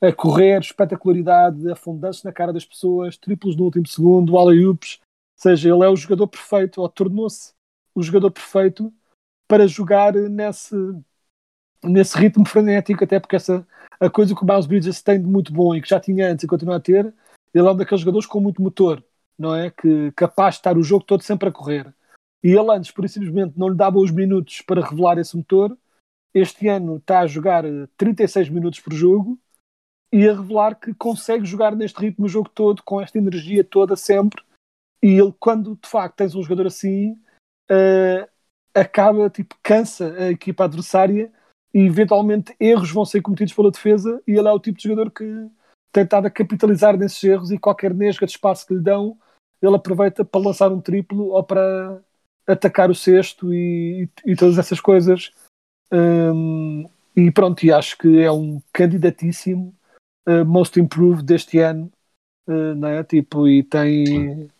a 0.00 0.12
correr, 0.12 0.60
espetacularidade, 0.60 1.70
afundando-se 1.70 2.24
na 2.24 2.32
cara 2.32 2.52
das 2.52 2.64
pessoas, 2.64 3.16
triplos 3.16 3.56
no 3.56 3.64
último 3.64 3.86
segundo, 3.86 4.36
alley-oops, 4.36 5.00
seja, 5.36 5.72
ele 5.72 5.84
é 5.84 5.88
o 5.88 5.96
jogador 5.96 6.26
perfeito, 6.26 6.80
ou 6.80 6.88
tornou-se 6.88 7.52
o 7.94 8.02
jogador 8.02 8.30
perfeito 8.30 8.92
para 9.48 9.66
jogar 9.66 10.12
nesse, 10.14 10.74
nesse 11.88 12.16
ritmo 12.18 12.46
frenético, 12.46 13.04
até 13.04 13.18
porque 13.18 13.36
essa, 13.36 13.66
a 14.00 14.10
coisa 14.10 14.34
que 14.34 14.42
o 14.42 14.46
Miles 14.46 14.66
Bridges 14.66 15.02
tem 15.02 15.20
de 15.20 15.26
muito 15.26 15.52
bom 15.52 15.74
e 15.74 15.80
que 15.80 15.88
já 15.88 16.00
tinha 16.00 16.30
antes 16.30 16.44
e 16.44 16.48
continua 16.48 16.76
a 16.76 16.80
ter, 16.80 17.12
ele 17.54 17.66
é 17.66 17.70
um 17.70 17.76
daqueles 17.76 18.00
jogadores 18.00 18.26
com 18.26 18.40
muito 18.40 18.60
motor, 18.60 19.02
não 19.38 19.54
é? 19.54 19.70
Que 19.70 20.12
capaz 20.12 20.54
de 20.54 20.58
estar 20.60 20.76
o 20.76 20.82
jogo 20.82 21.04
todo 21.04 21.22
sempre 21.22 21.48
a 21.48 21.52
correr. 21.52 21.92
E 22.42 22.48
ele 22.48 22.70
antes, 22.70 22.90
por 22.90 23.08
simplesmente, 23.08 23.58
não 23.58 23.68
lhe 23.68 23.76
dava 23.76 23.98
os 23.98 24.10
minutos 24.10 24.60
para 24.60 24.84
revelar 24.84 25.18
esse 25.18 25.36
motor. 25.36 25.76
Este 26.34 26.68
ano 26.68 26.98
está 26.98 27.20
a 27.20 27.26
jogar 27.26 27.64
36 27.96 28.50
minutos 28.50 28.80
por 28.80 28.92
jogo 28.92 29.38
e 30.12 30.28
a 30.28 30.34
revelar 30.34 30.78
que 30.78 30.94
consegue 30.94 31.44
jogar 31.44 31.74
neste 31.74 31.98
ritmo 31.98 32.26
o 32.26 32.28
jogo 32.28 32.48
todo, 32.48 32.82
com 32.82 33.00
esta 33.00 33.18
energia 33.18 33.64
toda 33.64 33.96
sempre. 33.96 34.42
E 35.02 35.18
ele, 35.18 35.34
quando 35.40 35.78
de 35.82 35.88
facto 35.88 36.16
tens 36.16 36.34
um 36.34 36.42
jogador 36.42 36.66
assim, 36.66 37.12
uh, 37.70 38.28
acaba, 38.74 39.30
tipo, 39.30 39.56
cansa 39.62 40.14
a 40.14 40.30
equipa 40.30 40.64
adversária 40.64 41.32
e 41.74 41.80
eventualmente 41.80 42.54
erros 42.58 42.90
vão 42.90 43.04
ser 43.04 43.20
cometidos 43.22 43.54
pela 43.54 43.70
defesa. 43.70 44.22
E 44.26 44.32
ele 44.32 44.48
é 44.48 44.52
o 44.52 44.60
tipo 44.60 44.78
de 44.78 44.84
jogador 44.84 45.10
que 45.10 45.24
tem 45.92 46.04
estado 46.04 46.26
a 46.26 46.30
capitalizar 46.30 46.96
nesses 46.96 47.22
erros 47.24 47.50
e 47.50 47.58
qualquer 47.58 47.94
nesga 47.94 48.26
de 48.26 48.32
espaço 48.32 48.66
que 48.66 48.74
lhe 48.74 48.80
dão, 48.80 49.16
ele 49.62 49.76
aproveita 49.76 50.24
para 50.24 50.40
lançar 50.40 50.70
um 50.70 50.80
triplo 50.80 51.28
ou 51.28 51.42
para 51.42 52.00
atacar 52.46 52.90
o 52.90 52.94
cesto 52.94 53.52
e, 53.52 54.08
e, 54.24 54.36
todas 54.36 54.58
essas 54.58 54.80
coisas. 54.80 55.32
Um, 55.90 56.88
e 57.16 57.30
pronto, 57.30 57.64
e 57.64 57.72
acho 57.72 57.96
que 57.96 58.20
é 58.20 58.30
um 58.30 58.60
candidatíssimo 58.72 59.74
uh, 60.28 60.44
Most 60.44 60.78
Improved 60.78 61.24
deste 61.24 61.58
ano, 61.58 61.90
uh, 62.46 62.86
é? 62.86 63.02
Tipo, 63.02 63.48
e 63.48 63.62
tem. 63.62 64.50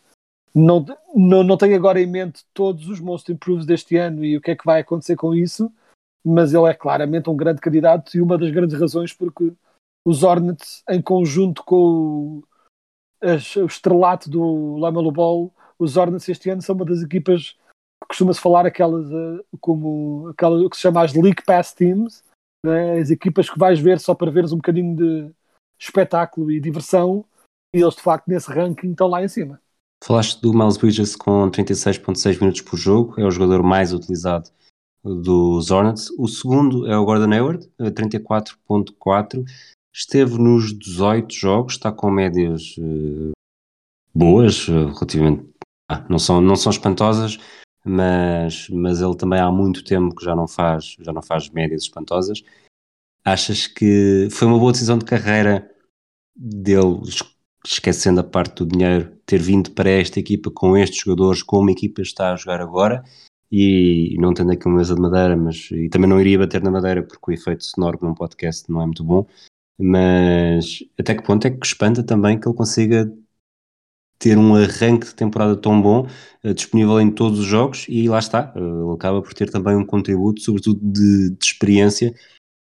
Não, 0.55 0.87
não, 1.15 1.43
não 1.43 1.57
tenho 1.59 1.77
agora 1.77 2.01
em 2.01 2.07
mente 2.07 2.43
todos 2.55 2.89
os 2.89 2.99
Most 2.99 3.31
Improved 3.31 3.67
deste 3.67 3.97
ano 3.97 4.25
e 4.25 4.39
o 4.39 4.41
que 4.41 4.53
é 4.53 4.57
que 4.57 4.65
vai 4.65 4.81
acontecer 4.81 5.15
com 5.15 5.35
isso, 5.35 5.71
mas 6.27 6.53
ele 6.53 6.69
é 6.69 6.75
claramente 6.75 7.31
um 7.31 7.37
grande 7.37 7.61
candidato 7.61 8.17
e 8.17 8.21
uma 8.21 8.37
das 8.37 8.51
grandes 8.51 8.79
razões 8.79 9.13
porque 9.13 9.53
os 10.05 10.25
Hornets, 10.25 10.83
em 10.91 11.01
conjunto 11.01 11.63
com 11.63 11.77
o, 11.77 12.45
as, 13.23 13.55
o 13.55 13.67
estrelato 13.67 14.29
do 14.29 14.77
Lamelo 14.77 15.13
Ball, 15.13 15.55
os 15.79 15.97
Hornets 15.97 16.29
este 16.29 16.51
ano 16.51 16.61
são 16.63 16.75
uma 16.75 16.85
das 16.85 17.01
equipas 17.01 17.53
que 18.03 18.09
costuma-se 18.09 18.41
falar 18.41 18.67
aquelas 18.67 19.07
uh, 19.07 19.45
como 19.61 20.29
aquela 20.29 20.69
que 20.69 20.75
se 20.75 20.83
chama 20.83 21.05
as 21.05 21.15
League 21.15 21.45
Pass 21.45 21.73
Teams, 21.73 22.25
né? 22.65 22.99
as 22.99 23.11
equipas 23.11 23.49
que 23.49 23.59
vais 23.59 23.79
ver 23.79 24.01
só 24.01 24.13
para 24.13 24.31
veres 24.31 24.53
um 24.53 24.57
bocadinho 24.57 24.97
de 24.97 25.31
espetáculo 25.79 26.51
e 26.51 26.61
diversão, 26.61 27.25
e 27.73 27.81
eles 27.81 27.95
de 27.95 28.03
facto 28.03 28.27
nesse 28.27 28.51
ranking 28.51 28.91
estão 28.91 29.07
lá 29.07 29.23
em 29.23 29.29
cima. 29.29 29.61
Falaste 30.03 30.41
do 30.41 30.53
Miles 30.53 30.77
Bridges 30.77 31.15
com 31.15 31.49
36.6 31.51 32.41
minutos 32.41 32.63
por 32.63 32.77
jogo, 32.77 33.21
é 33.21 33.25
o 33.25 33.31
jogador 33.31 33.63
mais 33.63 33.93
utilizado 33.93 34.51
dos 35.15 35.71
Hornets. 35.71 36.11
O 36.19 36.27
segundo 36.27 36.87
é 36.87 36.97
o 36.97 37.05
Gordon 37.05 37.33
Hayward, 37.33 37.71
34.4. 37.79 39.45
Esteve 39.93 40.39
nos 40.39 40.77
18 40.77 41.35
jogos, 41.35 41.75
está 41.75 41.93
com 41.93 42.11
médias 42.11 42.77
uh, 42.79 43.33
boas, 44.15 44.69
uh, 44.69 44.89
relativamente. 44.89 45.49
Ah, 45.89 46.05
não, 46.11 46.19
são, 46.19 46.41
não 46.41 46.57
são 46.57 46.71
espantosas, 46.71 47.39
mas, 47.85 48.69
mas 48.71 49.01
ele 49.01 49.17
também 49.17 49.39
há 49.39 49.51
muito 49.51 49.85
tempo 49.85 50.15
que 50.15 50.25
já 50.25 50.35
não 50.35 50.49
faz, 50.49 50.97
já 50.99 51.13
não 51.13 51.23
faz 51.23 51.49
médias 51.49 51.83
espantosas. 51.83 52.43
Achas 53.25 53.67
que 53.67 54.29
foi 54.31 54.49
uma 54.49 54.59
boa 54.59 54.73
decisão 54.73 54.99
de 54.99 55.05
carreira 55.05 55.71
dele, 56.35 57.01
esquecendo 57.65 58.21
a 58.21 58.25
parte 58.25 58.57
do 58.57 58.67
dinheiro, 58.67 59.17
ter 59.25 59.39
vindo 59.39 59.71
para 59.71 59.91
esta 59.91 60.21
equipa 60.21 60.51
com 60.51 60.77
estes 60.77 61.01
jogadores, 61.01 61.43
como 61.43 61.69
a 61.69 61.73
equipa 61.73 62.03
está 62.03 62.33
a 62.33 62.37
jogar 62.37 62.61
agora? 62.61 63.05
E 63.51 64.17
não 64.19 64.35
tendo 64.35 64.53
aqui 64.53 64.67
uma 64.67 64.79
mesa 64.79 64.95
de 64.95 65.01
madeira, 65.01 65.37
mas 65.37 65.71
e 65.71 65.89
também 65.89 66.09
não 66.09 66.21
iria 66.21 66.39
bater 66.39 66.63
na 66.63 66.71
madeira 66.71 67.03
porque 67.03 67.31
o 67.31 67.35
efeito 67.35 67.65
sonoro 67.65 67.99
num 68.03 68.15
podcast 68.15 68.71
não 68.71 68.83
é 68.83 68.87
muito 68.87 69.05
bom. 69.05 69.27
Mas 69.79 70.83
até 70.99 71.15
que 71.15 71.23
ponto 71.23 71.47
é 71.47 71.51
que 71.51 71.67
espanta 71.67 72.03
também 72.03 72.39
que 72.41 72.49
ele 72.49 72.57
consiga 72.57 73.13
ter 74.19 74.39
um 74.39 74.55
arranque 74.55 75.07
de 75.07 75.15
temporada 75.15 75.57
tão 75.57 75.81
bom, 75.81 76.07
uh, 76.45 76.55
disponível 76.55 77.01
em 77.01 77.11
todos 77.11 77.39
os 77.39 77.45
jogos, 77.45 77.87
e 77.89 78.09
lá 78.09 78.19
está, 78.19 78.53
uh, 78.57 78.87
ele 78.87 78.95
acaba 78.95 79.21
por 79.21 79.35
ter 79.35 79.51
também 79.51 79.77
um 79.77 79.85
contributo, 79.85 80.41
sobretudo 80.41 80.81
de, 80.83 81.31
de, 81.31 81.45
experiência, 81.45 82.15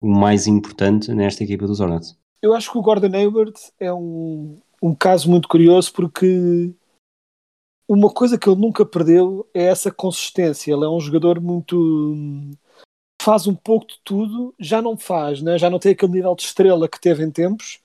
o 0.01 0.09
mais 0.09 0.47
importante 0.47 1.13
nesta 1.13 1.45
equipa 1.45 1.67
dos 1.67 1.81
Hornets. 1.81 2.17
Eu 2.41 2.55
acho 2.55 2.73
que 2.73 2.79
o 2.79 2.83
Gordon 2.83 3.15
Hayward 3.15 3.53
é 3.79 3.93
um, 3.93 4.59
um 4.83 4.95
caso 4.95 5.31
muito 5.31 5.47
curioso 5.47 5.93
porque 5.93 6.75
uma 7.93 8.11
coisa 8.11 8.39
que 8.39 8.49
ele 8.49 8.59
nunca 8.59 8.87
perdeu 8.87 9.47
é 9.53 9.65
essa 9.65 9.91
consistência. 9.91 10.73
Ele 10.73 10.85
é 10.85 10.89
um 10.89 10.99
jogador 10.99 11.41
muito. 11.41 12.51
faz 13.21 13.47
um 13.47 13.55
pouco 13.55 13.87
de 13.87 14.01
tudo, 14.03 14.55
já 14.59 14.81
não 14.81 14.97
faz, 14.97 15.43
né? 15.43 15.59
já 15.59 15.69
não 15.69 15.79
tem 15.79 15.93
aquele 15.93 16.13
nível 16.13 16.35
de 16.35 16.43
estrela 16.43 16.89
que 16.89 17.01
teve 17.01 17.23
em 17.23 17.31
tempos, 17.31 17.81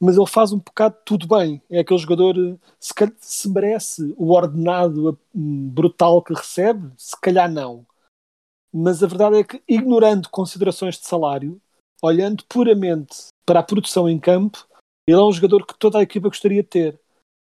mas 0.00 0.16
ele 0.16 0.26
faz 0.26 0.52
um 0.52 0.58
bocado 0.58 0.96
tudo 1.04 1.28
bem. 1.28 1.62
É 1.70 1.80
aquele 1.80 2.00
jogador, 2.00 2.34
se, 2.80 2.94
se 3.20 3.48
merece 3.50 4.14
o 4.16 4.32
ordenado 4.32 5.18
brutal 5.34 6.22
que 6.22 6.32
recebe, 6.32 6.90
se 6.96 7.18
calhar 7.20 7.50
não. 7.50 7.86
Mas 8.72 9.02
a 9.02 9.06
verdade 9.06 9.36
é 9.36 9.44
que, 9.44 9.62
ignorando 9.68 10.30
considerações 10.30 10.96
de 10.98 11.06
salário, 11.06 11.60
olhando 12.02 12.42
puramente 12.48 13.26
para 13.44 13.60
a 13.60 13.62
produção 13.62 14.08
em 14.08 14.18
campo, 14.18 14.66
ele 15.06 15.18
é 15.18 15.22
um 15.22 15.32
jogador 15.32 15.66
que 15.66 15.78
toda 15.78 15.98
a 15.98 16.02
equipa 16.02 16.28
gostaria 16.28 16.62
de 16.62 16.68
ter. 16.68 17.01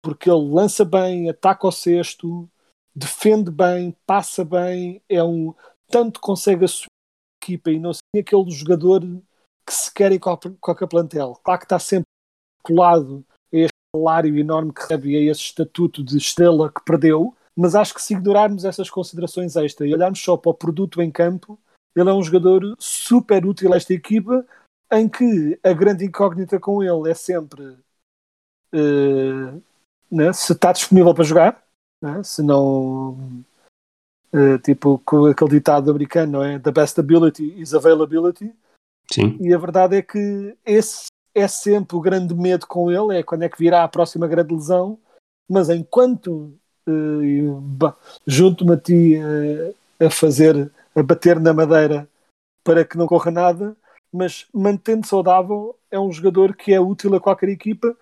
Porque 0.09 0.31
ele 0.31 0.55
lança 0.55 0.87
bem, 0.87 1.29
ataca 1.29 1.67
ao 1.67 1.71
cesto, 1.71 2.49
defende 2.97 3.51
bem, 3.51 3.95
passa 4.07 4.43
bem, 4.43 5.03
é 5.07 5.23
um. 5.23 5.55
Tanto 5.87 6.19
consegue 6.19 6.65
a 6.65 6.69
equipa 7.45 7.71
e 7.71 7.79
não 7.79 7.93
ser 7.93 8.01
aquele 8.19 8.51
jogador 8.51 9.03
que 9.03 9.75
se 9.75 9.93
quer 9.93 10.11
em 10.13 10.19
qualquer 10.19 10.87
plantel. 10.87 11.39
Claro 11.45 11.59
que 11.59 11.67
está 11.67 11.79
sempre 11.79 12.07
colado 12.63 13.23
a 13.53 13.57
este 13.59 13.75
salário 13.95 14.39
enorme 14.39 14.73
que 14.73 14.81
recebe 14.81 15.11
e 15.11 15.17
a 15.29 15.31
esse 15.31 15.43
estatuto 15.43 16.03
de 16.03 16.17
estrela 16.17 16.73
que 16.73 16.83
perdeu, 16.87 17.37
mas 17.55 17.75
acho 17.75 17.93
que 17.93 18.01
se 18.01 18.15
ignorarmos 18.15 18.65
essas 18.65 18.89
considerações 18.89 19.57
extra 19.57 19.87
e 19.87 19.93
olharmos 19.93 20.23
só 20.23 20.39
para 20.39 20.53
o 20.53 20.55
produto 20.55 21.03
em 21.03 21.11
campo, 21.11 21.61
ele 21.95 22.09
é 22.09 22.15
um 22.15 22.23
jogador 22.23 22.63
super 22.79 23.45
útil 23.45 23.75
a 23.75 23.77
esta 23.77 23.93
equipa, 23.93 24.47
em 24.91 25.07
que 25.07 25.61
a 25.63 25.75
grande 25.75 26.07
incógnita 26.07 26.59
com 26.59 26.83
ele 26.83 27.11
é 27.11 27.15
sempre 27.15 27.77
uh, 28.73 29.63
né, 30.11 30.33
se 30.33 30.53
está 30.53 30.73
disponível 30.73 31.15
para 31.15 31.25
jogar, 31.25 31.63
né, 32.03 32.23
se 32.23 32.43
não 32.43 33.45
uh, 34.33 34.59
tipo 34.63 35.01
com 35.05 35.27
aquele 35.27 35.51
ditado 35.51 35.91
americano, 35.91 36.33
não 36.33 36.45
é? 36.45 36.59
The 36.59 36.71
best 36.71 36.99
ability 36.99 37.61
is 37.61 37.75
availability. 37.75 38.53
Sim. 39.13 39.39
E 39.41 39.55
a 39.55 39.59
verdade 39.59 39.97
é 39.97 40.03
que 40.03 40.57
esse 40.65 41.07
é 41.35 41.49
sempre 41.49 41.97
o 41.97 42.01
grande 42.01 42.35
medo 42.35 42.67
com 42.67 42.91
ele, 42.91 43.19
é 43.19 43.23
quando 43.23 43.43
é 43.43 43.49
que 43.49 43.59
virá 43.59 43.85
a 43.85 43.89
próxima 43.89 44.27
grande 44.27 44.55
lesão, 44.55 44.99
mas 45.49 45.71
enquanto 45.71 46.53
uh, 46.87 47.95
junto-me 48.27 48.73
a 48.73 48.77
ti 48.77 49.17
uh, 49.17 49.75
a 50.05 50.11
fazer, 50.11 50.71
a 50.95 51.03
bater 51.03 51.41
na 51.41 51.53
madeira 51.53 52.09
para 52.63 52.85
que 52.85 52.99
não 52.99 53.07
corra 53.07 53.31
nada, 53.31 53.77
mas 54.13 54.47
mantendo 54.53 55.07
saudável, 55.07 55.77
é 55.91 55.99
um 55.99 56.13
jogador 56.13 56.55
que 56.55 56.73
é 56.73 56.81
útil 56.81 57.15
a 57.15 57.21
qualquer 57.21 57.49
equipa 57.49 57.97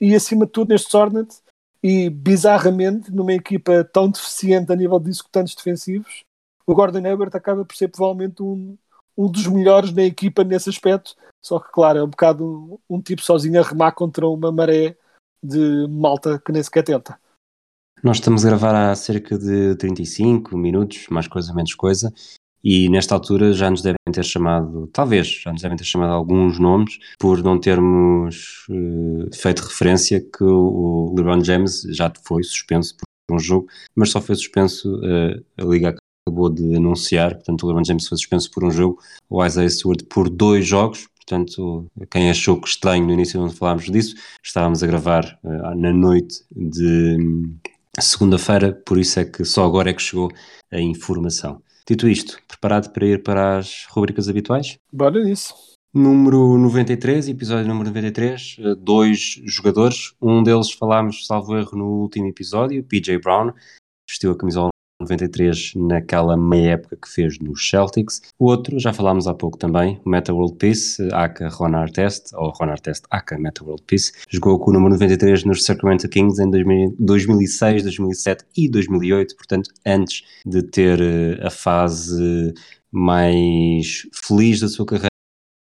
e 0.00 0.14
acima 0.14 0.46
de 0.46 0.52
tudo 0.52 0.70
neste 0.70 0.94
Hornet 0.96 1.40
e 1.82 2.10
bizarramente 2.10 3.10
numa 3.10 3.32
equipa 3.32 3.84
tão 3.84 4.10
deficiente 4.10 4.72
a 4.72 4.76
nível 4.76 4.98
de 4.98 5.10
executantes 5.10 5.54
defensivos, 5.54 6.22
o 6.66 6.74
Gordon 6.74 7.04
Hayward 7.06 7.36
acaba 7.36 7.64
por 7.64 7.74
ser 7.76 7.88
provavelmente 7.88 8.42
um, 8.42 8.76
um 9.16 9.30
dos 9.30 9.46
melhores 9.46 9.92
na 9.92 10.02
equipa 10.02 10.44
nesse 10.44 10.68
aspecto, 10.68 11.16
só 11.42 11.58
que 11.58 11.70
claro, 11.72 11.98
é 11.98 12.04
um 12.04 12.08
bocado 12.08 12.78
um, 12.88 12.96
um 12.96 13.00
tipo 13.00 13.22
sozinho 13.22 13.60
a 13.60 13.64
remar 13.64 13.92
contra 13.92 14.28
uma 14.28 14.52
maré 14.52 14.96
de 15.42 15.86
malta 15.88 16.38
que 16.38 16.52
nem 16.52 16.62
sequer 16.62 16.84
tenta. 16.84 17.18
Nós 18.02 18.16
estamos 18.16 18.44
a 18.44 18.48
gravar 18.48 18.90
há 18.90 18.94
cerca 18.94 19.38
de 19.38 19.74
35 19.76 20.56
minutos, 20.56 21.06
mais 21.10 21.28
coisa, 21.28 21.52
menos 21.52 21.74
coisa, 21.74 22.12
e 22.62 22.88
nesta 22.88 23.14
altura 23.14 23.52
já 23.52 23.70
nos 23.70 23.82
devem 23.82 23.96
ter 24.12 24.24
chamado, 24.24 24.88
talvez, 24.92 25.26
já 25.26 25.52
nos 25.52 25.62
devem 25.62 25.76
ter 25.76 25.84
chamado 25.84 26.12
alguns 26.12 26.58
nomes 26.58 26.98
por 27.18 27.42
não 27.42 27.58
termos 27.58 28.66
uh, 28.68 29.34
feito 29.34 29.60
referência 29.60 30.20
que 30.20 30.44
o 30.44 31.14
LeBron 31.16 31.42
James 31.42 31.82
já 31.90 32.12
foi 32.22 32.42
suspenso 32.42 32.96
por 33.26 33.36
um 33.36 33.38
jogo, 33.38 33.66
mas 33.94 34.10
só 34.10 34.20
foi 34.20 34.34
suspenso, 34.34 34.94
uh, 34.96 35.44
a 35.58 35.64
Liga 35.64 35.96
acabou 36.26 36.50
de 36.50 36.76
anunciar, 36.76 37.34
portanto 37.34 37.62
o 37.62 37.66
LeBron 37.68 37.84
James 37.84 38.06
foi 38.06 38.18
suspenso 38.18 38.50
por 38.50 38.64
um 38.64 38.70
jogo, 38.70 38.98
o 39.28 39.44
Isaiah 39.44 39.70
Stewart 39.70 40.04
por 40.04 40.28
dois 40.28 40.66
jogos, 40.66 41.08
portanto 41.16 41.86
quem 42.10 42.30
achou 42.30 42.60
que 42.60 42.68
estranho 42.68 43.06
no 43.06 43.12
início 43.12 43.40
não 43.40 43.50
falámos 43.50 43.84
disso, 43.84 44.16
estávamos 44.44 44.82
a 44.82 44.86
gravar 44.86 45.38
uh, 45.42 45.74
na 45.74 45.92
noite 45.92 46.44
de 46.54 47.16
segunda-feira, 47.98 48.72
por 48.86 48.98
isso 48.98 49.18
é 49.18 49.24
que 49.24 49.44
só 49.44 49.64
agora 49.64 49.90
é 49.90 49.94
que 49.94 50.02
chegou 50.02 50.30
a 50.70 50.78
informação. 50.78 51.62
Dito 51.90 52.08
isto, 52.08 52.38
preparado 52.46 52.92
para 52.92 53.04
ir 53.04 53.20
para 53.20 53.58
as 53.58 53.88
rubricas 53.90 54.28
habituais? 54.28 54.78
Bora 54.92 55.24
nisso. 55.24 55.52
Número 55.92 56.56
93, 56.56 57.30
episódio 57.30 57.66
número 57.66 57.88
93, 57.88 58.58
eh, 58.60 58.74
dois 58.76 59.42
jogadores. 59.44 60.14
Um 60.22 60.40
deles 60.40 60.70
falámos, 60.70 61.26
salvo 61.26 61.58
erro, 61.58 61.76
no 61.76 61.86
último 62.02 62.28
episódio, 62.28 62.84
PJ 62.84 63.18
Brown, 63.18 63.52
vestiu 64.08 64.30
a 64.30 64.38
camisola 64.38 64.69
93 65.00 65.72
naquela 65.76 66.36
meia 66.36 66.72
época 66.72 66.96
que 66.96 67.08
fez 67.08 67.38
nos 67.38 67.68
Celtics. 67.68 68.20
O 68.38 68.46
outro, 68.46 68.78
já 68.78 68.92
falámos 68.92 69.26
há 69.26 69.34
pouco 69.34 69.56
também, 69.56 70.00
o 70.04 70.08
Meta 70.08 70.32
World 70.32 70.56
Peace, 70.56 71.02
aka 71.12 71.48
Ron 71.48 71.76
Artest, 71.76 72.34
ou 72.34 72.50
Ron 72.50 72.70
Artest, 72.70 73.04
aka 73.10 73.38
Meta 73.38 73.64
World 73.64 73.82
Peace, 73.86 74.12
jogou 74.28 74.58
com 74.58 74.70
o 74.70 74.74
número 74.74 74.92
93 74.92 75.44
nos 75.44 75.64
Sacramento 75.64 76.08
Kings 76.08 76.42
em 76.42 76.50
2006, 76.98 77.82
2007 77.82 78.44
e 78.56 78.68
2008, 78.68 79.36
portanto, 79.36 79.70
antes 79.86 80.22
de 80.44 80.62
ter 80.62 81.00
eh, 81.00 81.46
a 81.46 81.50
fase 81.50 82.52
mais 82.92 84.06
feliz 84.12 84.60
da 84.60 84.68
sua 84.68 84.84
carreira 84.84 85.10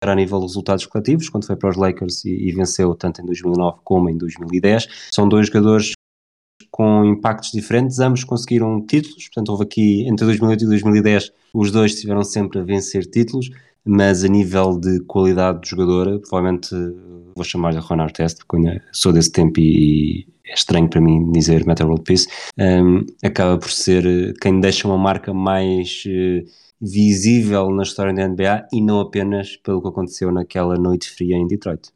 a 0.02 0.14
nível 0.14 0.38
de 0.38 0.46
resultados 0.46 0.86
coletivos, 0.86 1.28
quando 1.28 1.46
foi 1.46 1.56
para 1.56 1.68
os 1.68 1.76
Lakers 1.76 2.24
e, 2.24 2.30
e, 2.30 2.52
venceu 2.52 2.94
tanto 2.94 3.20
em 3.20 3.26
2009 3.26 3.80
como 3.84 4.08
em 4.08 4.16
2010. 4.16 4.88
São 5.14 5.28
dois 5.28 5.48
jogadores 5.48 5.92
com 6.70 7.04
impactos 7.04 7.52
diferentes, 7.52 7.98
ambos 8.00 8.24
conseguiram 8.24 8.84
títulos, 8.84 9.24
portanto 9.28 9.48
houve 9.50 9.64
aqui 9.64 10.08
entre 10.08 10.24
2008 10.26 10.64
e 10.64 10.66
2010 10.66 11.32
os 11.52 11.70
dois 11.70 11.92
estiveram 11.94 12.22
sempre 12.22 12.60
a 12.60 12.62
vencer 12.62 13.04
títulos, 13.06 13.50
mas 13.84 14.24
a 14.24 14.28
nível 14.28 14.78
de 14.78 15.00
qualidade 15.00 15.62
de 15.62 15.70
jogadora, 15.70 16.18
provavelmente 16.18 16.74
vou 17.34 17.44
chamar-lhe 17.44 17.78
Ron 17.78 18.02
Artest, 18.02 18.44
porque 18.46 18.80
sou 18.92 19.12
desse 19.12 19.32
tempo 19.32 19.58
e 19.58 20.26
é 20.46 20.54
estranho 20.54 20.88
para 20.88 21.00
mim 21.00 21.30
dizer 21.32 21.66
Metal 21.66 21.86
World 21.86 22.04
Peace, 22.04 22.26
um, 22.58 23.06
acaba 23.22 23.58
por 23.58 23.70
ser 23.70 24.34
quem 24.40 24.60
deixa 24.60 24.86
uma 24.86 24.98
marca 24.98 25.32
mais 25.32 26.04
uh, 26.06 26.44
visível 26.80 27.70
na 27.70 27.82
história 27.82 28.12
da 28.12 28.26
NBA 28.26 28.66
e 28.72 28.80
não 28.80 29.00
apenas 29.00 29.56
pelo 29.56 29.80
que 29.80 29.88
aconteceu 29.88 30.32
naquela 30.32 30.76
noite 30.76 31.10
fria 31.10 31.36
em 31.36 31.46
Detroit. 31.46 31.90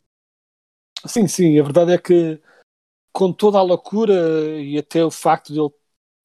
Sim, 1.07 1.27
sim, 1.27 1.59
a 1.59 1.63
verdade 1.63 1.93
é 1.93 1.99
que 1.99 2.41
com 3.15 3.33
toda 3.33 3.59
a 3.59 3.63
loucura 3.63 4.61
e 4.61 4.77
até 4.77 5.05
o 5.05 5.11
facto 5.11 5.53
de 5.53 5.61
ele 5.61 5.71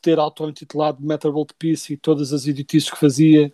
ter 0.02 0.18
auto-intitulado 0.18 1.06
World 1.26 1.54
Peace 1.60 1.94
e 1.94 1.98
todas 1.98 2.34
as 2.34 2.48
idiotices 2.48 2.90
que 2.90 2.98
fazia 2.98 3.54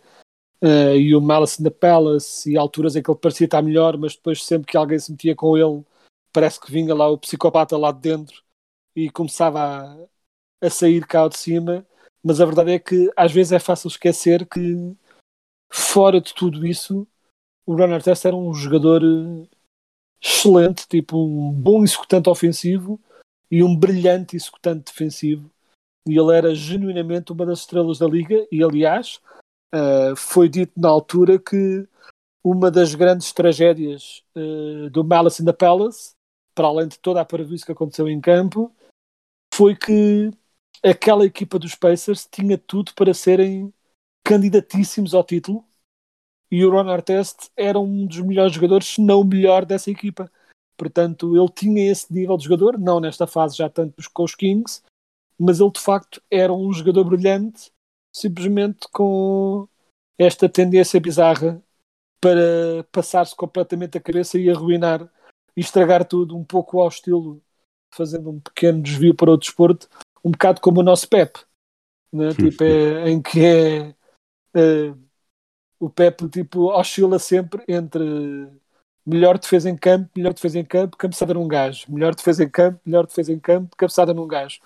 uh, 0.62 0.96
e 0.96 1.14
o 1.14 1.20
Malice 1.20 1.60
in 1.60 1.64
the 1.64 1.70
Palace 1.70 2.50
e 2.50 2.56
alturas 2.56 2.96
em 2.96 3.02
que 3.02 3.10
ele 3.10 3.18
parecia 3.18 3.44
estar 3.44 3.60
melhor, 3.60 3.98
mas 3.98 4.16
depois 4.16 4.42
sempre 4.42 4.66
que 4.66 4.76
alguém 4.76 4.98
se 4.98 5.12
metia 5.12 5.36
com 5.36 5.56
ele 5.56 5.84
parece 6.32 6.58
que 6.58 6.72
vinha 6.72 6.94
lá 6.94 7.08
o 7.08 7.18
psicopata 7.18 7.76
lá 7.76 7.92
de 7.92 8.00
dentro 8.00 8.42
e 8.94 9.10
começava 9.10 9.60
a, 9.60 10.66
a 10.66 10.70
sair 10.70 11.06
cá 11.06 11.28
de 11.28 11.36
cima. 11.36 11.86
Mas 12.22 12.40
a 12.40 12.46
verdade 12.46 12.72
é 12.72 12.78
que 12.78 13.10
às 13.16 13.32
vezes 13.32 13.52
é 13.52 13.58
fácil 13.58 13.88
esquecer 13.88 14.46
que 14.46 14.96
fora 15.70 16.20
de 16.20 16.34
tudo 16.34 16.66
isso 16.66 17.06
o 17.66 17.74
Ron 17.74 17.94
Artest 17.94 18.24
era 18.24 18.36
um 18.36 18.54
jogador 18.54 19.02
eh, 19.02 19.48
excelente, 20.22 20.86
tipo 20.88 21.18
um 21.18 21.52
bom 21.52 21.84
executante 21.84 22.30
ofensivo 22.30 23.00
e 23.50 23.62
um 23.62 23.76
brilhante 23.76 24.36
executante 24.36 24.92
defensivo. 24.92 25.50
E 26.06 26.18
ele 26.18 26.36
era 26.36 26.54
genuinamente 26.54 27.32
uma 27.32 27.46
das 27.46 27.60
estrelas 27.60 27.98
da 27.98 28.06
liga. 28.06 28.46
E 28.50 28.62
aliás, 28.62 29.20
uh, 29.74 30.14
foi 30.16 30.48
dito 30.48 30.72
na 30.76 30.88
altura 30.88 31.38
que 31.38 31.86
uma 32.44 32.70
das 32.70 32.94
grandes 32.94 33.32
tragédias 33.32 34.22
uh, 34.36 34.88
do 34.90 35.02
Malice 35.02 35.42
in 35.42 35.46
the 35.46 35.52
Palace, 35.52 36.14
para 36.54 36.68
além 36.68 36.88
de 36.88 36.98
toda 36.98 37.20
a 37.20 37.24
paravície 37.24 37.66
que 37.66 37.72
aconteceu 37.72 38.08
em 38.08 38.20
campo, 38.20 38.72
foi 39.52 39.74
que 39.74 40.30
aquela 40.82 41.24
equipa 41.24 41.58
dos 41.58 41.74
Pacers 41.74 42.28
tinha 42.30 42.56
tudo 42.56 42.94
para 42.94 43.12
serem 43.12 43.72
candidatíssimos 44.24 45.14
ao 45.14 45.24
título 45.24 45.64
e 46.50 46.64
o 46.64 46.70
Ron 46.70 46.88
Artest 46.88 47.50
era 47.56 47.78
um 47.78 48.06
dos 48.06 48.20
melhores 48.20 48.52
jogadores, 48.52 48.86
se 48.86 49.00
não 49.00 49.20
o 49.20 49.24
melhor 49.24 49.64
dessa 49.64 49.90
equipa. 49.90 50.30
Portanto, 50.76 51.36
ele 51.36 51.48
tinha 51.54 51.90
esse 51.90 52.12
nível 52.12 52.36
de 52.36 52.44
jogador, 52.44 52.78
não 52.78 53.00
nesta 53.00 53.26
fase 53.26 53.56
já 53.56 53.68
tanto 53.68 53.94
com 54.12 54.24
os 54.24 54.34
Kings, 54.34 54.82
mas 55.38 55.60
ele 55.60 55.70
de 55.70 55.80
facto 55.80 56.22
era 56.30 56.52
um 56.52 56.72
jogador 56.72 57.04
brilhante, 57.04 57.70
simplesmente 58.14 58.86
com 58.92 59.68
esta 60.18 60.48
tendência 60.48 61.00
bizarra 61.00 61.62
para 62.20 62.84
passar-se 62.90 63.34
completamente 63.34 63.98
a 63.98 64.00
cabeça 64.00 64.38
e 64.38 64.50
arruinar 64.50 65.10
e 65.56 65.60
estragar 65.60 66.04
tudo 66.04 66.36
um 66.36 66.44
pouco 66.44 66.80
ao 66.80 66.88
estilo, 66.88 67.40
fazendo 67.92 68.30
um 68.30 68.40
pequeno 68.40 68.82
desvio 68.82 69.14
para 69.14 69.30
o 69.30 69.36
desporto, 69.36 69.88
um 70.24 70.30
bocado 70.30 70.60
como 70.60 70.80
o 70.80 70.82
nosso 70.84 71.08
Pep, 71.08 71.38
né? 72.12 72.30
tipo, 72.34 72.62
é, 72.64 73.10
em 73.10 73.22
que 73.22 73.44
é, 73.44 73.94
é 74.54 74.94
o 75.78 75.88
Pep 75.88 76.28
tipo, 76.28 76.70
oscila 76.70 77.18
sempre 77.18 77.62
entre 77.68 78.50
melhor 79.06 79.38
defesa 79.38 79.70
em 79.70 79.76
campo, 79.76 80.10
melhor 80.16 80.34
defesa 80.34 80.58
em 80.58 80.64
campo, 80.64 80.96
cabeçada 80.96 81.32
num 81.32 81.46
gajo. 81.46 81.86
Melhor 81.88 82.14
defesa 82.14 82.42
em 82.42 82.48
campo, 82.48 82.80
melhor 82.84 83.06
defesa 83.06 83.32
em 83.32 83.38
campo, 83.38 83.76
cabeçada 83.76 84.12
num 84.12 84.26
gajo. 84.26 84.58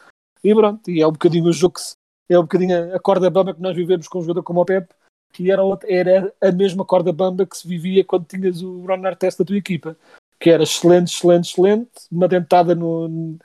E 0.42 0.54
pronto, 0.54 0.90
e 0.90 1.02
é 1.02 1.06
um 1.06 1.12
bocadinho 1.12 1.44
o 1.44 1.52
jogo 1.52 1.74
que 1.74 1.82
se, 1.82 1.94
é 2.28 2.38
um 2.38 2.42
bocadinho 2.42 2.94
a 2.94 2.98
corda 2.98 3.28
bamba 3.28 3.52
que 3.52 3.60
nós 3.60 3.76
vivemos 3.76 4.08
com 4.08 4.18
um 4.18 4.22
jogador 4.22 4.42
como 4.42 4.60
o 4.60 4.64
Pep, 4.64 4.88
que 5.32 5.50
era, 5.50 5.62
outra, 5.62 5.92
era 5.92 6.32
a 6.40 6.50
mesma 6.50 6.84
corda 6.84 7.12
bamba 7.12 7.44
que 7.44 7.56
se 7.56 7.68
vivia 7.68 8.04
quando 8.04 8.24
tinhas 8.24 8.62
o 8.62 8.84
Ron 8.86 9.06
Artest 9.06 9.38
da 9.38 9.44
tua 9.44 9.58
equipa, 9.58 9.96
que 10.38 10.48
era 10.48 10.62
excelente, 10.62 11.12
excelente, 11.12 11.50
excelente, 11.50 11.90
uma 12.10 12.26
dentada 12.26 12.74
no, 12.74 13.36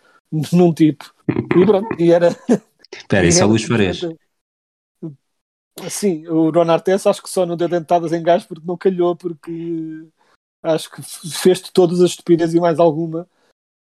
num 0.54 0.74
tipo. 0.74 1.14
E 1.28 1.66
pronto, 1.66 2.02
e 2.02 2.12
era. 2.12 2.30
Espera, 2.92 3.28
isso 3.28 3.42
é 3.42 3.46
Luís 3.46 3.64
Fares. 3.64 4.02
Sim, 5.90 6.26
o 6.28 6.52
Ron 6.52 6.72
Artest 6.72 7.06
acho 7.06 7.22
que 7.22 7.30
só 7.30 7.46
não 7.46 7.58
deu 7.58 7.68
dentadas 7.68 8.14
em 8.14 8.24
gás 8.24 8.46
porque 8.46 8.66
não 8.66 8.78
calhou, 8.78 9.16
porque 9.16 10.08
acho 10.66 10.92
que 10.92 11.02
fez-te 11.02 11.72
todas 11.72 12.02
as 12.02 12.12
estupidez 12.12 12.54
e 12.54 12.60
mais 12.60 12.80
alguma. 12.80 13.28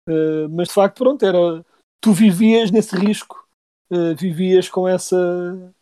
Uh, 0.08 0.48
mas 0.50 0.68
de 0.68 0.74
facto, 0.74 0.98
pronto, 0.98 1.26
era. 1.26 1.66
Tu 2.02 2.14
vivias 2.14 2.70
nesse 2.70 2.96
risco, 2.96 3.48
uh, 3.92 4.16
vivias 4.16 4.70
com 4.70 4.88
essa 4.88 5.74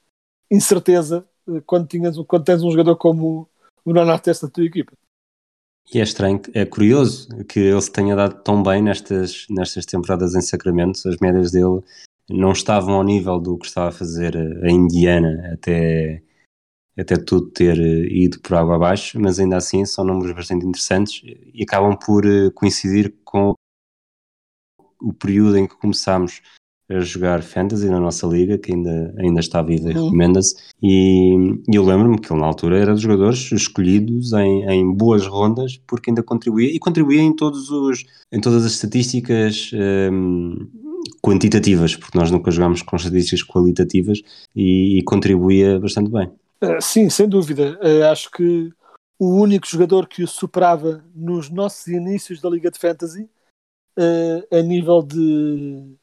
incerteza 0.50 1.28
uh, 1.48 1.62
quando, 1.64 1.88
tinhas, 1.88 2.18
quando 2.28 2.46
tens 2.46 2.64
um 2.64 2.72
jogador 2.72 2.96
como 2.96 3.50
o 3.84 3.92
Ron 3.92 4.18
Testa 4.18 4.48
da 4.48 4.54
tua 4.54 4.66
equipa. 4.66 4.94
E 5.94 6.00
é 6.00 6.04
estranho, 6.04 6.42
é 6.54 6.66
curioso 6.66 7.28
que 7.46 7.60
ele 7.60 7.82
se 7.82 7.92
tenha 7.92 8.16
dado 8.16 8.42
tão 8.42 8.64
bem 8.64 8.82
nestas, 8.82 9.46
nestas 9.50 9.86
temporadas 9.86 10.34
em 10.34 10.42
Sacramento. 10.42 11.08
As 11.10 11.18
médias 11.18 11.52
dele 11.52 11.82
não 12.30 12.54
estavam 12.54 12.96
ao 12.96 13.04
nível 13.04 13.38
do 13.38 13.58
que 13.58 13.66
estava 13.66 13.90
a 13.90 13.92
fazer 13.92 14.38
a 14.64 14.72
Indiana 14.72 15.52
até 15.54 16.24
até 16.98 17.16
tudo 17.18 17.50
ter 17.50 17.80
eh, 17.80 18.08
ido 18.12 18.40
por 18.40 18.56
água 18.56 18.76
abaixo, 18.76 19.20
mas 19.20 19.40
ainda 19.40 19.58
assim 19.58 19.86
são 19.86 20.06
números 20.06 20.34
bastante 20.34 20.66
interessantes 20.66 21.22
e 21.54 21.64
acabam 21.64 21.98
por 21.98 22.26
eh, 22.26 22.50
coincidir 22.52 23.14
com 23.24 23.54
o 25.02 25.14
período 25.14 25.58
em 25.58 25.68
que 25.68 25.76
começámos 25.76 26.42
a 26.90 27.00
jogar 27.00 27.42
Fantasy 27.42 27.90
na 27.90 28.00
nossa 28.00 28.28
liga, 28.28 28.58
que 28.58 28.74
ainda, 28.74 29.14
ainda 29.18 29.40
está 29.40 29.62
viva 29.62 29.90
e 29.90 29.94
recomenda-se. 29.94 30.56
E, 30.82 31.34
e 31.68 31.76
eu 31.76 31.84
lembro-me 31.84 32.20
que 32.20 32.32
ele 32.32 32.42
na 32.42 32.48
altura 32.48 32.78
era 32.78 32.94
dos 32.94 33.02
jogadores 33.02 33.52
escolhidos 33.52 34.34
em, 34.34 34.64
em 34.70 34.94
boas 34.94 35.26
rondas, 35.26 35.78
porque 35.88 36.12
ainda 36.12 36.22
contribuía 36.22 36.70
e 36.70 36.80
contribuía 36.80 37.22
em, 37.22 37.36
todos 37.36 37.70
os, 37.70 38.06
em 38.32 38.40
todas 38.40 38.66
as 38.66 38.74
estatísticas 38.74 39.72
hum, 40.12 40.68
quantitativas, 41.22 41.96
porque 41.96 42.18
nós 42.18 42.30
nunca 42.30 42.52
jogámos 42.52 42.82
com 42.82 42.96
estatísticas 42.96 43.44
qualitativas 43.44 44.22
e, 44.56 45.00
e 45.00 45.04
contribuía 45.04 45.80
bastante 45.80 46.12
bem. 46.12 46.30
Uh, 46.64 46.82
sim, 46.82 47.10
sem 47.10 47.28
dúvida. 47.28 47.78
Uh, 47.82 48.06
acho 48.10 48.32
que 48.32 48.72
o 49.20 49.36
único 49.36 49.68
jogador 49.68 50.08
que 50.08 50.24
o 50.24 50.28
superava 50.28 51.04
nos 51.14 51.50
nossos 51.50 51.88
inícios 51.88 52.40
da 52.40 52.50
Liga 52.50 52.72
de 52.72 52.80
Fantasy, 52.80 53.30
uh, 54.00 54.56
a 54.56 54.62
nível 54.62 55.04
de 55.04 55.96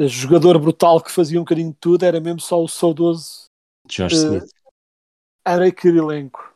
jogador 0.00 0.58
brutal 0.58 1.02
que 1.02 1.12
fazia 1.12 1.38
um 1.38 1.42
bocadinho 1.42 1.70
de 1.70 1.76
tudo, 1.78 2.02
era 2.04 2.20
mesmo 2.20 2.40
só 2.40 2.62
o 2.62 2.68
saudoso 2.68 3.46
Josh 3.86 4.12
Uh, 4.12 4.16
Smith. 4.16 4.50
Andrei 5.44 5.72
Kirilenko. 5.72 6.54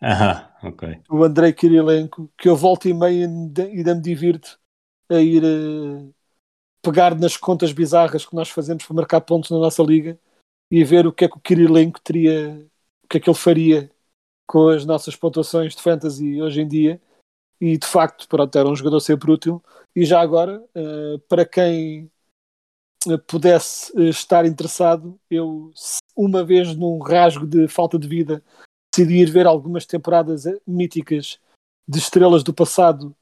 Ah, 0.00 0.56
ok. 0.62 1.00
O 1.08 1.22
Andrei 1.22 1.52
Kirilenko, 1.52 2.30
que 2.36 2.48
eu 2.48 2.56
volto 2.56 2.88
e 2.88 2.94
meia 2.94 3.26
ainda 3.26 3.64
ainda 3.64 3.94
me 3.94 4.00
divirto 4.00 4.58
a 5.10 5.20
ir 5.20 5.42
pegar 6.82 7.14
nas 7.14 7.36
contas 7.36 7.72
bizarras 7.72 8.24
que 8.24 8.34
nós 8.34 8.48
fazemos 8.48 8.84
para 8.84 8.96
marcar 8.96 9.20
pontos 9.20 9.50
na 9.50 9.58
nossa 9.58 9.82
liga 9.82 10.18
e 10.70 10.84
ver 10.84 11.06
o 11.06 11.12
que 11.12 11.24
é 11.24 11.28
que 11.28 11.36
o 11.36 11.40
Kirilenko 11.40 12.00
teria, 12.00 12.66
o 13.04 13.08
que 13.08 13.18
é 13.18 13.20
que 13.20 13.28
ele 13.28 13.36
faria 13.36 13.90
com 14.46 14.68
as 14.68 14.84
nossas 14.84 15.14
pontuações 15.14 15.74
de 15.74 15.82
fantasy 15.82 16.40
hoje 16.40 16.60
em 16.60 16.68
dia. 16.68 17.00
E 17.60 17.76
de 17.76 17.86
facto, 17.86 18.28
pronto, 18.28 18.56
era 18.56 18.68
um 18.68 18.76
jogador 18.76 19.00
sempre 19.00 19.30
útil. 19.30 19.62
E 19.94 20.04
já 20.04 20.20
agora, 20.20 20.62
uh, 20.74 21.18
para 21.28 21.44
quem 21.44 22.10
uh, 23.06 23.18
pudesse 23.26 23.92
uh, 23.98 24.04
estar 24.04 24.46
interessado, 24.46 25.18
eu, 25.30 25.72
uma 26.16 26.44
vez 26.44 26.74
num 26.74 26.98
rasgo 26.98 27.46
de 27.46 27.66
falta 27.68 27.98
de 27.98 28.06
vida, 28.06 28.42
decidi 28.94 29.22
ir 29.22 29.30
ver 29.30 29.46
algumas 29.46 29.86
temporadas 29.86 30.46
eh, 30.46 30.58
míticas 30.66 31.38
de 31.86 31.98
estrelas 31.98 32.42
do 32.42 32.54
passado 32.54 33.14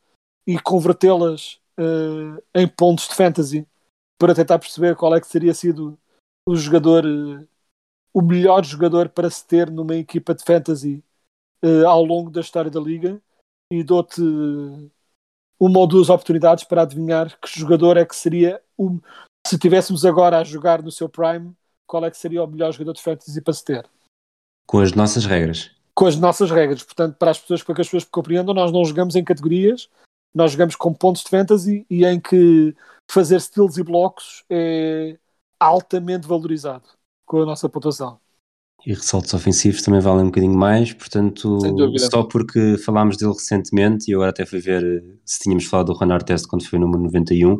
e 0.46 0.58
convertê-las 0.58 1.60
uh, 1.78 2.42
em 2.54 2.66
pontos 2.68 3.08
de 3.08 3.14
fantasy 3.14 3.66
para 4.18 4.34
tentar 4.34 4.58
perceber 4.58 4.96
qual 4.96 5.14
é 5.14 5.20
que 5.20 5.28
teria 5.28 5.52
sido 5.52 5.98
o 6.46 6.54
jogador, 6.54 7.04
uh, 7.04 7.46
o 8.14 8.22
melhor 8.22 8.64
jogador 8.64 9.08
para 9.08 9.28
se 9.28 9.44
ter 9.46 9.70
numa 9.70 9.96
equipa 9.96 10.34
de 10.34 10.44
fantasy 10.44 11.04
uh, 11.64 11.86
ao 11.86 12.04
longo 12.04 12.30
da 12.30 12.40
história 12.40 12.70
da 12.70 12.80
liga 12.80 13.20
e 13.70 13.82
dou-te 13.82 14.22
uma 15.58 15.80
ou 15.80 15.86
duas 15.86 16.08
oportunidades 16.08 16.64
para 16.64 16.82
adivinhar 16.82 17.36
que 17.40 17.58
jogador 17.58 17.96
é 17.96 18.04
que 18.04 18.14
seria 18.14 18.62
o, 18.78 19.00
se 19.46 19.58
tivéssemos 19.58 20.04
agora 20.04 20.38
a 20.38 20.44
jogar 20.44 20.82
no 20.82 20.90
seu 20.90 21.08
prime, 21.08 21.54
qual 21.86 22.04
é 22.04 22.10
que 22.10 22.18
seria 22.18 22.44
o 22.44 22.46
melhor 22.46 22.72
jogador 22.72 22.92
de 22.92 23.02
fantasy 23.02 23.40
para 23.40 23.54
se 23.54 23.64
ter. 23.64 23.88
Com 24.66 24.80
as 24.80 24.92
nossas 24.92 25.24
regras. 25.24 25.70
Com 25.94 26.06
as 26.06 26.16
nossas 26.16 26.50
regras, 26.50 26.82
portanto, 26.82 27.16
para 27.16 27.30
as 27.30 27.38
pessoas 27.38 27.62
para 27.62 27.74
que 27.74 27.80
as 27.80 27.86
pessoas 27.86 28.04
compreendam, 28.04 28.54
nós 28.54 28.70
não 28.70 28.84
jogamos 28.84 29.16
em 29.16 29.24
categorias, 29.24 29.88
nós 30.34 30.52
jogamos 30.52 30.76
com 30.76 30.92
pontos 30.92 31.22
de 31.22 31.30
fantasy 31.30 31.86
e 31.88 32.04
em 32.04 32.20
que 32.20 32.74
fazer 33.10 33.40
steals 33.40 33.78
e 33.78 33.82
blocos 33.82 34.44
é 34.50 35.16
altamente 35.58 36.26
valorizado 36.26 36.84
com 37.24 37.42
a 37.42 37.46
nossa 37.46 37.68
pontuação. 37.68 38.18
E 38.86 38.92
ressaltos 38.92 39.34
ofensivos 39.34 39.82
também 39.82 40.00
valem 40.00 40.24
um 40.24 40.28
bocadinho 40.28 40.56
mais, 40.56 40.92
portanto, 40.92 41.58
só 41.98 42.22
porque 42.22 42.76
falámos 42.78 43.16
dele 43.16 43.32
recentemente 43.32 44.10
e 44.10 44.14
agora 44.14 44.30
até 44.30 44.46
fui 44.46 44.60
ver 44.60 44.84
eh, 44.84 45.16
se 45.24 45.40
tínhamos 45.40 45.64
falado 45.64 45.86
do 45.86 45.98
Ron 45.98 46.12
Artest 46.12 46.46
quando 46.46 46.64
foi 46.64 46.78
o 46.78 46.82
número 46.82 47.02
91. 47.02 47.58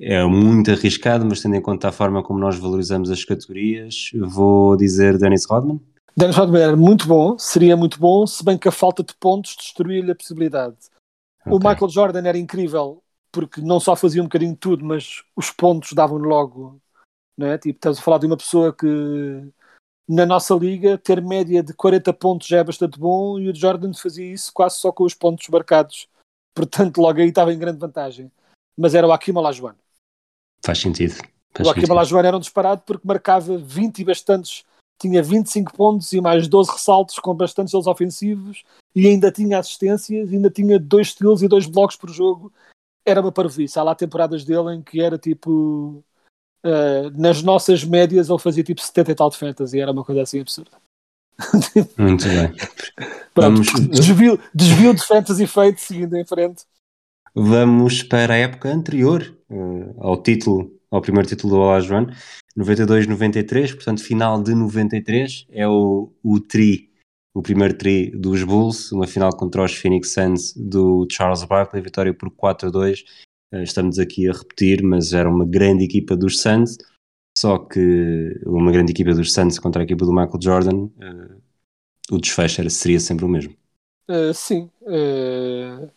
É 0.00 0.24
muito 0.24 0.70
arriscado, 0.70 1.24
mas 1.26 1.40
tendo 1.40 1.54
em 1.54 1.60
conta 1.60 1.88
a 1.88 1.92
forma 1.92 2.22
como 2.22 2.38
nós 2.38 2.56
valorizamos 2.56 3.10
as 3.10 3.24
categorias, 3.24 4.10
vou 4.14 4.76
dizer 4.76 5.18
Dennis 5.18 5.44
Rodman. 5.44 5.80
Dennis 6.16 6.36
Rodman 6.36 6.62
era 6.62 6.76
muito 6.76 7.06
bom, 7.06 7.38
seria 7.38 7.76
muito 7.76 7.98
bom, 8.00 8.26
se 8.26 8.44
bem 8.44 8.56
que 8.56 8.68
a 8.68 8.72
falta 8.72 9.02
de 9.02 9.14
pontos 9.14 9.56
destruía-lhe 9.56 10.10
a 10.10 10.14
possibilidade. 10.14 10.76
O 11.46 11.56
Ok. 11.56 11.68
Michael 11.68 11.90
Jordan 11.90 12.26
era 12.26 12.38
incrível 12.38 13.02
porque 13.30 13.60
não 13.60 13.80
só 13.80 13.96
fazia 13.96 14.22
um 14.22 14.26
bocadinho 14.26 14.52
de 14.52 14.58
tudo, 14.58 14.84
mas 14.84 15.22
os 15.36 15.50
pontos 15.50 15.92
davam-lhe 15.92 16.26
logo. 16.26 16.80
Não 17.36 17.48
é? 17.48 17.58
Tipo, 17.58 17.76
estamos 17.76 17.98
a 17.98 18.02
falar 18.02 18.18
de 18.18 18.26
uma 18.26 18.36
pessoa 18.36 18.72
que 18.72 19.52
na 20.08 20.26
nossa 20.26 20.54
liga 20.54 20.98
ter 20.98 21.22
média 21.22 21.62
de 21.62 21.72
40 21.72 22.12
pontos 22.12 22.46
já 22.46 22.58
é 22.58 22.64
bastante 22.64 22.98
bom 22.98 23.38
e 23.38 23.48
o 23.48 23.54
Jordan 23.54 23.92
fazia 23.94 24.32
isso 24.32 24.52
quase 24.52 24.78
só 24.78 24.92
com 24.92 25.04
os 25.04 25.14
pontos 25.14 25.48
marcados. 25.48 26.08
Portanto, 26.54 26.98
logo 26.98 27.20
aí 27.20 27.28
estava 27.28 27.52
em 27.52 27.58
grande 27.58 27.78
vantagem. 27.78 28.30
Mas 28.76 28.94
era 28.94 29.06
o 29.06 29.12
Akim 29.12 29.32
Olajuwon. 29.32 29.74
Faz 30.64 30.78
sentido. 30.78 31.14
Faz 31.54 31.66
O 31.66 31.70
Akim. 31.70 31.90
Olajuwon 31.90 32.20
era 32.20 32.36
um 32.36 32.40
disparado 32.40 32.82
porque 32.86 33.06
marcava 33.06 33.56
20 33.56 33.98
e 34.00 34.04
bastantes, 34.04 34.64
tinha 35.00 35.22
25 35.22 35.72
pontos 35.74 36.12
e 36.12 36.20
mais 36.20 36.48
12 36.48 36.70
ressaltos 36.72 37.18
com 37.18 37.34
bastantes 37.34 37.72
deles 37.72 37.86
ofensivos 37.86 38.64
e 38.94 39.08
ainda 39.08 39.32
tinha 39.32 39.58
assistências, 39.58 40.32
ainda 40.32 40.50
tinha 40.50 40.78
dois 40.78 41.08
steals 41.10 41.42
e 41.42 41.48
dois 41.48 41.66
blocos 41.66 41.96
por 41.96 42.10
jogo. 42.10 42.52
Era 43.04 43.20
uma 43.20 43.32
parvoíce. 43.32 43.78
Há 43.78 43.82
lá 43.82 43.94
temporadas 43.94 44.44
dele 44.44 44.74
em 44.74 44.82
que 44.82 45.00
era 45.00 45.18
tipo... 45.18 46.02
uh, 46.64 47.10
nas 47.20 47.42
nossas 47.42 47.84
médias 47.84 48.28
ele 48.28 48.38
fazia 48.38 48.64
tipo 48.64 48.80
70 48.80 49.10
e 49.10 49.14
tal 49.14 49.30
de 49.30 49.36
fantasy. 49.36 49.80
Era 49.80 49.92
uma 49.92 50.04
coisa 50.04 50.22
assim 50.22 50.40
absurda. 50.40 50.70
Muito 51.98 52.24
bem. 52.24 52.52
Pronto, 53.34 53.62
Vamos- 53.62 53.88
desvio, 53.90 54.38
desvio 54.54 54.94
de 54.94 55.02
fantasy 55.02 55.46
feito, 55.46 55.80
seguindo 55.80 56.16
em 56.16 56.24
frente. 56.24 56.62
Vamos 57.34 58.02
para 58.02 58.34
a 58.34 58.36
época 58.36 58.68
anterior 58.68 59.36
eh, 59.50 59.94
ao 59.98 60.22
título, 60.22 60.72
ao 60.88 61.00
primeiro 61.00 61.28
título 61.28 61.54
do 61.54 61.60
Olajuwon, 61.60 62.06
92-93, 62.56 63.74
portanto 63.74 64.04
final 64.04 64.40
de 64.40 64.54
93, 64.54 65.46
é 65.50 65.66
o, 65.66 66.12
o 66.22 66.38
tri, 66.38 66.92
o 67.34 67.42
primeiro 67.42 67.74
tri 67.76 68.10
dos 68.12 68.44
Bulls, 68.44 68.92
uma 68.92 69.08
final 69.08 69.36
contra 69.36 69.64
os 69.64 69.74
Phoenix 69.74 70.12
Suns 70.12 70.54
do 70.54 71.08
Charles 71.10 71.42
Barkley, 71.42 71.82
vitória 71.82 72.14
por 72.14 72.30
4-2, 72.30 73.00
Eh, 73.00 73.33
estamos 73.52 73.98
aqui 73.98 74.28
a 74.28 74.32
repetir, 74.32 74.82
mas 74.82 75.12
era 75.12 75.28
uma 75.28 75.44
grande 75.44 75.84
equipa 75.84 76.16
dos 76.16 76.40
Suns, 76.40 76.76
só 77.36 77.58
que 77.58 78.40
uma 78.46 78.72
grande 78.72 78.92
equipa 78.92 79.14
dos 79.14 79.32
Suns 79.32 79.58
contra 79.58 79.82
a 79.82 79.84
equipa 79.84 80.04
do 80.04 80.12
Michael 80.12 80.40
Jordan, 80.40 80.88
eh, 81.00 81.36
o 82.10 82.18
desfecho 82.18 82.60
era- 82.60 82.70
seria 82.70 83.00
sempre 83.00 83.24
o 83.24 83.28
mesmo. 83.28 83.54
Uh, 84.08 84.34
sim. 84.34 84.70
uh, 84.82 85.90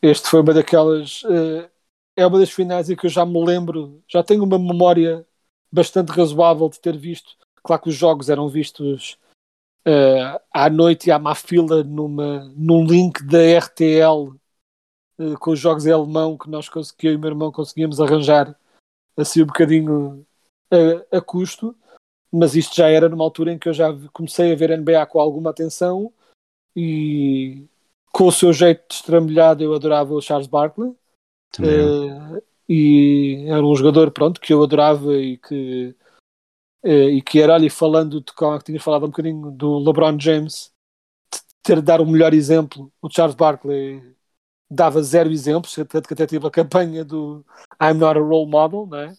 este 0.00 0.28
foi 0.28 0.40
uma 0.40 0.54
daquelas. 0.54 1.22
uh, 1.24 1.68
é 2.16 2.26
uma 2.26 2.38
das 2.38 2.50
finais 2.50 2.88
em 2.88 2.96
que 2.96 3.06
eu 3.06 3.10
já 3.10 3.24
me 3.26 3.44
lembro, 3.44 4.02
já 4.06 4.22
tenho 4.22 4.44
uma 4.44 4.58
memória 4.58 5.26
bastante 5.72 6.10
razoável 6.10 6.68
de 6.68 6.80
ter 6.80 6.96
visto. 6.96 7.36
Claro 7.64 7.82
que 7.82 7.88
os 7.88 7.94
jogos 7.94 8.28
eram 8.28 8.48
vistos 8.48 9.16
uh, 9.86 10.38
à 10.52 10.68
noite 10.68 11.08
e 11.08 11.10
à 11.10 11.18
má 11.18 11.34
fila 11.34 11.82
numa, 11.82 12.52
num 12.56 12.84
link 12.84 13.24
da 13.24 13.40
RTL 13.40 14.28
uh, 14.28 14.40
com 15.40 15.52
os 15.52 15.58
jogos 15.58 15.86
em 15.86 15.92
alemão 15.92 16.36
que 16.36 16.48
nós 16.48 16.68
que 16.68 17.06
eu 17.06 17.12
e 17.12 17.16
o 17.16 17.18
meu 17.18 17.30
irmão 17.30 17.52
conseguíamos 17.52 18.00
arranjar 18.00 18.56
assim 19.16 19.42
um 19.42 19.46
bocadinho 19.46 20.26
a, 20.70 21.18
a 21.18 21.20
custo. 21.20 21.76
Mas 22.30 22.56
isto 22.56 22.74
já 22.74 22.88
era 22.88 23.08
numa 23.08 23.24
altura 23.24 23.52
em 23.52 23.58
que 23.58 23.68
eu 23.68 23.74
já 23.74 23.88
comecei 24.12 24.52
a 24.52 24.56
ver 24.56 24.78
NBA 24.78 25.04
com 25.06 25.20
alguma 25.20 25.50
atenção 25.50 26.10
e 26.74 27.66
com 28.10 28.26
o 28.26 28.32
seu 28.32 28.52
jeito 28.52 28.84
de 28.88 28.94
estrambelhado 28.94 29.62
eu 29.62 29.74
adorava 29.74 30.14
o 30.14 30.20
Charles 30.20 30.46
Barkley. 30.46 30.94
Eh, 31.60 32.42
e 32.68 33.44
era 33.48 33.64
um 33.64 33.74
jogador 33.74 34.10
pronto 34.10 34.40
que 34.40 34.52
eu 34.52 34.62
adorava 34.62 35.14
e 35.14 35.36
que 35.36 35.94
eh, 36.82 37.10
e 37.10 37.22
que 37.22 37.40
era 37.40 37.54
ali 37.54 37.68
falando 37.68 38.22
de 38.22 38.32
como 38.32 38.58
tinhas 38.60 38.82
falado 38.82 39.04
um 39.04 39.10
bocadinho 39.10 39.50
do 39.50 39.78
LeBron 39.78 40.18
James 40.18 40.72
ter 41.62 41.76
de 41.76 41.82
dar 41.82 42.00
o 42.00 42.06
melhor 42.06 42.32
exemplo 42.32 42.90
o 43.02 43.10
Charles 43.10 43.36
Barkley 43.36 44.02
dava 44.72 45.02
zero 45.02 45.30
exemplos 45.30 45.74
tanto 45.74 46.08
que 46.08 46.14
até 46.14 46.26
teve 46.26 46.46
a 46.46 46.50
campanha 46.50 47.04
do 47.04 47.44
I'm 47.80 47.94
not 47.94 48.18
a 48.18 48.22
role 48.22 48.50
model 48.50 48.86
não 48.86 48.98
é? 48.98 49.14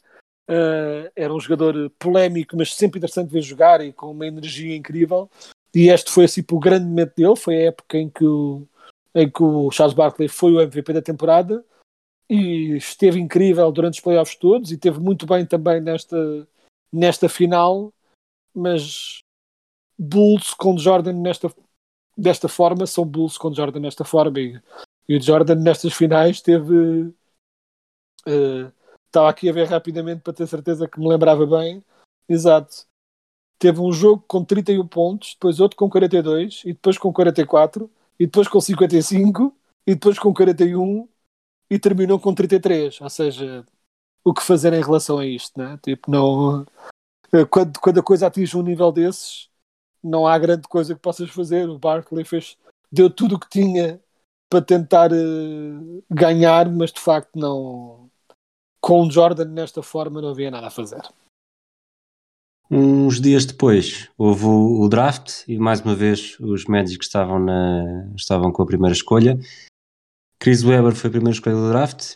Eh, 0.48 1.12
era 1.16 1.34
um 1.34 1.40
jogador 1.40 1.90
polémico 1.98 2.58
mas 2.58 2.74
sempre 2.74 3.00
interessante 3.00 3.32
ver 3.32 3.42
jogar 3.42 3.82
e 3.82 3.94
com 3.94 4.12
uma 4.12 4.28
energia 4.28 4.76
incrível. 4.76 5.30
E 5.74 5.90
este 5.90 6.12
foi 6.12 6.26
assim 6.26 6.44
o 6.52 6.60
grande 6.60 6.86
momento 6.86 7.16
dele. 7.16 7.36
Foi 7.36 7.56
a 7.56 7.68
época 7.68 7.98
em 7.98 8.10
que 8.10 8.26
o, 8.26 8.68
em 9.16 9.30
que 9.30 9.42
o 9.42 9.72
Charles 9.72 9.96
Barkley 9.96 10.28
foi 10.28 10.54
o 10.54 10.62
MVP 10.62 10.94
da 10.94 11.02
temporada 11.02 11.66
e 12.30 12.76
esteve 12.78 13.20
incrível 13.20 13.72
durante 13.72 13.96
os 13.96 14.00
playoffs 14.00 14.36
todos 14.36 14.72
e 14.72 14.78
teve 14.78 15.00
muito 15.00 15.26
bem 15.26 15.46
também 15.46 15.82
nesta, 15.82 16.48
nesta 16.92 17.28
final. 17.30 17.94
Mas 18.54 19.22
Bulls 19.98 20.54
com 20.54 20.78
Jordan 20.78 21.14
nesta, 21.14 21.52
desta 22.18 22.48
forma 22.48 22.86
são 22.86 23.06
Bulls 23.06 23.38
com 23.38 23.54
Jordan 23.54 23.80
nesta 23.80 24.04
forma 24.04 24.40
e, 24.40 24.62
e 25.08 25.18
o 25.18 25.22
Jordan 25.22 25.56
nestas 25.56 25.94
finais 25.94 26.42
teve 26.42 27.14
eh, 28.26 28.72
estava 29.08 29.30
aqui 29.30 29.50
a 29.50 29.54
ver 29.54 29.68
rapidamente 29.68 30.22
para 30.22 30.34
ter 30.34 30.48
certeza 30.48 30.88
que 30.88 31.00
me 31.00 31.08
lembrava 31.08 31.46
bem 31.46 31.84
exato 32.28 32.88
teve 33.64 33.80
um 33.80 33.94
jogo 33.94 34.22
com 34.28 34.44
31 34.44 34.86
pontos, 34.86 35.36
depois 35.36 35.62
outro 35.62 35.78
com 35.78 35.90
42, 35.90 36.64
e 36.66 36.74
depois 36.74 36.98
com 36.98 37.14
44, 37.14 37.90
e 38.20 38.26
depois 38.26 38.46
com 38.50 38.60
55, 38.60 39.56
e 39.88 39.94
depois 39.94 40.20
com 40.20 40.34
41, 40.34 41.08
e 41.70 41.80
terminam 41.80 42.20
com 42.20 42.34
33. 42.36 43.00
Ou 43.00 43.10
seja, 43.10 43.66
o 44.22 44.34
que 44.34 44.44
fazer 44.44 44.74
em 44.74 44.84
relação 44.84 45.18
a 45.18 45.26
isto, 45.26 45.58
né? 45.58 45.80
Tipo, 45.82 46.12
não. 46.12 46.66
Quando, 47.50 47.80
quando 47.80 48.00
a 48.02 48.04
coisa 48.04 48.28
atinge 48.28 48.58
um 48.58 48.62
nível 48.62 48.92
desses, 48.92 49.50
não 50.04 50.28
há 50.28 50.38
grande 50.38 50.68
coisa 50.68 50.94
que 50.94 51.00
possas 51.00 51.30
fazer. 51.30 51.70
O 51.70 51.80
Barkley 51.80 52.26
fez, 52.26 52.58
deu 52.92 53.10
tudo 53.10 53.36
o 53.36 53.40
que 53.40 53.50
tinha 53.50 53.98
para 54.54 54.62
tentar 54.62 55.12
uh, 55.12 56.04
ganhar, 56.12 56.70
mas 56.70 56.92
de 56.92 57.00
facto 57.00 57.32
não. 57.36 58.08
Com 58.80 59.08
o 59.08 59.12
Jordan 59.12 59.46
nesta 59.46 59.82
forma 59.82 60.22
não 60.22 60.30
havia 60.30 60.52
nada 60.52 60.68
a 60.68 60.72
fazer. 60.72 61.02
Uns 62.70 63.20
dias 63.20 63.46
depois 63.46 64.10
houve 64.18 64.46
o, 64.46 64.88
draft 64.88 65.44
e 65.48 65.58
mais 65.58 65.82
uma 65.82 65.96
vez 65.96 66.38
os 66.40 66.66
Magic 66.66 67.04
estavam, 67.04 67.40
na, 67.40 68.12
estavam 68.16 68.52
com 68.52 68.62
a 68.62 68.66
primeira 68.66 68.94
escolha. 68.94 69.40
Chris 70.40 70.64
Webber 70.64 70.94
foi 70.94 71.08
a 71.08 71.12
primeira 71.12 71.36
escolha 71.36 71.56
do 71.56 71.70
draft, 71.70 72.16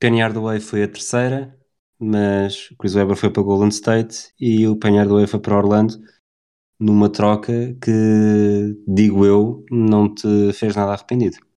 Penny 0.00 0.20
Hardaway 0.20 0.60
foi 0.60 0.82
a 0.82 0.88
terceira, 0.88 1.56
mas 1.98 2.70
Chris 2.78 2.94
Webber 2.94 3.16
foi 3.16 3.30
para 3.30 3.42
Golden 3.42 3.68
State 3.68 4.32
e 4.40 4.66
o 4.66 4.76
Penny 4.76 4.98
Hardaway 4.98 5.26
foi 5.26 5.40
para 5.40 5.56
Orlando 5.56 5.94
numa 6.80 7.08
troca 7.08 7.76
que, 7.82 8.76
digo 8.86 9.26
eu, 9.26 9.64
não 9.70 10.12
te 10.12 10.52
fez 10.54 10.74
nada 10.74 10.92
arrependido. 10.92 11.47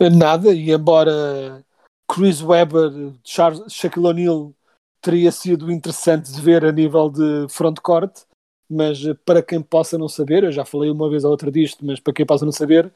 Nada, 0.00 0.52
e 0.52 0.70
embora 0.70 1.64
Chris 2.08 2.40
Webber, 2.40 3.12
Charles, 3.24 3.72
Shaquille 3.72 4.06
O'Neal 4.06 4.54
teria 5.00 5.32
sido 5.32 5.70
interessante 5.70 6.32
de 6.32 6.40
ver 6.40 6.64
a 6.64 6.72
nível 6.72 7.10
de 7.10 7.46
frontcourt, 7.48 8.22
mas 8.70 9.00
para 9.24 9.42
quem 9.42 9.60
possa 9.60 9.98
não 9.98 10.08
saber, 10.08 10.44
eu 10.44 10.52
já 10.52 10.64
falei 10.64 10.90
uma 10.90 11.10
vez 11.10 11.24
ou 11.24 11.30
outra 11.30 11.50
disto, 11.50 11.84
mas 11.84 11.98
para 11.98 12.12
quem 12.12 12.26
possa 12.26 12.44
não 12.44 12.52
saber, 12.52 12.92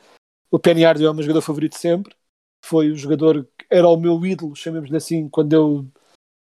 o 0.50 0.58
Penny 0.58 0.84
Hardaway 0.84 1.08
é 1.08 1.10
o 1.10 1.14
meu 1.14 1.22
jogador 1.22 1.40
favorito 1.40 1.76
sempre, 1.76 2.14
foi 2.64 2.90
o 2.90 2.96
jogador 2.96 3.48
que 3.58 3.66
era 3.70 3.88
o 3.88 3.96
meu 3.96 4.24
ídolo, 4.24 4.54
chamemos-lhe 4.54 4.96
assim, 4.96 5.28
quando 5.28 5.52
eu 5.52 5.86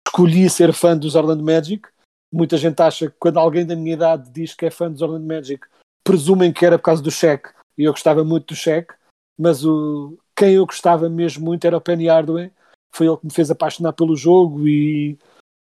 escolhi 0.08 0.49
ser 0.49 0.74
fã 0.74 0.97
dos 0.97 1.16
Orlando 1.16 1.43
Magic, 1.43 1.88
muita 2.34 2.58
gente 2.58 2.82
acha 2.82 3.10
que 3.10 3.16
quando 3.20 3.38
alguém 3.38 3.66
da 3.66 3.76
minha 3.76 3.93
idade 3.93 4.30
diz 4.32 4.54
que 4.54 4.66
é 4.66 4.72
fã 4.72 4.91
dos 4.91 5.02
Orlando 5.02 5.26
Magic, 5.26 5.66
presumem 6.04 6.52
que 6.52 6.66
era 6.66 6.78
por 6.78 6.86
causa 6.86 7.02
do 7.02 7.12
Shaq, 7.12 7.54
e 7.78 7.84
eu 7.84 7.91
gostava 7.91 8.24
muito 8.24 8.47
do 8.47 8.56
Shaq, 8.56 8.93
mas 9.38 9.64
o, 9.64 10.18
quem 10.41 10.55
eu 10.55 10.65
gostava 10.65 11.07
mesmo 11.07 11.45
muito 11.45 11.67
era 11.67 11.77
o 11.77 11.81
Penny 11.81 12.07
Hardaway, 12.07 12.51
foi 12.91 13.05
ele 13.05 13.17
que 13.17 13.27
me 13.27 13.31
fez 13.31 13.51
apaixonar 13.51 13.93
pelo 13.93 14.15
jogo 14.15 14.67
e 14.67 15.15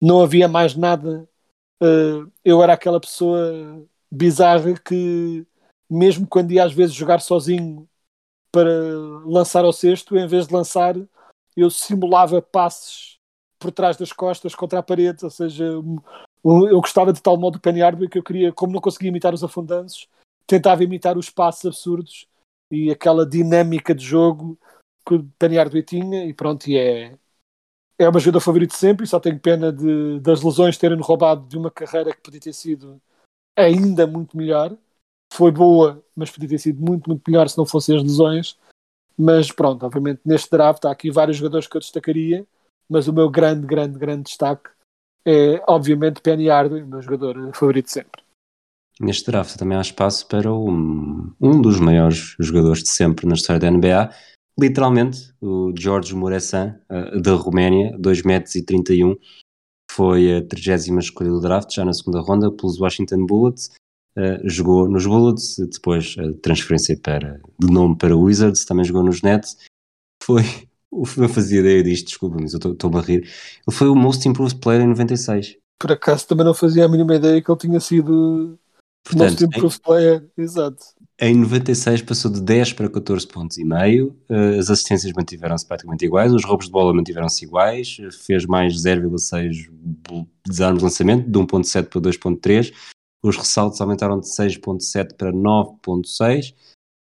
não 0.00 0.22
havia 0.22 0.48
mais 0.48 0.74
nada. 0.74 1.28
Uh, 1.82 2.32
eu 2.42 2.62
era 2.62 2.72
aquela 2.72 2.98
pessoa 2.98 3.86
bizarra 4.10 4.72
que, 4.72 5.46
mesmo 5.90 6.26
quando 6.26 6.52
ia 6.52 6.64
às 6.64 6.72
vezes 6.72 6.94
jogar 6.94 7.20
sozinho 7.20 7.86
para 8.50 8.70
lançar 9.26 9.62
ao 9.62 9.74
cesto, 9.74 10.16
em 10.16 10.26
vez 10.26 10.46
de 10.46 10.54
lançar, 10.54 10.96
eu 11.54 11.68
simulava 11.68 12.40
passes 12.40 13.18
por 13.58 13.72
trás 13.72 13.98
das 13.98 14.10
costas 14.10 14.54
contra 14.54 14.78
a 14.78 14.82
parede, 14.82 15.22
ou 15.22 15.30
seja, 15.30 15.64
eu 15.64 16.80
gostava 16.80 17.12
de 17.12 17.20
tal 17.20 17.36
modo 17.36 17.58
do 17.58 17.60
Penny 17.60 17.82
Hardaway 17.82 18.08
que 18.08 18.16
eu 18.16 18.22
queria, 18.22 18.52
como 18.52 18.72
não 18.72 18.80
conseguia 18.80 19.10
imitar 19.10 19.34
os 19.34 19.44
afundanços, 19.44 20.08
tentava 20.46 20.82
imitar 20.82 21.18
os 21.18 21.28
passos 21.28 21.66
absurdos 21.66 22.26
e 22.72 22.90
aquela 22.90 23.26
dinâmica 23.26 23.94
de 23.94 24.02
jogo 24.02 24.58
que 25.06 25.14
o 25.14 25.24
Penny 25.38 25.58
Hardaway 25.58 25.82
tinha 25.82 26.24
e 26.24 26.32
pronto, 26.32 26.66
e 26.68 26.78
é, 26.78 27.18
é 27.98 28.08
uma 28.08 28.18
ajuda 28.18 28.40
favorito 28.40 28.74
sempre 28.74 29.04
e 29.04 29.08
só 29.08 29.20
tenho 29.20 29.38
pena 29.38 29.70
de, 29.70 30.18
das 30.20 30.42
lesões 30.42 30.78
terem 30.78 30.98
roubado 30.98 31.46
de 31.46 31.58
uma 31.58 31.70
carreira 31.70 32.14
que 32.14 32.22
podia 32.22 32.40
ter 32.40 32.54
sido 32.54 33.00
ainda 33.54 34.06
muito 34.06 34.36
melhor. 34.36 34.74
Foi 35.34 35.50
boa, 35.50 36.02
mas 36.16 36.30
podia 36.30 36.48
ter 36.48 36.58
sido 36.58 36.82
muito, 36.82 37.08
muito 37.08 37.22
melhor 37.28 37.46
se 37.48 37.58
não 37.58 37.66
fossem 37.66 37.94
as 37.94 38.02
lesões. 38.02 38.56
Mas 39.18 39.52
pronto, 39.52 39.84
obviamente 39.84 40.22
neste 40.24 40.50
draft 40.50 40.82
há 40.86 40.90
aqui 40.90 41.10
vários 41.10 41.36
jogadores 41.36 41.66
que 41.66 41.76
eu 41.76 41.80
destacaria, 41.80 42.46
mas 42.88 43.06
o 43.06 43.12
meu 43.12 43.28
grande, 43.28 43.66
grande, 43.66 43.98
grande 43.98 44.24
destaque 44.24 44.70
é 45.26 45.62
obviamente 45.68 46.22
Penny 46.22 46.50
o 46.50 46.86
meu 46.86 47.02
jogador 47.02 47.52
favorito 47.54 47.90
sempre. 47.90 48.22
Neste 49.02 49.32
draft 49.32 49.56
também 49.56 49.76
há 49.76 49.80
espaço 49.80 50.28
para 50.28 50.54
um, 50.54 51.34
um 51.40 51.60
dos 51.60 51.80
maiores 51.80 52.36
jogadores 52.38 52.84
de 52.84 52.90
sempre 52.90 53.26
na 53.26 53.34
história 53.34 53.58
da 53.58 53.68
NBA, 53.68 54.10
literalmente, 54.56 55.34
o 55.40 55.74
George 55.76 56.14
Muresan, 56.14 56.78
uh, 56.88 57.20
da 57.20 57.32
Roménia, 57.34 57.96
2 57.98 58.22
metros 58.22 58.54
e 58.54 58.64
31, 58.64 59.16
foi 59.90 60.36
a 60.36 60.46
30 60.46 61.00
escolha 61.00 61.30
do 61.30 61.40
draft, 61.40 61.74
já 61.74 61.84
na 61.84 61.92
segunda 61.92 62.20
ronda, 62.20 62.52
pelos 62.52 62.78
Washington 62.78 63.26
Bullets. 63.26 63.70
Uh, 64.16 64.48
jogou 64.48 64.88
nos 64.88 65.04
Bullets, 65.04 65.56
depois 65.58 66.14
a 66.16 66.32
transferência 66.40 66.96
para, 66.96 67.40
de 67.58 67.72
nome 67.72 67.98
para 67.98 68.16
Wizards, 68.16 68.64
também 68.64 68.84
jogou 68.84 69.02
nos 69.02 69.20
Nets. 69.20 69.56
Foi, 70.22 70.42
não 71.18 71.28
fazia 71.28 71.58
ideia 71.58 71.82
disto, 71.82 72.06
desculpa, 72.06 72.36
mas 72.40 72.52
eu 72.52 72.60
estou-me 72.72 72.98
a 72.98 73.00
rir. 73.00 73.22
Ele 73.22 73.76
foi 73.76 73.88
o 73.88 73.96
Most 73.96 74.28
Improved 74.28 74.60
Player 74.60 74.82
em 74.82 74.88
96. 74.88 75.56
Por 75.80 75.90
acaso 75.90 76.28
também 76.28 76.46
não 76.46 76.54
fazia 76.54 76.84
a 76.84 76.88
mínima 76.88 77.16
ideia 77.16 77.42
que 77.42 77.50
ele 77.50 77.58
tinha 77.58 77.80
sido 77.80 78.56
Portanto, 79.04 79.30
Most 79.30 79.44
Improved 79.44 79.78
em, 79.78 79.82
Player, 79.82 80.30
exato. 80.38 80.84
Em 81.20 81.36
96 81.36 82.02
passou 82.02 82.30
de 82.30 82.40
10 82.40 82.72
para 82.74 82.88
14 82.88 83.26
pontos 83.26 83.58
e 83.58 83.64
meio, 83.64 84.16
uh, 84.30 84.58
as 84.58 84.70
assistências 84.70 85.12
mantiveram-se 85.12 85.66
praticamente 85.66 86.04
iguais, 86.04 86.32
os 86.32 86.44
roubos 86.44 86.66
de 86.66 86.72
bola 86.72 86.94
mantiveram-se 86.94 87.44
iguais, 87.44 87.96
fez 88.26 88.46
mais 88.46 88.74
0,6 88.74 89.68
desarmes 90.46 90.78
de 90.78 90.84
lançamento, 90.84 91.30
de 91.30 91.38
1.7 91.38 91.88
para 91.88 92.00
2.3, 92.00 92.72
os 93.22 93.36
ressaltos 93.36 93.80
aumentaram 93.80 94.18
de 94.18 94.26
6.7 94.26 95.14
para 95.16 95.32
9.6, 95.32 96.54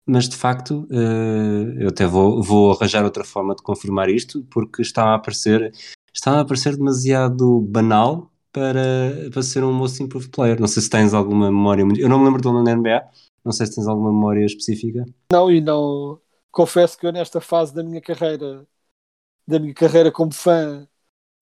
mas 0.06 0.28
de 0.28 0.36
facto 0.36 0.86
uh, 0.90 1.80
eu 1.80 1.88
até 1.88 2.06
vou, 2.06 2.42
vou 2.42 2.72
arranjar 2.72 3.04
outra 3.04 3.24
forma 3.24 3.54
de 3.54 3.62
confirmar 3.62 4.08
isto, 4.08 4.42
porque 4.50 4.82
está 4.82 5.04
a 5.04 5.14
aparecer, 5.16 5.72
está 6.12 6.32
a 6.32 6.40
aparecer 6.40 6.76
demasiado 6.76 7.60
banal 7.60 8.32
para, 8.52 9.30
para 9.32 9.42
ser 9.42 9.64
um 9.64 9.72
most 9.72 10.02
improved 10.02 10.30
player. 10.30 10.60
Não 10.60 10.68
sei 10.68 10.82
se 10.82 10.90
tens 10.90 11.14
alguma 11.14 11.46
memória, 11.46 11.82
eu 11.98 12.08
não 12.08 12.18
me 12.18 12.24
lembro 12.24 12.40
de 12.40 12.48
onde 12.48 12.64
na 12.64 12.76
NBA, 12.76 13.08
não 13.44 13.52
sei 13.52 13.66
se 13.66 13.76
tens 13.76 13.86
alguma 13.86 14.12
memória 14.12 14.44
específica. 14.44 15.04
Não, 15.32 15.50
e 15.50 15.60
não. 15.60 16.20
Confesso 16.50 16.98
que 16.98 17.06
eu 17.06 17.12
nesta 17.12 17.40
fase 17.40 17.74
da 17.74 17.82
minha 17.82 18.00
carreira, 18.00 18.66
da 19.46 19.58
minha 19.58 19.74
carreira 19.74 20.10
como 20.10 20.32
fã, 20.32 20.86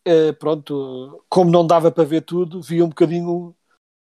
é, 0.05 0.33
pronto, 0.33 1.25
como 1.29 1.51
não 1.51 1.67
dava 1.67 1.91
para 1.91 2.05
ver 2.05 2.23
tudo, 2.23 2.61
vi 2.63 2.83
um 2.83 2.89
bocadinho. 2.89 3.55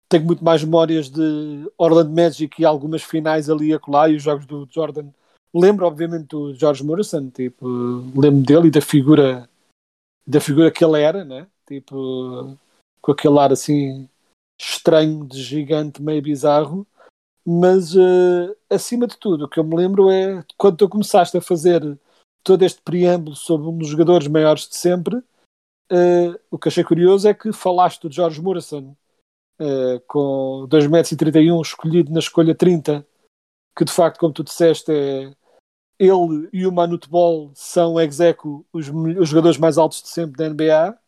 Tenho 0.09 0.25
muito 0.25 0.45
mais 0.45 0.63
memórias 0.63 1.11
de 1.11 1.69
Orlando 1.77 2.13
Magic 2.13 2.61
e 2.61 2.65
algumas 2.65 3.03
finais 3.03 3.51
ali 3.51 3.75
a 3.75 3.79
colar 3.79 4.09
e 4.09 4.17
os 4.17 4.23
jogos 4.23 4.47
do 4.47 4.69
Jordan. 4.71 5.09
Lembro, 5.53 5.87
obviamente, 5.87 6.29
do 6.29 6.55
George 6.55 6.85
Morrison, 6.85 7.29
tipo, 7.31 7.67
lembro 8.15 8.45
dele 8.45 8.69
e 8.69 8.71
da 8.71 8.81
figura 8.81 9.49
da 10.27 10.41
figura 10.41 10.71
que 10.71 10.85
ele 10.85 11.01
era, 11.01 11.25
né? 11.25 11.47
Tipo, 11.67 12.57
com 13.07 13.13
aquele 13.13 13.39
ar 13.39 13.53
assim 13.53 14.09
estranho, 14.61 15.25
de 15.25 15.41
gigante, 15.41 16.03
meio 16.03 16.21
bizarro. 16.21 16.85
Mas 17.47 17.95
uh, 17.95 18.57
acima 18.69 19.07
de 19.07 19.17
tudo, 19.17 19.45
o 19.45 19.49
que 19.49 19.61
eu 19.61 19.65
me 19.65 19.77
lembro 19.77 20.11
é 20.11 20.45
quando 20.59 20.79
tu 20.79 20.89
começaste 20.89 21.37
a 21.37 21.41
fazer 21.41 21.81
todo 22.43 22.65
este 22.65 22.83
preâmbulo 22.83 23.37
sobre 23.37 23.69
um 23.69 23.79
dos 23.79 23.87
jogadores 23.87 24.27
maiores 24.27 24.69
de 24.69 24.75
sempre, 24.75 25.19
uh, 25.19 26.41
o 26.51 26.59
que 26.59 26.67
achei 26.67 26.83
curioso 26.83 27.29
é 27.29 27.35
que 27.35 27.53
falaste 27.53 28.03
do 28.03 28.13
George 28.13 28.43
Morrison 28.43 28.97
uh, 29.61 30.01
com 30.09 30.67
2,31m 30.69 31.63
escolhido 31.63 32.13
na 32.13 32.19
escolha 32.19 32.57
30, 32.57 33.07
que 33.79 33.85
de 33.85 33.93
facto, 33.93 34.19
como 34.19 34.35
tu 34.35 34.43
disseste, 34.43 34.91
é 34.91 35.33
ele 36.01 36.49
e 36.53 36.67
o 36.67 36.73
Manute 36.73 37.09
Ball 37.09 37.53
são 37.55 38.01
execo 38.01 38.67
os, 38.73 38.89
os 38.89 39.29
jogadores 39.29 39.59
mais 39.59 39.79
altos 39.79 40.03
de 40.03 40.09
sempre 40.09 40.37
da 40.37 40.49
NBA, 40.51 40.99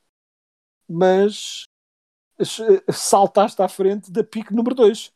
mas 0.88 1.67
saltaste 2.92 3.60
à 3.60 3.68
frente 3.68 4.10
da 4.10 4.22
pique 4.22 4.54
número 4.54 4.74
2 4.74 5.12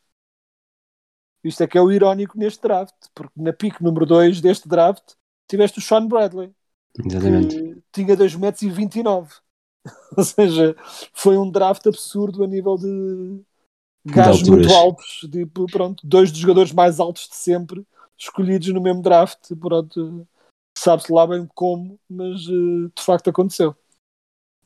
isto 1.43 1.61
é 1.61 1.67
que 1.67 1.77
é 1.77 1.81
o 1.81 1.91
irónico 1.91 2.37
neste 2.37 2.61
draft, 2.61 2.95
porque 3.13 3.33
na 3.35 3.51
pique 3.51 3.83
número 3.83 4.05
2 4.05 4.39
deste 4.39 4.67
draft 4.67 5.13
tiveste 5.47 5.79
o 5.79 5.81
Sean 5.81 6.07
Bradley. 6.07 6.51
Exatamente. 6.97 7.55
Que 7.55 7.83
tinha 7.91 8.15
2,29m. 8.15 9.27
Ou 10.17 10.23
seja, 10.23 10.75
foi 11.13 11.37
um 11.37 11.49
draft 11.51 11.85
absurdo 11.85 12.43
a 12.43 12.47
nível 12.47 12.77
de 12.77 13.41
gajos 14.05 14.47
muito 14.47 14.73
altos. 14.73 15.27
Tipo, 15.29 15.65
pronto, 15.65 16.05
dois 16.07 16.31
dos 16.31 16.39
jogadores 16.39 16.71
mais 16.71 16.99
altos 16.99 17.27
de 17.27 17.35
sempre 17.35 17.85
escolhidos 18.17 18.69
no 18.69 18.81
mesmo 18.81 19.01
draft. 19.01 19.53
Pronto, 19.59 20.25
sabe-se 20.77 21.11
lá 21.11 21.27
bem 21.27 21.45
como, 21.53 21.99
mas 22.09 22.41
eh, 22.47 22.89
de 22.95 23.03
facto 23.03 23.29
aconteceu. 23.29 23.75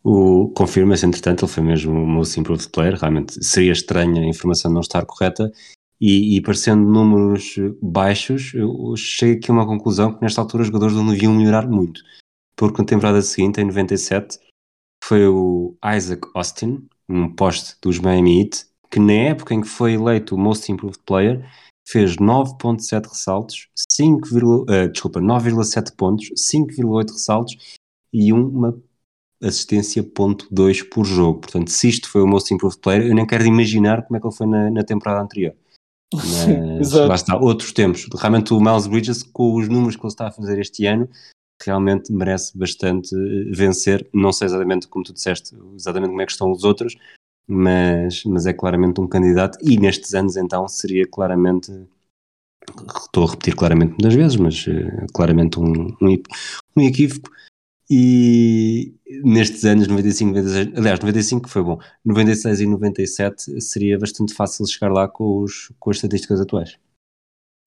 O 0.03 0.49
confirma-se, 0.55 1.05
entretanto, 1.05 1.45
ele 1.45 1.51
foi 1.51 1.63
mesmo 1.63 1.91
o 1.91 2.05
most 2.07 2.39
improved 2.39 2.69
player. 2.69 2.95
Realmente 2.95 3.43
seria 3.43 3.71
estranha 3.71 4.21
a 4.21 4.25
informação 4.25 4.71
não 4.71 4.81
estar 4.81 5.05
correta 5.05 5.51
e, 5.99 6.37
e 6.37 6.41
parecendo 6.41 6.83
números 6.83 7.55
baixos, 7.81 8.53
chego 8.95 9.37
aqui 9.37 9.51
a 9.51 9.53
uma 9.53 9.65
conclusão 9.65 10.13
que 10.13 10.21
nesta 10.21 10.41
altura 10.41 10.61
os 10.61 10.67
jogadores 10.67 10.95
não 10.95 11.07
deviam 11.07 11.33
melhorar 11.33 11.67
muito. 11.67 12.01
Porque 12.55 12.81
na 12.81 12.87
temporada 12.87 13.21
seguinte, 13.21 13.59
em 13.59 13.65
97, 13.65 14.39
foi 15.03 15.27
o 15.27 15.75
Isaac 15.95 16.27
Austin, 16.35 16.87
um 17.09 17.33
poste 17.33 17.75
dos 17.81 17.99
Miami 17.99 18.41
Heat, 18.41 18.65
que 18.91 18.99
na 18.99 19.13
época 19.13 19.53
em 19.53 19.61
que 19.61 19.67
foi 19.67 19.93
eleito 19.93 20.35
o 20.35 20.37
Most 20.37 20.71
Improved 20.71 21.01
Player, 21.05 21.47
fez 21.87 22.17
9.7 22.17 23.07
ressaltos, 23.07 23.69
5, 23.91 24.27
uh, 24.27 24.89
desculpa, 24.89 25.21
9,7 25.21 25.95
pontos, 25.95 26.29
5,8 26.35 27.11
ressaltos 27.11 27.77
e 28.13 28.33
uma 28.33 28.77
assistência 29.41 30.03
ponto 30.03 30.47
2 30.51 30.83
por 30.83 31.05
jogo. 31.05 31.41
Portanto, 31.41 31.69
se 31.69 31.89
isto 31.89 32.09
foi 32.09 32.21
o 32.21 32.27
Most 32.27 32.53
Improved 32.53 32.79
Player, 32.79 33.07
eu 33.07 33.15
nem 33.15 33.25
quero 33.25 33.45
imaginar 33.45 34.03
como 34.05 34.17
é 34.17 34.19
que 34.19 34.27
ele 34.27 34.35
foi 34.35 34.47
na, 34.47 34.69
na 34.69 34.83
temporada 34.83 35.21
anterior. 35.21 35.55
Mas 36.77 36.91
lá 36.91 37.15
está, 37.15 37.37
outros 37.37 37.71
tempos. 37.71 38.07
Realmente 38.15 38.53
o 38.53 38.59
Miles 38.59 38.87
Bridges, 38.87 39.23
com 39.23 39.55
os 39.55 39.67
números 39.67 39.95
que 39.95 40.01
ele 40.01 40.07
está 40.07 40.27
a 40.27 40.31
fazer 40.31 40.59
este 40.59 40.85
ano, 40.85 41.09
realmente 41.61 42.11
merece 42.13 42.57
bastante 42.57 43.13
eh, 43.15 43.51
vencer. 43.51 44.07
Não 44.13 44.31
sei 44.31 44.45
exatamente 44.45 44.87
como 44.87 45.03
tu 45.03 45.13
disseste, 45.13 45.55
exatamente 45.75 46.09
como 46.09 46.21
é 46.21 46.25
que 46.25 46.31
estão 46.31 46.51
os 46.51 46.63
outros, 46.63 46.95
mas, 47.47 48.23
mas 48.25 48.45
é 48.45 48.53
claramente 48.53 49.01
um 49.01 49.07
candidato 49.07 49.57
e 49.61 49.77
nestes 49.77 50.13
anos 50.13 50.35
então 50.37 50.67
seria 50.67 51.05
claramente 51.07 51.71
estou 52.95 53.25
a 53.25 53.31
repetir 53.31 53.55
claramente 53.55 53.91
muitas 53.91 54.13
vezes, 54.13 54.35
mas 54.35 54.67
uh, 54.67 55.07
claramente 55.13 55.59
um, 55.59 55.95
um, 56.01 56.21
um, 56.75 56.81
equívoco 56.81 57.29
e 57.89 58.93
nestes 59.23 59.63
anos 59.63 59.87
95, 59.87 60.33
96, 60.33 60.77
aliás 60.77 60.99
95 60.99 61.49
foi 61.49 61.63
bom, 61.63 61.79
96 62.03 62.59
e 62.59 62.65
97 62.65 63.61
seria 63.61 63.97
bastante 63.97 64.33
fácil 64.33 64.65
chegar 64.67 64.91
lá 64.91 65.07
com, 65.07 65.39
os, 65.39 65.71
com 65.79 65.89
as 65.89 65.97
estatísticas 65.97 66.41
atuais. 66.41 66.77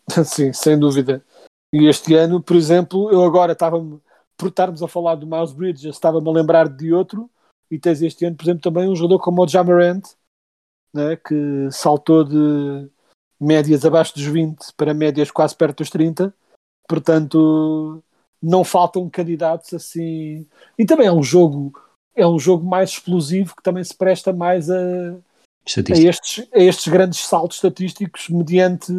Sim, 0.24 0.52
sem 0.52 0.78
dúvida. 0.78 1.24
E 1.72 1.86
este 1.86 2.14
ano, 2.14 2.42
por 2.42 2.56
exemplo, 2.56 3.10
eu 3.10 3.24
agora 3.24 3.52
estava-me, 3.52 4.00
por 4.36 4.48
estarmos 4.48 4.82
a 4.82 4.88
falar 4.88 5.14
do 5.14 5.26
Miles 5.26 5.52
Bridges, 5.52 5.94
estava-me 5.94 6.28
a 6.28 6.32
lembrar 6.32 6.68
de 6.68 6.92
outro 6.92 7.30
e 7.70 7.78
tens 7.78 8.02
este 8.02 8.24
ano, 8.24 8.36
por 8.36 8.44
exemplo, 8.44 8.62
também 8.62 8.88
um 8.88 8.96
jogador 8.96 9.20
como 9.20 9.42
o 9.42 9.48
Jamarant, 9.48 10.02
né, 10.92 11.16
que 11.16 11.68
saltou 11.70 12.24
de 12.24 12.90
médias 13.40 13.84
abaixo 13.84 14.14
dos 14.14 14.24
20 14.24 14.74
para 14.76 14.92
médias 14.92 15.30
quase 15.30 15.56
perto 15.56 15.78
dos 15.78 15.90
30. 15.90 16.34
Portanto, 16.88 18.02
não 18.42 18.64
faltam 18.64 19.08
candidatos 19.10 19.74
assim. 19.74 20.46
E 20.78 20.84
também 20.84 21.06
é 21.06 21.12
um 21.12 21.22
jogo 21.22 21.72
é 22.14 22.26
um 22.26 22.38
jogo 22.38 22.66
mais 22.66 22.90
explosivo 22.90 23.54
que 23.56 23.62
também 23.62 23.84
se 23.84 23.94
presta 23.94 24.32
mais 24.32 24.68
a, 24.68 25.12
a, 25.12 25.98
estes, 25.98 26.46
a 26.52 26.58
estes 26.58 26.88
grandes 26.88 27.20
saltos 27.20 27.56
estatísticos 27.56 28.28
mediante 28.28 28.92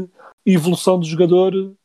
evolução 0.46 1.00
do 1.00 1.06
jogador 1.06 1.76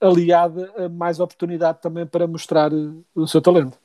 aliada 0.00 0.72
a 0.76 0.88
mais 0.88 1.20
oportunidade 1.20 1.80
também 1.80 2.06
para 2.06 2.26
mostrar 2.26 2.72
o 3.14 3.26
seu 3.26 3.40
talento. 3.40 3.78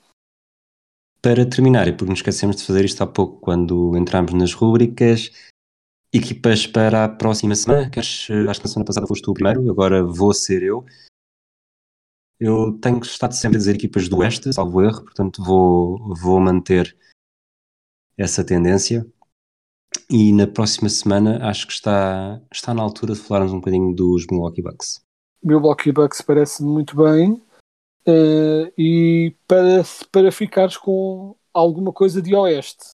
Para 1.21 1.45
terminar, 1.45 1.87
e 1.87 1.91
porque 1.91 2.09
nos 2.09 2.19
esquecemos 2.19 2.55
de 2.57 2.63
fazer 2.63 2.85
isto 2.85 3.03
há 3.03 3.07
pouco 3.07 3.39
quando 3.39 3.95
entramos 3.97 4.33
nas 4.33 4.53
rúbricas, 4.53 5.31
equipas 6.13 6.65
para 6.65 7.05
a 7.05 7.09
próxima 7.09 7.55
semana. 7.55 7.89
Queres, 7.89 8.27
acho 8.49 8.59
que 8.59 8.65
na 8.65 8.71
semana 8.71 8.85
passada 8.85 9.07
foste 9.07 9.23
tu 9.23 9.31
o 9.31 9.33
primeiro, 9.33 9.69
agora 9.69 10.03
vou 10.03 10.33
ser 10.33 10.63
eu. 10.63 10.85
Eu 12.39 12.77
tenho 12.79 12.99
estado 12.99 13.33
sempre 13.33 13.57
a 13.57 13.59
dizer 13.59 13.75
equipas 13.75 14.07
do 14.07 14.17
Oeste, 14.17 14.53
salvo 14.53 14.81
erro, 14.83 15.03
portanto 15.03 15.43
vou, 15.43 16.13
vou 16.15 16.39
manter 16.39 16.95
essa 18.17 18.45
tendência. 18.45 19.05
E 20.09 20.31
na 20.31 20.45
próxima 20.45 20.89
semana 20.89 21.49
acho 21.49 21.65
que 21.65 21.73
está, 21.73 22.41
está 22.51 22.73
na 22.73 22.83
altura 22.83 23.13
de 23.13 23.19
falarmos 23.19 23.53
um 23.53 23.59
bocadinho 23.59 23.93
dos 23.95 24.25
Milwaukee 24.29 24.61
Bucks. 24.61 25.01
Milwaukee 25.43 25.91
Bucks 25.91 26.21
parece 26.21 26.63
muito 26.63 26.95
bem. 26.95 27.41
Uh, 28.07 28.71
e 28.77 29.35
para, 29.47 29.83
para 30.11 30.31
ficares 30.31 30.77
com 30.77 31.35
alguma 31.53 31.91
coisa 31.91 32.21
de 32.21 32.33
oeste, 32.35 32.91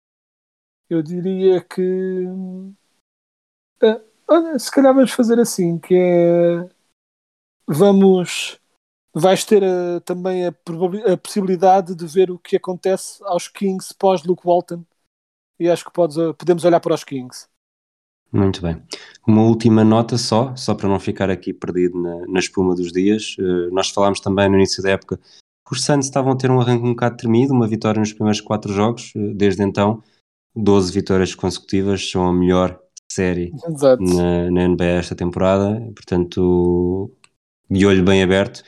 eu 0.90 1.02
diria 1.02 1.62
que 1.62 2.26
uh, 3.84 4.02
olha, 4.28 4.60
se 4.60 4.70
calhar 4.70 4.94
vamos 4.94 5.12
fazer 5.12 5.40
assim, 5.40 5.80
que 5.80 5.96
é 5.96 6.70
vamos 7.66 8.60
vais 9.20 9.44
ter 9.44 9.64
uh, 9.64 10.02
também 10.02 10.46
a, 10.46 10.50
a, 10.50 11.18
possibilidade 11.18 11.96
de 11.96 12.06
ver 12.06 12.32
o 12.32 12.40
que 12.40 12.56
acontece 12.56 13.24
aos 13.24 13.48
Kings 13.48 13.94
pós 13.98 14.24
Luke 14.24 14.46
Walton 14.46 14.84
e 15.60 15.70
acho 15.70 15.86
que 15.86 15.92
podes, 15.92 16.18
podemos 16.38 16.64
olhar 16.64 16.80
para 16.80 16.94
os 16.94 17.04
Kings. 17.04 17.48
Muito 18.32 18.62
bem. 18.62 18.82
Uma 19.26 19.44
última 19.44 19.84
nota 19.84 20.18
só, 20.18 20.56
só 20.56 20.76
para 20.76 20.90
não 20.90 21.00
ficar 21.00 21.30
aqui 21.30 21.54
perdido 21.54 22.02
na, 22.02 22.28
na 22.28 22.40
espuma 22.40 22.76
dos 22.76 22.92
dias. 22.92 23.36
Uh, 23.40 23.74
nós 23.74 23.90
falámos 23.90 24.20
também 24.20 24.50
no 24.50 24.56
início 24.56 24.84
da 24.84 24.92
época 24.92 25.18
que 25.18 25.74
os 25.74 25.84
Santos 25.84 26.08
estavam 26.08 26.32
a 26.32 26.36
ter 26.36 26.50
um 26.50 26.62
arranque 26.62 26.86
um 26.86 26.92
bocado 26.92 27.18
tremido, 27.18 27.54
uma 27.54 27.68
vitória 27.68 28.00
nos 28.00 28.14
primeiros 28.14 28.42
quatro 28.42 28.72
jogos. 28.74 29.12
Desde 29.36 29.64
então, 29.64 30.02
12 30.56 30.92
vitórias 30.92 31.36
consecutivas, 31.36 32.10
são 32.10 32.28
a 32.28 32.34
melhor 32.34 32.80
série 33.12 33.52
na, 34.00 34.52
na, 34.52 34.68
NBA 34.68 34.86
esta 34.86 35.16
temporada. 35.16 35.80
Portanto, 35.96 37.12
de 37.70 37.86
olho 37.86 38.04
bem 38.04 38.24
aberto, 38.24 38.64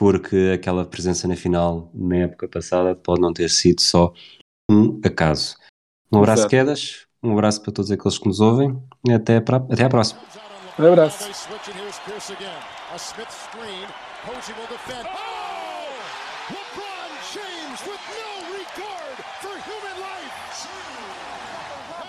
porque 0.00 0.52
aquela 0.54 0.86
presença 0.86 1.28
na 1.28 1.36
final 1.36 1.90
na 1.92 2.16
época 2.16 2.48
passada 2.48 2.94
pode 2.94 3.20
não 3.20 3.34
ter 3.34 3.50
sido 3.50 3.82
só 3.82 4.14
um 4.70 4.98
acaso. 5.04 5.58
Um 6.10 6.16
abraço, 6.16 6.40
Exato. 6.40 6.50
Quedas. 6.50 7.06
Um 7.22 7.32
abraço 7.32 7.60
para 7.60 7.70
todos 7.70 7.90
aqueles 7.90 8.16
que 8.16 8.26
nos 8.26 8.40
ouvem 8.40 8.82
e 9.06 9.12
até, 9.12 9.42
para, 9.42 9.58
até 9.58 9.84
à 9.84 9.90
próxima. 9.90 10.22
Um 10.78 10.86
abraço. 10.86 11.28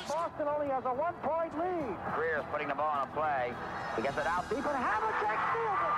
Boston 0.07 0.47
only 0.47 0.67
has 0.71 0.85
a 0.85 0.93
one-point 0.93 1.51
lead. 1.57 1.97
Greer's 2.15 2.45
putting 2.51 2.67
the 2.69 2.75
ball 2.75 2.87
on 2.87 3.07
a 3.07 3.11
play. 3.11 3.53
He 3.97 4.01
gets 4.01 4.17
it 4.17 4.27
out 4.27 4.47
deep, 4.49 4.63
and 4.63 4.77
Havlicek 4.77 5.39
steals 5.51 5.81
it. 5.87 5.90